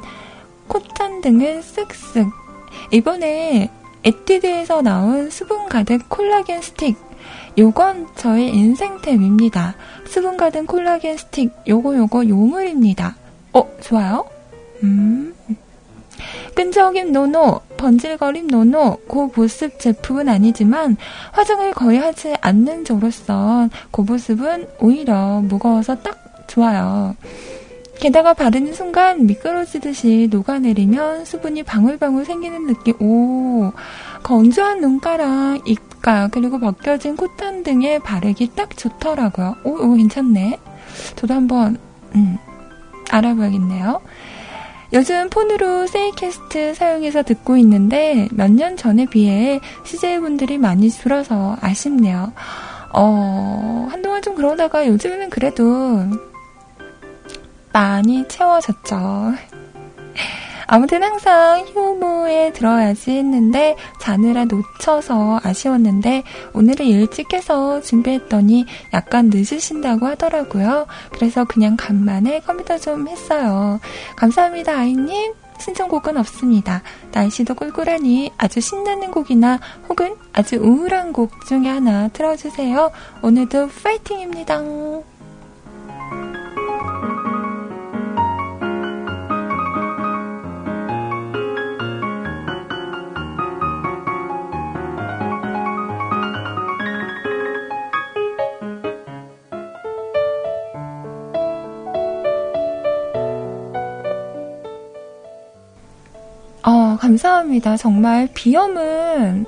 콧잔 0.68 1.22
등을 1.22 1.62
쓱쓱. 1.62 2.32
이번에 2.92 3.70
에뛰드에서 4.04 4.82
나온 4.82 5.30
수분 5.30 5.70
가득 5.70 6.10
콜라겐 6.10 6.64
스틱. 6.64 6.98
요건 7.60 8.08
저의 8.16 8.50
인생템입니다. 8.50 9.76
수분 10.08 10.38
가득 10.38 10.66
콜라겐 10.66 11.18
스틱. 11.18 11.52
요거 11.68 11.96
요거 11.96 12.28
요물입니다. 12.28 13.16
어, 13.58 13.68
좋아요? 13.82 14.26
음. 14.84 15.34
끈적임 16.56 17.12
no 17.12 17.32
no, 17.32 17.62
번질거림 17.78 18.48
no 18.48 18.68
no, 18.68 18.98
고보습 19.08 19.80
제품은 19.80 20.30
아니지만 20.30 20.98
화장을 21.32 21.72
거의 21.74 22.00
하지 22.00 22.36
않는 22.42 22.86
저로선 22.86 23.70
고보습은 23.92 24.68
오히려 24.80 25.42
무거워서 25.42 25.96
딱 26.02 26.48
좋아요. 26.48 27.16
게다가 28.00 28.34
바르는 28.34 28.74
순간 28.74 29.26
미끄러지듯이 29.26 30.28
녹아내리면 30.32 31.26
수분이 31.26 31.64
방울방울 31.64 32.26
생기는 32.26 32.68
느낌. 32.68 32.94
오, 33.02 33.72
건조한 34.22 34.82
눈가랑 34.82 35.62
입가 35.66 36.28
그리고 36.32 36.60
벗겨진 36.60 37.16
콧잔등에 37.16 37.98
바르기 38.00 38.52
딱 38.56 38.78
좋더라고요. 38.78 39.56
오, 39.64 39.78
이거 39.78 39.96
괜찮네. 39.96 40.60
저도 41.16 41.34
한번 41.34 41.78
음, 42.16 42.38
알아봐야겠네요. 43.10 44.02
요즘 44.94 45.30
폰으로 45.30 45.86
세이캐스트 45.88 46.74
사용해서 46.74 47.24
듣고 47.24 47.58
있는데 47.58 48.28
몇 48.32 48.50
년 48.52 48.78
전에 48.78 49.06
비해 49.06 49.60
CJ분들이 49.84 50.58
많이 50.58 50.90
줄어서 50.90 51.58
아쉽네요. 51.62 52.32
어, 52.94 53.88
한동안 53.92 54.22
좀 54.22 54.36
그러다가 54.36 54.88
요즘에는 54.88 55.30
그래도 55.30 56.06
많이 57.74 58.28
채워졌죠. 58.28 59.34
아무튼 60.68 61.02
항상 61.02 61.66
효모에 61.74 62.52
들어야지 62.52 63.12
했는데 63.12 63.76
자느라 64.00 64.46
놓쳐서 64.46 65.40
아쉬웠는데 65.44 66.24
오늘은 66.54 66.86
일찍 66.86 67.34
해서 67.34 67.82
준비했더니 67.82 68.66
약간 68.94 69.30
늦으신다고 69.34 70.06
하더라고요. 70.08 70.86
그래서 71.12 71.46
그냥 71.46 71.76
간만에 71.78 72.42
컴퓨터 72.42 72.78
좀 72.78 73.08
했어요. 73.08 73.80
감사합니다 74.16 74.78
아이님. 74.78 75.34
신청곡은 75.60 76.18
없습니다. 76.18 76.84
날씨도 77.12 77.56
꿀꿀하니 77.56 78.32
아주 78.38 78.62
신나는 78.62 79.10
곡이나 79.12 79.60
혹은 79.90 80.16
아주 80.32 80.58
우울한 80.58 81.14
곡 81.14 81.46
중에 81.48 81.68
하나 81.68 82.08
틀어주세요. 82.10 82.92
오늘도 83.24 83.70
파이팅입니다. 83.84 84.62
어, 106.98 107.00
감사합니다. 107.00 107.78
정말 107.78 108.28
비염은 108.34 109.46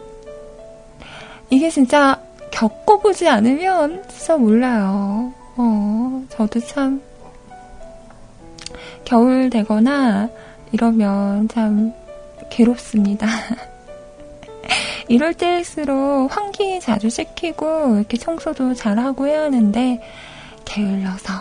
이게 1.49 1.71
진짜 1.71 2.21
겪어보지 2.51 3.27
않으면 3.27 4.03
진짜 4.07 4.37
몰라요. 4.37 5.33
어, 5.57 6.23
저도 6.29 6.59
참 6.59 7.01
겨울 9.03 9.49
되거나 9.49 10.29
이러면 10.71 11.47
참 11.47 11.91
괴롭습니다. 12.51 13.27
이럴 15.09 15.33
때일수록 15.33 16.35
환기 16.35 16.79
자주 16.81 17.09
시키고 17.09 17.95
이렇게 17.95 18.15
청소도 18.17 18.75
잘하고 18.75 19.25
해야 19.25 19.41
하는데 19.41 19.99
게을러서 20.65 21.33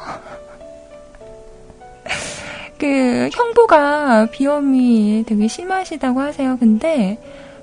그 2.79 3.29
형부가 3.33 4.27
비염이 4.31 5.25
되게 5.27 5.49
심하시다고 5.49 6.21
하세요. 6.21 6.57
근데 6.59 7.19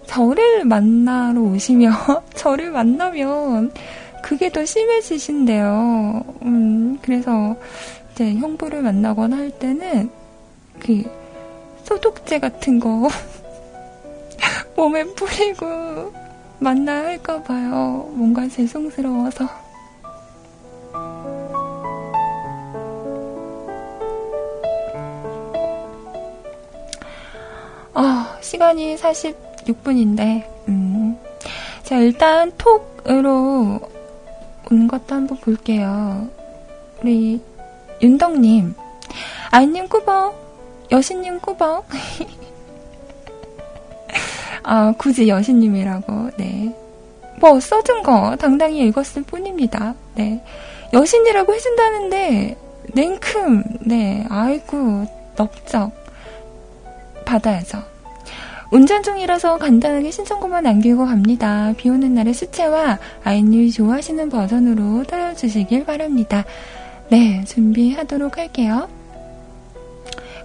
저를 0.06 0.66
만나러 0.66 1.42
오시면 1.42 1.94
저를 2.36 2.72
만나면 2.72 3.72
그게 4.22 4.50
더 4.50 4.66
심해지신대요. 4.66 6.24
음, 6.44 7.00
그래서 7.02 7.56
이제 8.12 8.34
형부를 8.36 8.82
만나거나 8.82 9.38
할 9.38 9.52
때는 9.52 10.10
그 10.80 11.04
소독제 11.84 12.40
같은 12.40 12.80
거 12.80 13.08
몸에 14.76 15.04
뿌리고 15.04 16.14
만나야 16.60 17.06
할까 17.06 17.42
봐요. 17.44 18.10
뭔가 18.14 18.48
죄송스러워서. 18.48 19.48
아, 27.98 28.38
시간이 28.42 28.98
46분인데, 28.98 30.44
음. 30.68 31.18
자, 31.84 31.96
일단 31.96 32.52
톡으로 32.58 33.80
온 34.70 34.88
것도 34.90 35.16
한번 35.16 35.38
볼게요. 35.38 36.28
우리 37.02 37.42
윤덕님, 38.02 38.76
아이님 39.50 39.88
꾸벅, 39.88 40.88
여신님 40.92 41.40
꾸벅. 41.40 41.86
아, 44.64 44.94
굳이 44.98 45.30
여신님이라고, 45.30 46.32
네. 46.38 46.76
뭐, 47.40 47.62
써준 47.62 48.04
거 48.04 48.36
당당히 48.36 48.86
읽었을 48.88 49.24
뿐입니다. 49.24 49.96
네. 50.16 50.44
여신이라고 50.92 51.54
해준다는데, 51.54 52.58
냉큼, 52.94 53.64
네. 53.86 54.26
아이고, 54.28 55.06
넓적. 55.38 56.05
받아야죠. 57.26 57.84
운전 58.72 59.04
중이라서 59.04 59.58
간단하게 59.58 60.12
신청곡만 60.12 60.64
남기고 60.64 61.06
갑니다. 61.06 61.74
비 61.78 61.90
오는 61.90 62.14
날의 62.14 62.34
수채와 62.34 63.00
아이님이 63.24 63.72
좋아하시는 63.72 64.30
버전으로 64.30 65.04
따라주시길 65.04 65.86
바랍니다. 65.86 66.44
네, 67.10 67.44
준비하도록 67.46 68.38
할게요. 68.38 68.90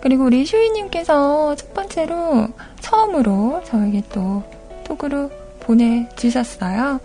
그리고 0.02 0.24
우리 0.24 0.44
슈이님께서 0.44 1.54
첫 1.56 1.74
번째로 1.74 2.48
처음으로 2.80 3.62
저에게 3.64 4.02
또 4.12 4.42
톡으로 4.84 5.30
보내주셨어요. 5.60 7.00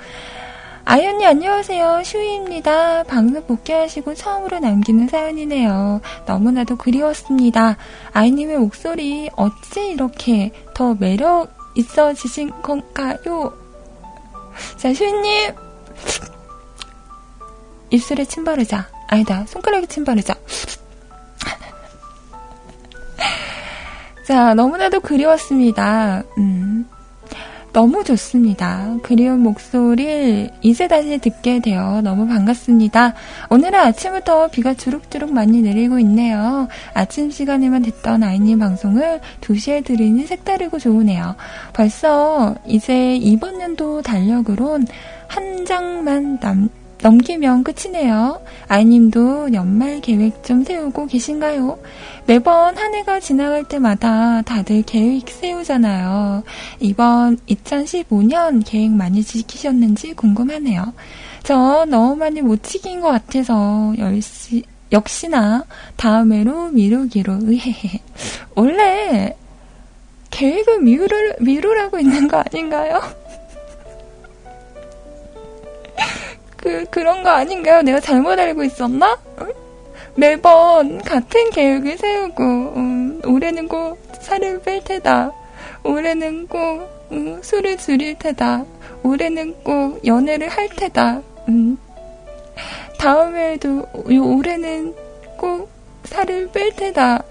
아이언니 0.87 1.25
안녕하세요. 1.25 2.03
슈이입니다. 2.03 3.03
방송 3.05 3.43
복귀하시고 3.47 4.13
처음으로 4.13 4.59
남기는 4.59 5.07
사연이네요. 5.07 5.99
너무나도 6.27 6.75
그리웠습니다. 6.75 7.77
아이님의 8.13 8.59
목소리 8.59 9.31
어찌 9.35 9.87
이렇게 9.89 10.51
더 10.75 10.93
매력 10.93 11.47
있어지신 11.73 12.61
건가요? 12.61 13.51
자, 14.77 14.93
슈이님 14.93 15.55
입술에 17.89 18.25
침 18.25 18.43
바르자. 18.43 18.87
아니다, 19.07 19.43
손가락에 19.47 19.87
침 19.87 20.05
바르자. 20.05 20.35
자, 24.27 24.53
너무나도 24.53 24.99
그리웠습니다. 24.99 26.21
음. 26.37 26.87
너무 27.75 28.05
좋습니다. 28.05 28.95
그리운 29.03 29.41
목소리를 29.41 30.49
이제 30.61 30.87
다시 30.87 31.17
듣게 31.17 31.59
되어 31.59 31.99
너무 32.01 32.25
반갑습니다. 32.25 33.13
오늘은 33.49 33.77
아침부터 33.77 34.47
비가 34.47 34.73
주룩주룩 34.73 35.33
많이 35.33 35.61
내리고 35.61 35.99
있네요. 35.99 36.69
아침 36.93 37.29
시간에만 37.29 37.81
듣던 37.81 38.23
아이님 38.23 38.59
방송을 38.59 39.19
2시에 39.41 39.83
들으니 39.83 40.25
색다르고 40.25 40.79
좋으네요. 40.79 41.35
벌써 41.73 42.55
이제 42.65 43.17
이번 43.17 43.59
연도 43.59 44.01
달력으론 44.01 44.87
한 45.27 45.65
장만 45.65 46.39
남, 46.39 46.69
넘기면 47.05 47.63
끝이네요. 47.63 48.41
아이님도 48.67 49.53
연말 49.53 50.01
계획 50.01 50.43
좀 50.43 50.63
세우고 50.63 51.05
계신가요? 51.05 51.77
매번 52.25 52.75
한 52.75 52.95
해가 52.95 53.19
지나갈 53.19 53.63
때마다 53.63 54.41
다들 54.41 54.81
계획 54.81 55.29
세우잖아요. 55.29 56.41
이번 56.79 57.37
2015년 57.47 58.63
계획 58.65 58.89
많이 58.89 59.21
지키셨는지 59.21 60.13
궁금하네요. 60.13 60.93
저 61.43 61.85
너무 61.85 62.15
많이 62.15 62.41
못 62.41 62.63
지킨 62.63 63.01
것 63.01 63.09
같아서 63.09 63.93
열시, 63.99 64.63
역시나 64.91 65.63
다음해로 65.97 66.69
미루기로 66.69 67.37
의해 67.41 68.01
원래 68.55 69.37
계획을 70.31 70.81
미루, 70.81 71.07
미루라고 71.39 71.99
있는 71.99 72.27
거 72.27 72.37
아닌가요? 72.37 72.99
그, 76.65 76.83
그런 76.89 77.21
거 77.21 77.29
아닌가요? 77.29 77.83
내가 77.83 77.99
잘못 77.99 78.39
알고 78.39 78.63
있었나? 78.63 79.19
응? 79.39 79.53
매번 80.15 80.99
같은 80.99 81.51
계획을 81.51 81.95
세우고, 81.95 82.43
음, 82.43 83.21
올해는 83.23 83.67
꼭 83.67 83.99
살을 84.19 84.63
뺄 84.63 84.83
테다. 84.83 85.31
올해는 85.83 86.47
꼭 86.47 86.89
음, 87.11 87.39
술을 87.43 87.77
줄일 87.77 88.17
테다. 88.17 88.65
올해는 89.03 89.53
꼭 89.63 90.03
연애를 90.07 90.49
할 90.49 90.67
테다. 90.69 91.21
음. 91.49 91.77
다음에도 92.97 93.85
올해는 93.93 94.95
꼭 95.37 95.69
살을 96.05 96.49
뺄 96.51 96.75
테다. 96.75 97.21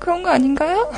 그런 0.00 0.24
거 0.24 0.30
아닌가요? 0.30 0.90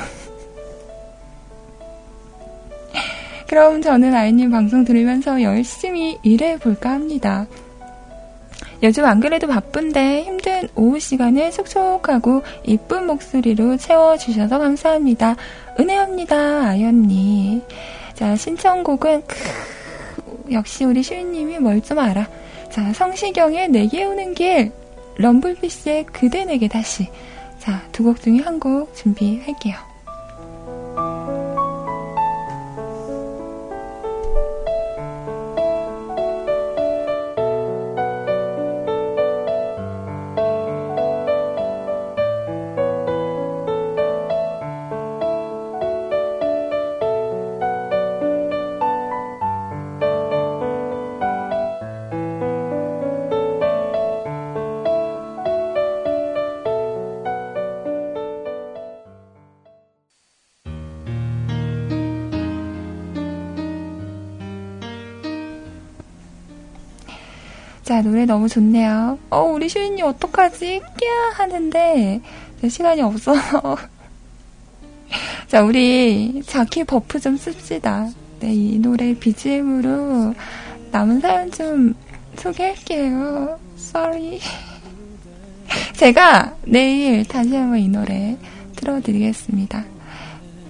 그럼 3.47 3.81
저는 3.81 4.13
아이님 4.15 4.51
방송 4.51 4.83
들으면서 4.83 5.41
열심히 5.41 6.17
일해볼까 6.23 6.89
합니다. 6.91 7.45
요즘 8.83 9.05
안 9.05 9.19
그래도 9.19 9.47
바쁜데 9.47 10.23
힘든 10.23 10.67
오후 10.75 10.99
시간을 10.99 11.51
촉촉하고 11.51 12.43
이쁜 12.65 13.07
목소리로 13.07 13.77
채워주셔서 13.77 14.59
감사합니다. 14.59 15.35
은혜합니다, 15.79 16.35
아연님. 16.69 17.61
자, 18.13 18.35
신청곡은, 18.35 19.23
크, 19.27 20.51
역시 20.51 20.83
우리 20.85 21.03
슈이님이 21.03 21.59
뭘 21.59 21.81
좀 21.81 21.99
알아. 21.99 22.27
자, 22.69 22.93
성시경의 22.93 23.69
내게 23.69 24.03
오는 24.03 24.33
길, 24.33 24.71
럼블피쉬의 25.17 26.05
그대 26.07 26.45
내게 26.45 26.67
다시. 26.67 27.07
자, 27.59 27.81
두 27.91 28.03
곡 28.03 28.21
중에 28.21 28.39
한 28.39 28.59
곡 28.59 28.93
준비할게요. 28.95 29.75
자, 67.85 68.01
노래 68.01 68.25
너무 68.25 68.49
좋네요. 68.49 69.19
어, 69.29 69.41
우리 69.41 69.69
슈인님 69.69 70.03
어떡하지? 70.05 70.81
끼야! 70.97 71.11
하는데, 71.35 72.19
시간이 72.67 73.03
없어서. 73.03 73.77
자, 75.47 75.61
우리 75.61 76.41
자키 76.47 76.85
buff 76.85 77.19
좀 77.19 77.37
씁시다. 77.37 78.09
네, 78.39 78.51
이 78.51 78.79
노래 78.79 79.13
BGM으로 79.13 80.33
남은 80.91 81.19
사연 81.19 81.51
좀 81.51 81.93
소개할게요. 82.39 83.59
Sorry. 83.77 84.39
제가 85.93 86.55
내일 86.63 87.23
다시 87.23 87.55
한번 87.55 87.77
이 87.77 87.87
노래 87.87 88.35
틀어드리겠습니다. 88.77 89.85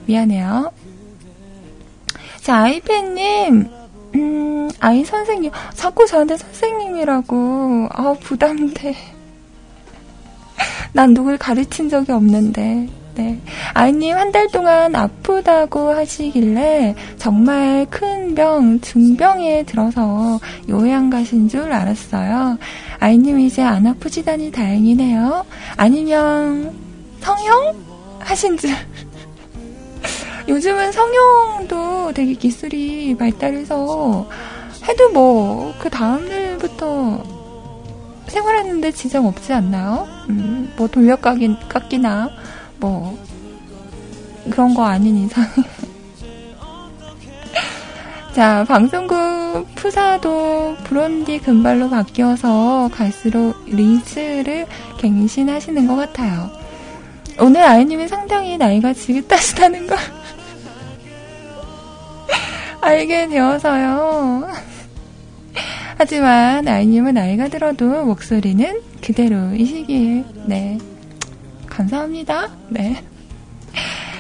미안해요. 0.05 0.69
자, 2.41 2.63
아이팬님, 2.63 3.69
음, 4.15 4.69
아이 4.79 5.03
선생님. 5.03 5.51
자꾸 5.73 6.05
저한테 6.05 6.37
선생님이라고. 6.37 7.89
아, 7.91 8.15
부담돼. 8.21 8.95
난 10.93 11.13
누굴 11.13 11.37
가르친 11.37 11.89
적이 11.89 12.13
없는데. 12.13 12.87
네. 13.15 13.39
아이님 13.73 14.17
한 14.17 14.33
달 14.33 14.49
동안 14.49 14.93
아프다고 14.93 15.89
하시길래 15.91 16.95
정말 17.17 17.85
큰 17.89 18.35
병, 18.35 18.81
중병에 18.81 19.63
들어서 19.63 20.37
요양 20.67 21.09
가신 21.09 21.47
줄 21.47 21.71
알았어요. 21.71 22.57
아이님 22.99 23.39
이제 23.39 23.61
안 23.63 23.87
아프지다니 23.87 24.51
다행이네요. 24.51 25.45
아니면 25.77 26.73
성형? 27.21 27.75
하신 28.19 28.57
줄. 28.57 28.71
요즘은 30.47 30.91
성형도 30.91 32.13
되게 32.13 32.33
기술이 32.33 33.15
발달해서 33.17 34.27
해도 34.87 35.09
뭐 35.09 35.55
그 35.85 35.89
다음날부터 35.91 37.23
생활하는데 38.27 38.91
지장 38.91 39.27
없지 39.27 39.53
않나요? 39.53 40.07
음, 40.29 40.73
뭐 40.75 40.87
돌려깎기, 40.87 41.55
깎기나 41.69 42.31
뭐 42.79 43.15
그런 44.49 44.73
거 44.73 44.83
아닌 44.83 45.15
이상. 45.17 45.45
자, 48.33 48.65
방송국 48.67 49.75
푸사도 49.75 50.75
브론디 50.85 51.39
금발로 51.39 51.89
바뀌어서 51.89 52.89
갈수록 52.91 53.53
리즈를 53.67 54.65
갱신하시는 54.97 55.87
것 55.87 55.95
같아요. 55.95 56.49
오늘 57.39 57.63
아이님이 57.63 58.07
상당히 58.07 58.57
나이가 58.57 58.93
지긋하시다는 58.93 59.87
걸 59.87 59.97
알게 62.81 63.27
되어서요. 63.27 64.47
하지만 65.97 66.67
아이님은 66.67 67.13
나이가 67.13 67.47
들어도 67.47 68.05
목소리는 68.05 68.81
그대로이시길, 69.01 70.23
네. 70.45 70.77
감사합니다. 71.67 72.49
네. 72.69 73.03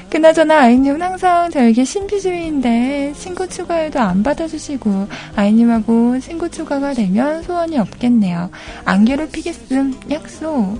그나저나 0.09 0.61
아이님은 0.61 1.01
항상 1.01 1.49
저에게 1.51 1.83
신비주의인데 1.83 3.13
친구 3.17 3.47
추가에도 3.47 3.99
안 3.99 4.23
받아주시고 4.23 5.07
아이님하고 5.35 6.19
친구 6.19 6.49
추가가 6.49 6.93
되면 6.93 7.43
소원이 7.43 7.77
없겠네요. 7.77 8.49
안 8.85 9.05
괴롭히겠음 9.05 9.99
약속. 10.11 10.79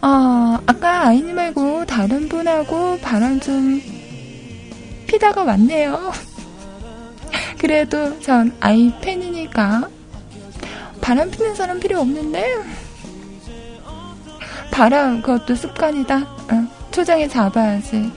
아 0.00 0.60
아까 0.66 1.08
아이님 1.08 1.34
말고 1.34 1.86
다른 1.86 2.28
분하고 2.28 2.98
바람 3.00 3.40
좀 3.40 3.80
피다가 5.06 5.42
왔네요. 5.42 6.12
그래도 7.58 8.18
전 8.20 8.52
아이 8.60 8.92
팬이니까 9.00 9.88
바람 11.00 11.30
피는 11.30 11.54
사람 11.54 11.80
필요 11.80 12.00
없는데 12.00 12.54
바람 14.70 15.20
그것도 15.20 15.54
습관이다. 15.56 16.16
어, 16.16 16.66
초장에 16.92 17.26
잡아야지. 17.26 18.12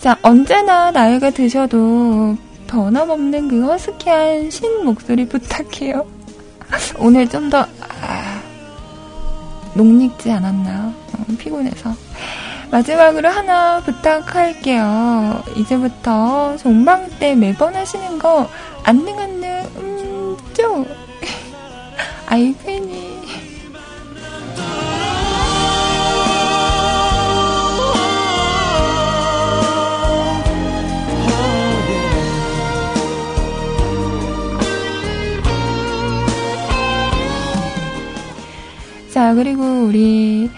자 0.00 0.16
언제나 0.22 0.90
나이가 0.90 1.30
드셔도 1.30 2.36
변함없는 2.66 3.48
그 3.48 3.64
허스키한 3.64 4.50
신 4.50 4.84
목소리 4.84 5.26
부탁해요. 5.26 6.06
오늘 6.98 7.28
좀더 7.28 7.60
아, 7.62 8.37
녹익지 9.74 10.30
않았나요? 10.30 10.92
어, 11.14 11.24
피곤해서. 11.38 11.94
마지막으로 12.70 13.28
하나 13.28 13.80
부탁할게요. 13.80 15.42
이제부터 15.56 16.56
종방 16.58 17.08
때 17.18 17.34
매번 17.34 17.74
하시는 17.74 18.18
거 18.18 18.48
안능 18.84 19.18
안능 19.18 19.48
음, 19.76 20.36
죠 20.52 20.84
아이 22.26 22.54
팬이 22.64 23.07
자, 39.18 39.34
그리고 39.34 39.64
우리 39.82 40.48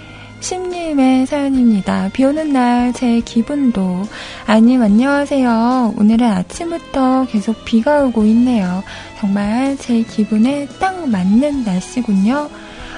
심님의 0.41 1.25
사연입니다. 1.25 2.11
비 2.13 2.27
오는 2.27 2.53
날 2.53 2.93
제 2.93 3.21
기분도. 3.21 4.03
아님, 4.45 4.83
안녕하세요. 4.83 5.95
오늘은 5.97 6.27
아침부터 6.27 7.25
계속 7.31 7.65
비가 7.65 8.05
오고 8.05 8.27
있네요. 8.27 8.83
정말 9.19 9.79
제 9.79 10.03
기분에 10.03 10.69
딱 10.79 11.09
맞는 11.09 11.65
날씨군요. 11.65 12.51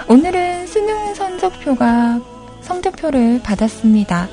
오늘은 0.09 0.67
수능 0.67 1.15
성적표가, 1.15 2.21
성적표를 2.63 3.41
받았습니다. 3.45 4.27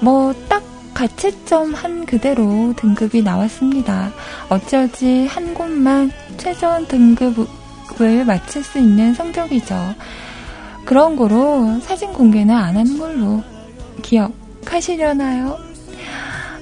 뭐, 0.00 0.32
딱 0.48 0.62
가채점 0.94 1.74
한 1.74 2.06
그대로 2.06 2.72
등급이 2.76 3.24
나왔습니다. 3.24 4.12
어쩌지 4.48 5.26
한 5.26 5.52
곳만 5.52 6.12
최저 6.36 6.86
등급을 6.86 8.24
맞출 8.24 8.62
수 8.62 8.78
있는 8.78 9.14
성적이죠. 9.14 9.74
그런 10.86 11.16
거로 11.16 11.78
사진 11.80 12.12
공개는 12.12 12.54
안 12.54 12.76
하는 12.76 12.98
걸로 12.98 13.42
기억하시려나요? 14.02 15.58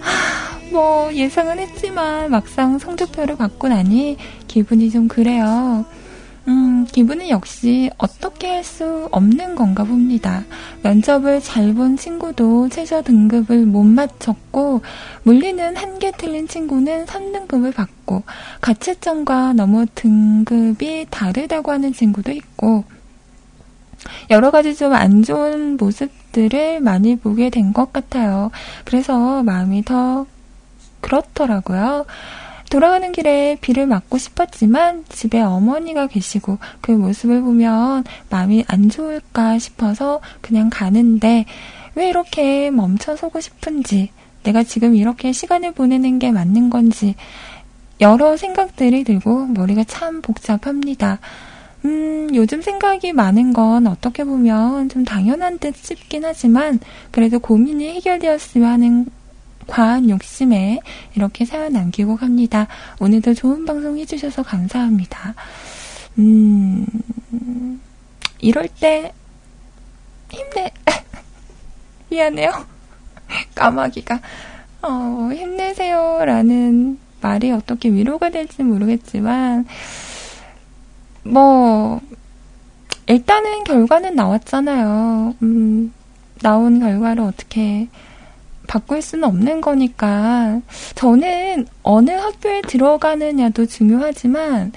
하, 0.01 0.59
뭐 0.73 1.13
예상은 1.15 1.59
했지만 1.59 2.31
막상 2.31 2.79
성적표를 2.79 3.37
받고 3.37 3.69
나니 3.69 4.17
기분이 4.49 4.91
좀 4.91 5.09
그래요. 5.09 5.85
음, 6.47 6.85
기분은 6.93 7.31
역시 7.31 7.91
어떻게 7.97 8.49
할 8.49 8.65
수 8.65 9.09
없는 9.13 9.55
건가 9.57 9.85
봅니다. 9.85 10.45
면접을 10.83 11.41
잘 11.41 11.73
본 11.75 11.97
친구도 11.97 12.69
최저 12.71 13.03
등급을 13.03 13.65
못 13.67 13.83
맞췄고, 13.85 14.83
물리는 15.23 15.77
한 15.77 15.99
개 15.99 16.11
틀린 16.13 16.47
친구는 16.49 17.07
3등급을 17.07 17.75
받고, 17.75 18.23
가채점과 18.61 19.55
너무 19.55 19.87
등급이 19.95 21.07
다르다고 21.11 21.73
하는 21.73 21.93
친구도 21.95 22.33
있고, 22.33 22.85
여러 24.31 24.51
가지 24.51 24.75
좀 24.75 24.93
안 24.95 25.23
좋은 25.23 25.77
모습들을 25.77 26.81
많이 26.81 27.17
보게 27.17 27.51
된 27.51 27.73
것 27.73 27.93
같아요. 27.93 28.51
그래서 28.85 29.43
마음이 29.43 29.85
더 29.85 30.27
그렇더라고요. 31.01 32.07
돌아가는 32.71 33.13
길에 33.13 33.57
비를 33.61 33.87
맞고 33.87 34.19
싶었지만 34.19 35.05
집에 35.09 35.41
어머니가 35.41 36.07
계시고 36.09 36.59
그 36.81 36.91
모습을 36.93 37.43
보면 37.43 38.05
마음이 38.31 38.65
안 38.69 38.89
좋을까 38.89 39.59
싶어서 39.59 40.21
그냥 40.41 40.71
가는데 40.71 41.45
왜 41.95 42.09
이렇게 42.09 42.71
멈춰 42.71 43.17
서고 43.17 43.41
싶은지 43.41 44.11
내가 44.43 44.63
지금 44.65 44.95
이렇게 44.95 45.33
시간을 45.33 45.73
보내는 45.73 46.19
게 46.19 46.33
맞는 46.33 46.71
건지 46.71 47.15
여러 48.01 48.37
생각들이 48.37 49.05
들고 49.05 49.47
머리가 49.47 49.85
참 49.85 50.21
복잡합니다. 50.21 51.21
음, 51.85 52.35
요즘 52.35 52.63
생각이 52.63 53.13
많은 53.13 53.53
건 53.53 53.87
어떻게 53.87 54.25
보면 54.25 54.89
좀 54.89 55.05
당연한 55.05 55.59
듯 55.59 55.77
싶긴 55.77 56.25
하지만 56.25 56.81
그래도 57.11 57.39
고민이 57.39 57.95
해결되었으면 57.97 58.69
하는 58.69 59.07
과한 59.67 60.09
욕심에 60.11 60.81
이렇게 61.15 61.45
사연 61.45 61.73
남기고 61.73 62.17
갑니다. 62.17 62.67
오늘도 63.01 63.35
좋은 63.35 63.65
방송 63.65 63.99
해주셔서 63.99 64.43
감사합니다. 64.43 65.35
음, 66.19 66.87
이럴 68.41 68.69
때 68.81 69.13
힘내. 70.31 70.71
미안해요. 72.11 72.51
까마귀가. 73.55 74.21
어, 74.83 75.31
힘내세요 75.33 76.25
라는 76.25 76.99
말이 77.21 77.51
어떻게 77.51 77.91
위로가 77.91 78.31
될지 78.31 78.63
모르겠지만, 78.63 79.67
뭐, 81.25 82.01
일단은 83.07 83.65
결과는 83.65 84.15
나왔잖아요. 84.15 85.35
음, 85.43 85.93
나온 86.43 86.81
결과를 86.81 87.23
어떻게 87.23 87.89
바꿀 88.67 89.03
수는 89.03 89.25
없는 89.25 89.61
거니까 89.61 90.61
저는 90.95 91.67
어느 91.83 92.11
학교에 92.11 92.63
들어가느냐도 92.63 93.67
중요하지만 93.67 94.73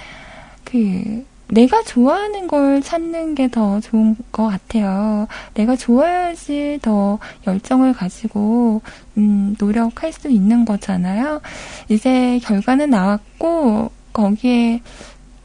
그 0.66 1.26
내가 1.50 1.82
좋아하는 1.84 2.48
걸 2.48 2.82
찾는 2.82 3.34
게 3.36 3.48
더 3.48 3.80
좋은 3.80 4.16
것 4.34 4.48
같아요. 4.48 5.28
내가 5.54 5.76
좋아야지 5.78 6.80
더 6.82 7.20
열정을 7.48 7.94
가지고 7.94 8.82
음, 9.18 9.56
노력할 9.58 10.12
수 10.12 10.30
있는 10.30 10.66
거잖아요. 10.66 11.42
이제 11.88 12.40
결과는 12.44 12.90
나왔고 12.90 13.90
거기에 14.12 14.82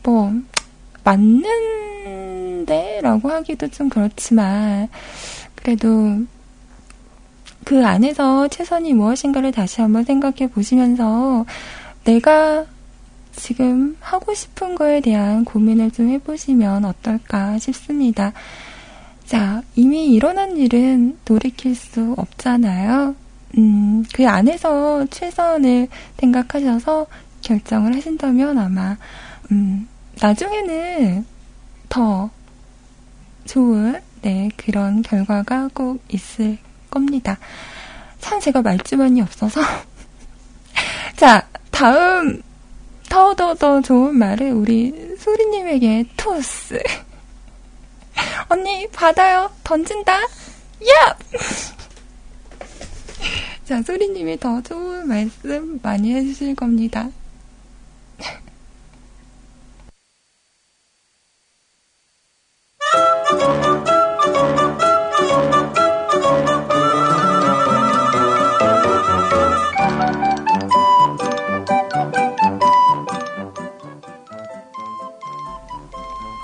뭐 0.03 0.33
맞는데 1.05 3.01
라고 3.03 3.31
하기도 3.31 3.69
좀 3.69 3.89
그렇지만 3.89 4.89
그래도 5.55 6.21
그 7.65 7.87
안에서 7.87 8.49
최선이 8.49 8.93
무엇인가를 8.95 9.53
다시 9.53 9.81
한번 9.81 10.05
생각해 10.05 10.49
보시면서 10.49 11.45
내가 12.05 12.67
지금 13.35 13.97
하고 14.01 14.35
싶은 14.35 14.75
거에 14.75 15.01
대한 15.01 15.45
고민을 15.45 15.91
좀 15.91 16.09
해보시면 16.09 16.85
어떨까 16.85 17.59
싶습니다. 17.59 18.33
자, 19.25 19.63
이미 19.75 20.13
일어난 20.13 20.57
일은 20.57 21.17
돌이킬 21.25 21.75
수 21.75 22.15
없잖아요. 22.19 23.15
음, 23.59 24.05
그 24.13 24.29
안에서 24.29 25.07
최선을 25.07 25.89
생각하셔서 26.19 27.07
결정을 27.41 27.95
하신다면 27.97 28.59
아마, 28.59 28.97
음, 29.51 29.89
나중에는 30.23 31.27
더 31.89 32.31
좋은, 33.45 34.01
네, 34.23 34.49
그런 34.57 35.03
결과가 35.03 35.69
꼭 35.75 36.01
있을 36.11 36.59
겁니다. 36.89 37.37
참 38.21 38.39
제가 38.39 38.63
말주변이 38.63 39.21
없어서. 39.21 39.61
자, 41.17 41.49
다음 41.73 42.41
더더더 43.09 43.55
더 43.57 43.81
좋은 43.81 44.17
말을 44.17 44.53
우리 44.53 45.17
소리님에게 45.19 46.05
토스. 46.17 46.81
언니 48.49 48.87
받아요. 48.93 49.51
던진다. 49.65 50.23
야! 50.23 51.17
자, 53.67 53.83
소리님이 53.83 54.39
더 54.39 54.63
좋은 54.63 55.09
말씀 55.09 55.81
많이 55.83 56.15
해주실 56.15 56.55
겁니다. 56.55 57.11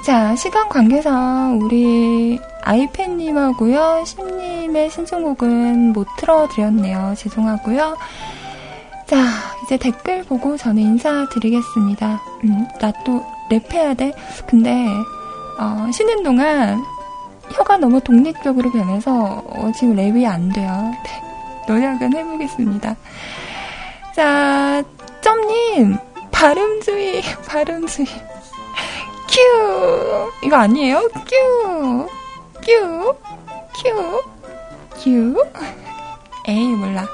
자, 0.05 0.35
시간 0.37 0.69
관계상 0.71 1.59
우리 1.61 2.39
아이팬님하고요, 2.63 4.05
심님의 4.07 4.91
신청곡은 4.91 5.93
못 5.93 6.07
틀어드렸네요. 6.17 7.13
죄송하고요. 7.19 7.95
자, 9.07 9.17
이제 9.65 9.77
댓글 9.77 10.23
보고 10.25 10.57
저는 10.57 10.83
인사드리겠습니다. 10.83 12.23
음, 12.45 12.67
나 12.81 12.91
또 13.05 13.23
랩해야 13.51 13.97
돼? 13.99 14.13
근데, 14.47 14.87
어, 15.59 15.91
쉬는 15.93 16.23
동안 16.23 16.83
혀가 17.51 17.79
너무 17.79 18.01
독립적으로 18.01 18.71
변해서 18.71 19.43
어, 19.45 19.73
지금 19.75 19.97
랩이 19.97 20.25
안 20.27 20.49
돼요. 20.51 20.93
네, 21.05 21.23
노력은 21.67 22.15
해보겠습니다. 22.15 22.97
자, 24.15 24.83
점님, 25.21 25.97
발음주의, 26.31 27.23
발음주의. 27.47 28.07
큐! 29.29 30.47
이거 30.47 30.57
아니에요? 30.57 31.09
큐! 31.13 32.09
큐! 32.65 33.17
큐! 33.83 34.23
큐! 34.97 35.45
에이, 36.47 36.69
몰라. 36.69 37.05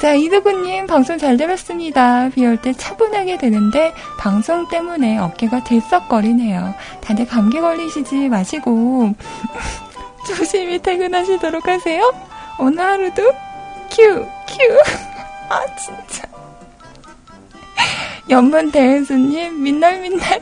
자, 0.00 0.12
이두구님, 0.12 0.86
방송 0.86 1.16
잘 1.16 1.38
들었습니다. 1.38 2.28
비올 2.28 2.58
때 2.58 2.72
차분하게 2.74 3.38
되는데, 3.38 3.94
방송 4.18 4.68
때문에 4.68 5.16
어깨가 5.18 5.64
들썩거리네요. 5.64 6.74
다들 7.00 7.26
감기 7.26 7.60
걸리시지 7.60 8.28
마시고, 8.28 9.14
조심히 10.28 10.80
퇴근하시도록 10.80 11.66
하세요. 11.66 12.12
오늘 12.58 12.80
하루도 12.80 13.22
큐! 13.90 14.26
큐! 14.46 14.82
아, 15.48 15.64
진짜. 15.76 16.28
연문 18.28 18.70
대은수님, 18.70 19.62
민날, 19.62 20.00
민날. 20.00 20.40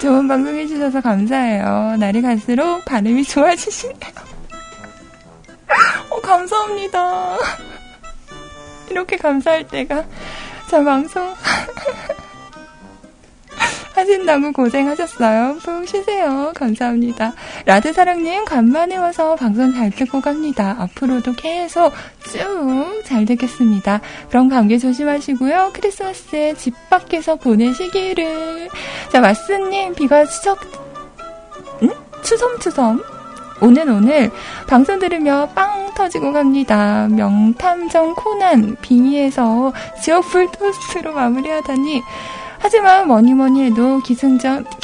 좋은 0.00 0.28
방송 0.28 0.54
해주셔서 0.54 1.00
감사해요. 1.00 1.96
날이 1.98 2.22
갈수록 2.22 2.84
발음이 2.84 3.24
좋아지시네요. 3.24 4.29
어, 6.10 6.20
감사합니다. 6.20 7.38
이렇게 8.90 9.16
감사할 9.16 9.68
때가. 9.68 10.04
자, 10.68 10.82
방송. 10.82 11.34
하신다고 13.94 14.52
고생하셨어요. 14.52 15.58
푹 15.62 15.86
쉬세요. 15.86 16.52
감사합니다. 16.54 17.32
라드사랑님, 17.66 18.44
간만에 18.44 18.96
와서 18.96 19.36
방송 19.36 19.72
잘 19.72 19.90
듣고 19.90 20.20
갑니다. 20.20 20.76
앞으로도 20.78 21.32
계속 21.34 21.92
쭉 22.24 22.90
잘 23.10 23.24
듣겠습니다. 23.24 24.00
그럼 24.28 24.48
감기 24.48 24.78
조심하시고요. 24.78 25.72
크리스마스에 25.74 26.54
집 26.54 26.74
밖에서 26.88 27.34
보내시기를. 27.34 28.68
자, 29.10 29.20
마스님, 29.20 29.96
비가 29.96 30.24
추적, 30.24 30.60
응? 31.82 31.90
추섬추섬. 32.22 33.19
오늘 33.60 33.88
오늘 33.90 34.30
방송 34.66 34.98
들으며 34.98 35.46
빵 35.54 35.92
터지고 35.94 36.32
갑니다. 36.32 37.06
명탐정 37.08 38.14
코난 38.14 38.76
빙의에서 38.80 39.72
지옥불 40.02 40.50
토스트로 40.52 41.12
마무리하다니. 41.12 42.02
하지만 42.58 43.06
뭐니 43.06 43.34
뭐니 43.34 43.64
해도 43.64 43.98
기승전 44.00 44.64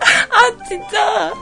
아 0.00 0.64
진짜. 0.68 1.32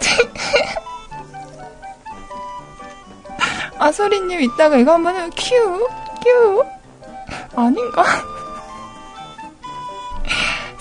아 3.78 3.90
소리님 3.92 4.40
이따가 4.42 4.76
이거 4.76 4.92
한번 4.94 5.14
해요. 5.16 5.28
큐 5.36 5.86
큐. 6.22 6.64
아닌가 7.56 8.02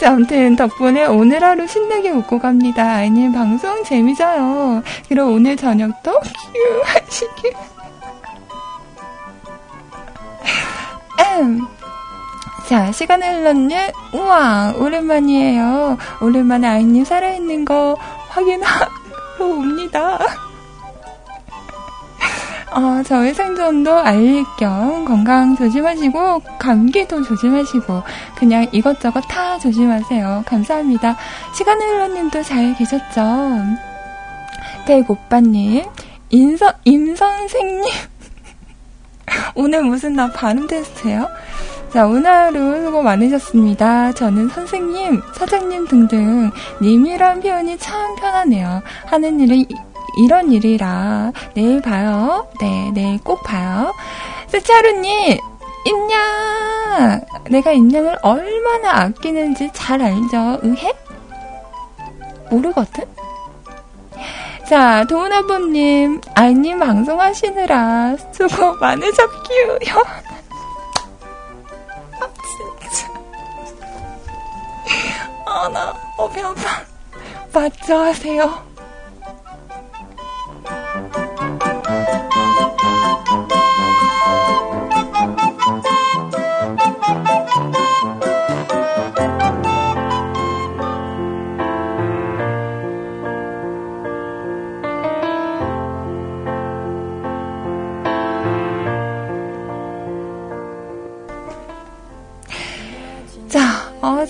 자, 0.03 0.11
아무튼 0.11 0.57
덕분에 0.57 1.05
오늘 1.05 1.41
하루 1.41 1.65
신나게 1.65 2.09
웃고 2.09 2.39
갑니다. 2.39 2.83
아이님 2.83 3.31
방송 3.31 3.85
재미져요. 3.85 4.83
그럼 5.07 5.31
오늘 5.33 5.55
저녁도 5.55 6.11
큐 6.19 6.81
하시길. 6.83 7.53
음. 11.39 11.61
자, 12.67 12.91
시간을 12.91 13.33
흘렀네. 13.33 13.93
우와, 14.13 14.73
오랜만이에요. 14.77 15.97
오랜만에 16.19 16.67
아이님 16.67 17.05
살아있는 17.05 17.63
거 17.63 17.95
확인하러 18.27 18.87
옵니다. 19.39 20.19
어, 22.75 23.03
저의 23.03 23.35
생존도 23.35 23.93
알릴 23.99 24.43
겸 24.57 25.05
건강 25.05 25.55
조심하시고 25.55 26.39
감기도 26.57 27.21
조심하시고 27.21 28.01
그냥 28.35 28.65
이것저것 28.71 29.21
다 29.21 29.59
조심하세요. 29.59 30.43
감사합니다. 30.47 31.15
시간을 31.55 31.87
흘러님도 31.87 32.41
잘 32.41 32.75
계셨죠? 32.75 33.21
백오빠님, 34.87 35.85
인선 36.29 36.73
임선생님 36.83 37.91
오늘 39.55 39.83
무슨 39.83 40.13
나 40.13 40.31
발음 40.31 40.65
테스트예요? 40.65 41.27
자, 41.93 42.07
오늘 42.07 42.25
하루 42.25 42.83
수고 42.83 43.03
많으셨습니다. 43.03 44.13
저는 44.13 44.49
선생님, 44.49 45.21
사장님 45.33 45.87
등등 45.87 46.49
님이란 46.81 47.39
표현이 47.39 47.77
참 47.77 48.15
편하네요. 48.15 48.81
하는 49.05 49.39
일은 49.39 49.63
이런 50.17 50.51
일이라 50.51 51.31
내일 51.55 51.81
봐요. 51.81 52.47
네, 52.59 52.91
내일 52.93 53.19
꼭 53.23 53.43
봐요. 53.43 53.93
스차루님, 54.47 55.37
임냥! 55.85 57.21
내가 57.49 57.71
임냥을 57.71 58.17
얼마나 58.21 59.01
아끼는지 59.03 59.69
잘 59.73 60.01
알죠? 60.01 60.59
의해? 60.61 60.93
모르거든? 62.49 63.05
자, 64.67 65.03
도훈아버님, 65.05 66.21
아이님 66.35 66.79
방송하시느라 66.79 68.15
수고 68.31 68.73
많으셨기요. 68.75 69.77
아, 72.21 72.29
진짜. 72.85 73.13
아, 75.45 75.69
나, 75.69 75.93
어, 76.17 76.29
배 76.29 76.41
아파. 76.41 76.81
맞죠, 77.51 77.97
하세요. 77.97 78.72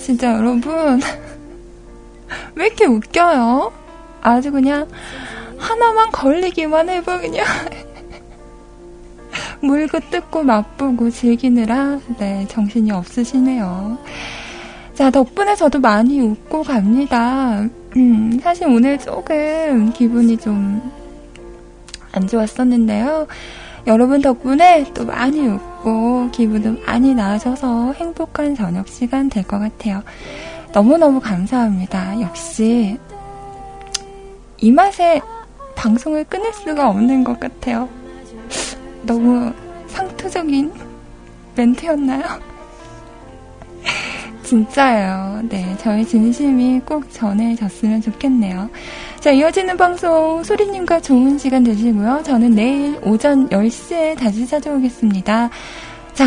진짜 0.04 0.34
여러분. 0.34 1.00
왜 2.54 2.66
이렇게 2.66 2.84
웃겨요? 2.84 3.72
아주 4.20 4.52
그냥 4.52 4.86
하나만 5.56 6.10
걸리기만 6.10 6.90
해봐, 6.90 7.20
그냥. 7.20 7.46
물고 9.64 9.98
뜯고 10.10 10.42
맛보고 10.42 11.10
즐기느라, 11.10 11.98
네, 12.18 12.46
정신이 12.48 12.90
없으시네요. 12.92 13.98
자, 14.94 15.10
덕분에 15.10 15.56
저도 15.56 15.80
많이 15.80 16.20
웃고 16.20 16.62
갑니다. 16.62 17.66
음, 17.96 18.38
사실 18.42 18.66
오늘 18.68 18.98
조금 18.98 19.92
기분이 19.92 20.36
좀 20.36 20.80
안 22.14 22.26
좋았었는데요. 22.26 23.26
여러분 23.86 24.22
덕분에 24.22 24.84
또 24.94 25.04
많이 25.04 25.46
웃고 25.46 26.30
기분도 26.30 26.80
많이 26.86 27.14
나아져서 27.14 27.92
행복한 27.94 28.54
저녁 28.54 28.88
시간 28.88 29.28
될 29.28 29.42
것 29.44 29.58
같아요. 29.58 30.02
너무너무 30.72 31.20
감사합니다. 31.20 32.20
역시 32.20 32.98
이 34.58 34.70
맛에 34.70 35.20
방송을 35.76 36.24
끊을 36.24 36.52
수가 36.52 36.88
없는 36.88 37.24
것 37.24 37.38
같아요. 37.38 37.88
너무 39.06 39.52
상투적인 39.88 40.72
멘트였나요? 41.56 42.22
진짜예요. 44.42 45.40
네, 45.48 45.76
저의 45.78 46.06
진심이 46.06 46.80
꼭 46.80 47.10
전해졌으면 47.12 48.02
좋겠네요. 48.02 48.68
자, 49.20 49.30
이어지는 49.30 49.76
방송 49.76 50.42
소리님과 50.42 51.00
좋은 51.00 51.38
시간 51.38 51.64
되시고요. 51.64 52.22
저는 52.24 52.50
내일 52.50 52.98
오전 53.02 53.48
10시에 53.48 54.18
다시 54.18 54.46
찾아오겠습니다. 54.46 55.50
자, 56.12 56.26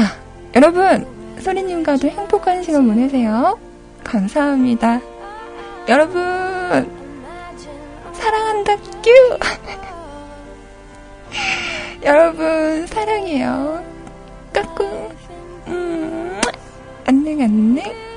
여러분, 0.56 1.06
소리님과도 1.40 2.08
행복한 2.08 2.64
시간 2.64 2.88
보내세요. 2.88 3.58
감사합니다. 4.04 4.99
여러분, 5.88 6.22
사랑한다, 8.14 8.76
뀨! 9.02 9.14
여러분, 12.03 12.86
사랑해요. 12.88 13.84
까꿍. 14.53 15.10
음, 15.68 16.41
안녕, 17.06 17.41
안녕. 17.41 18.07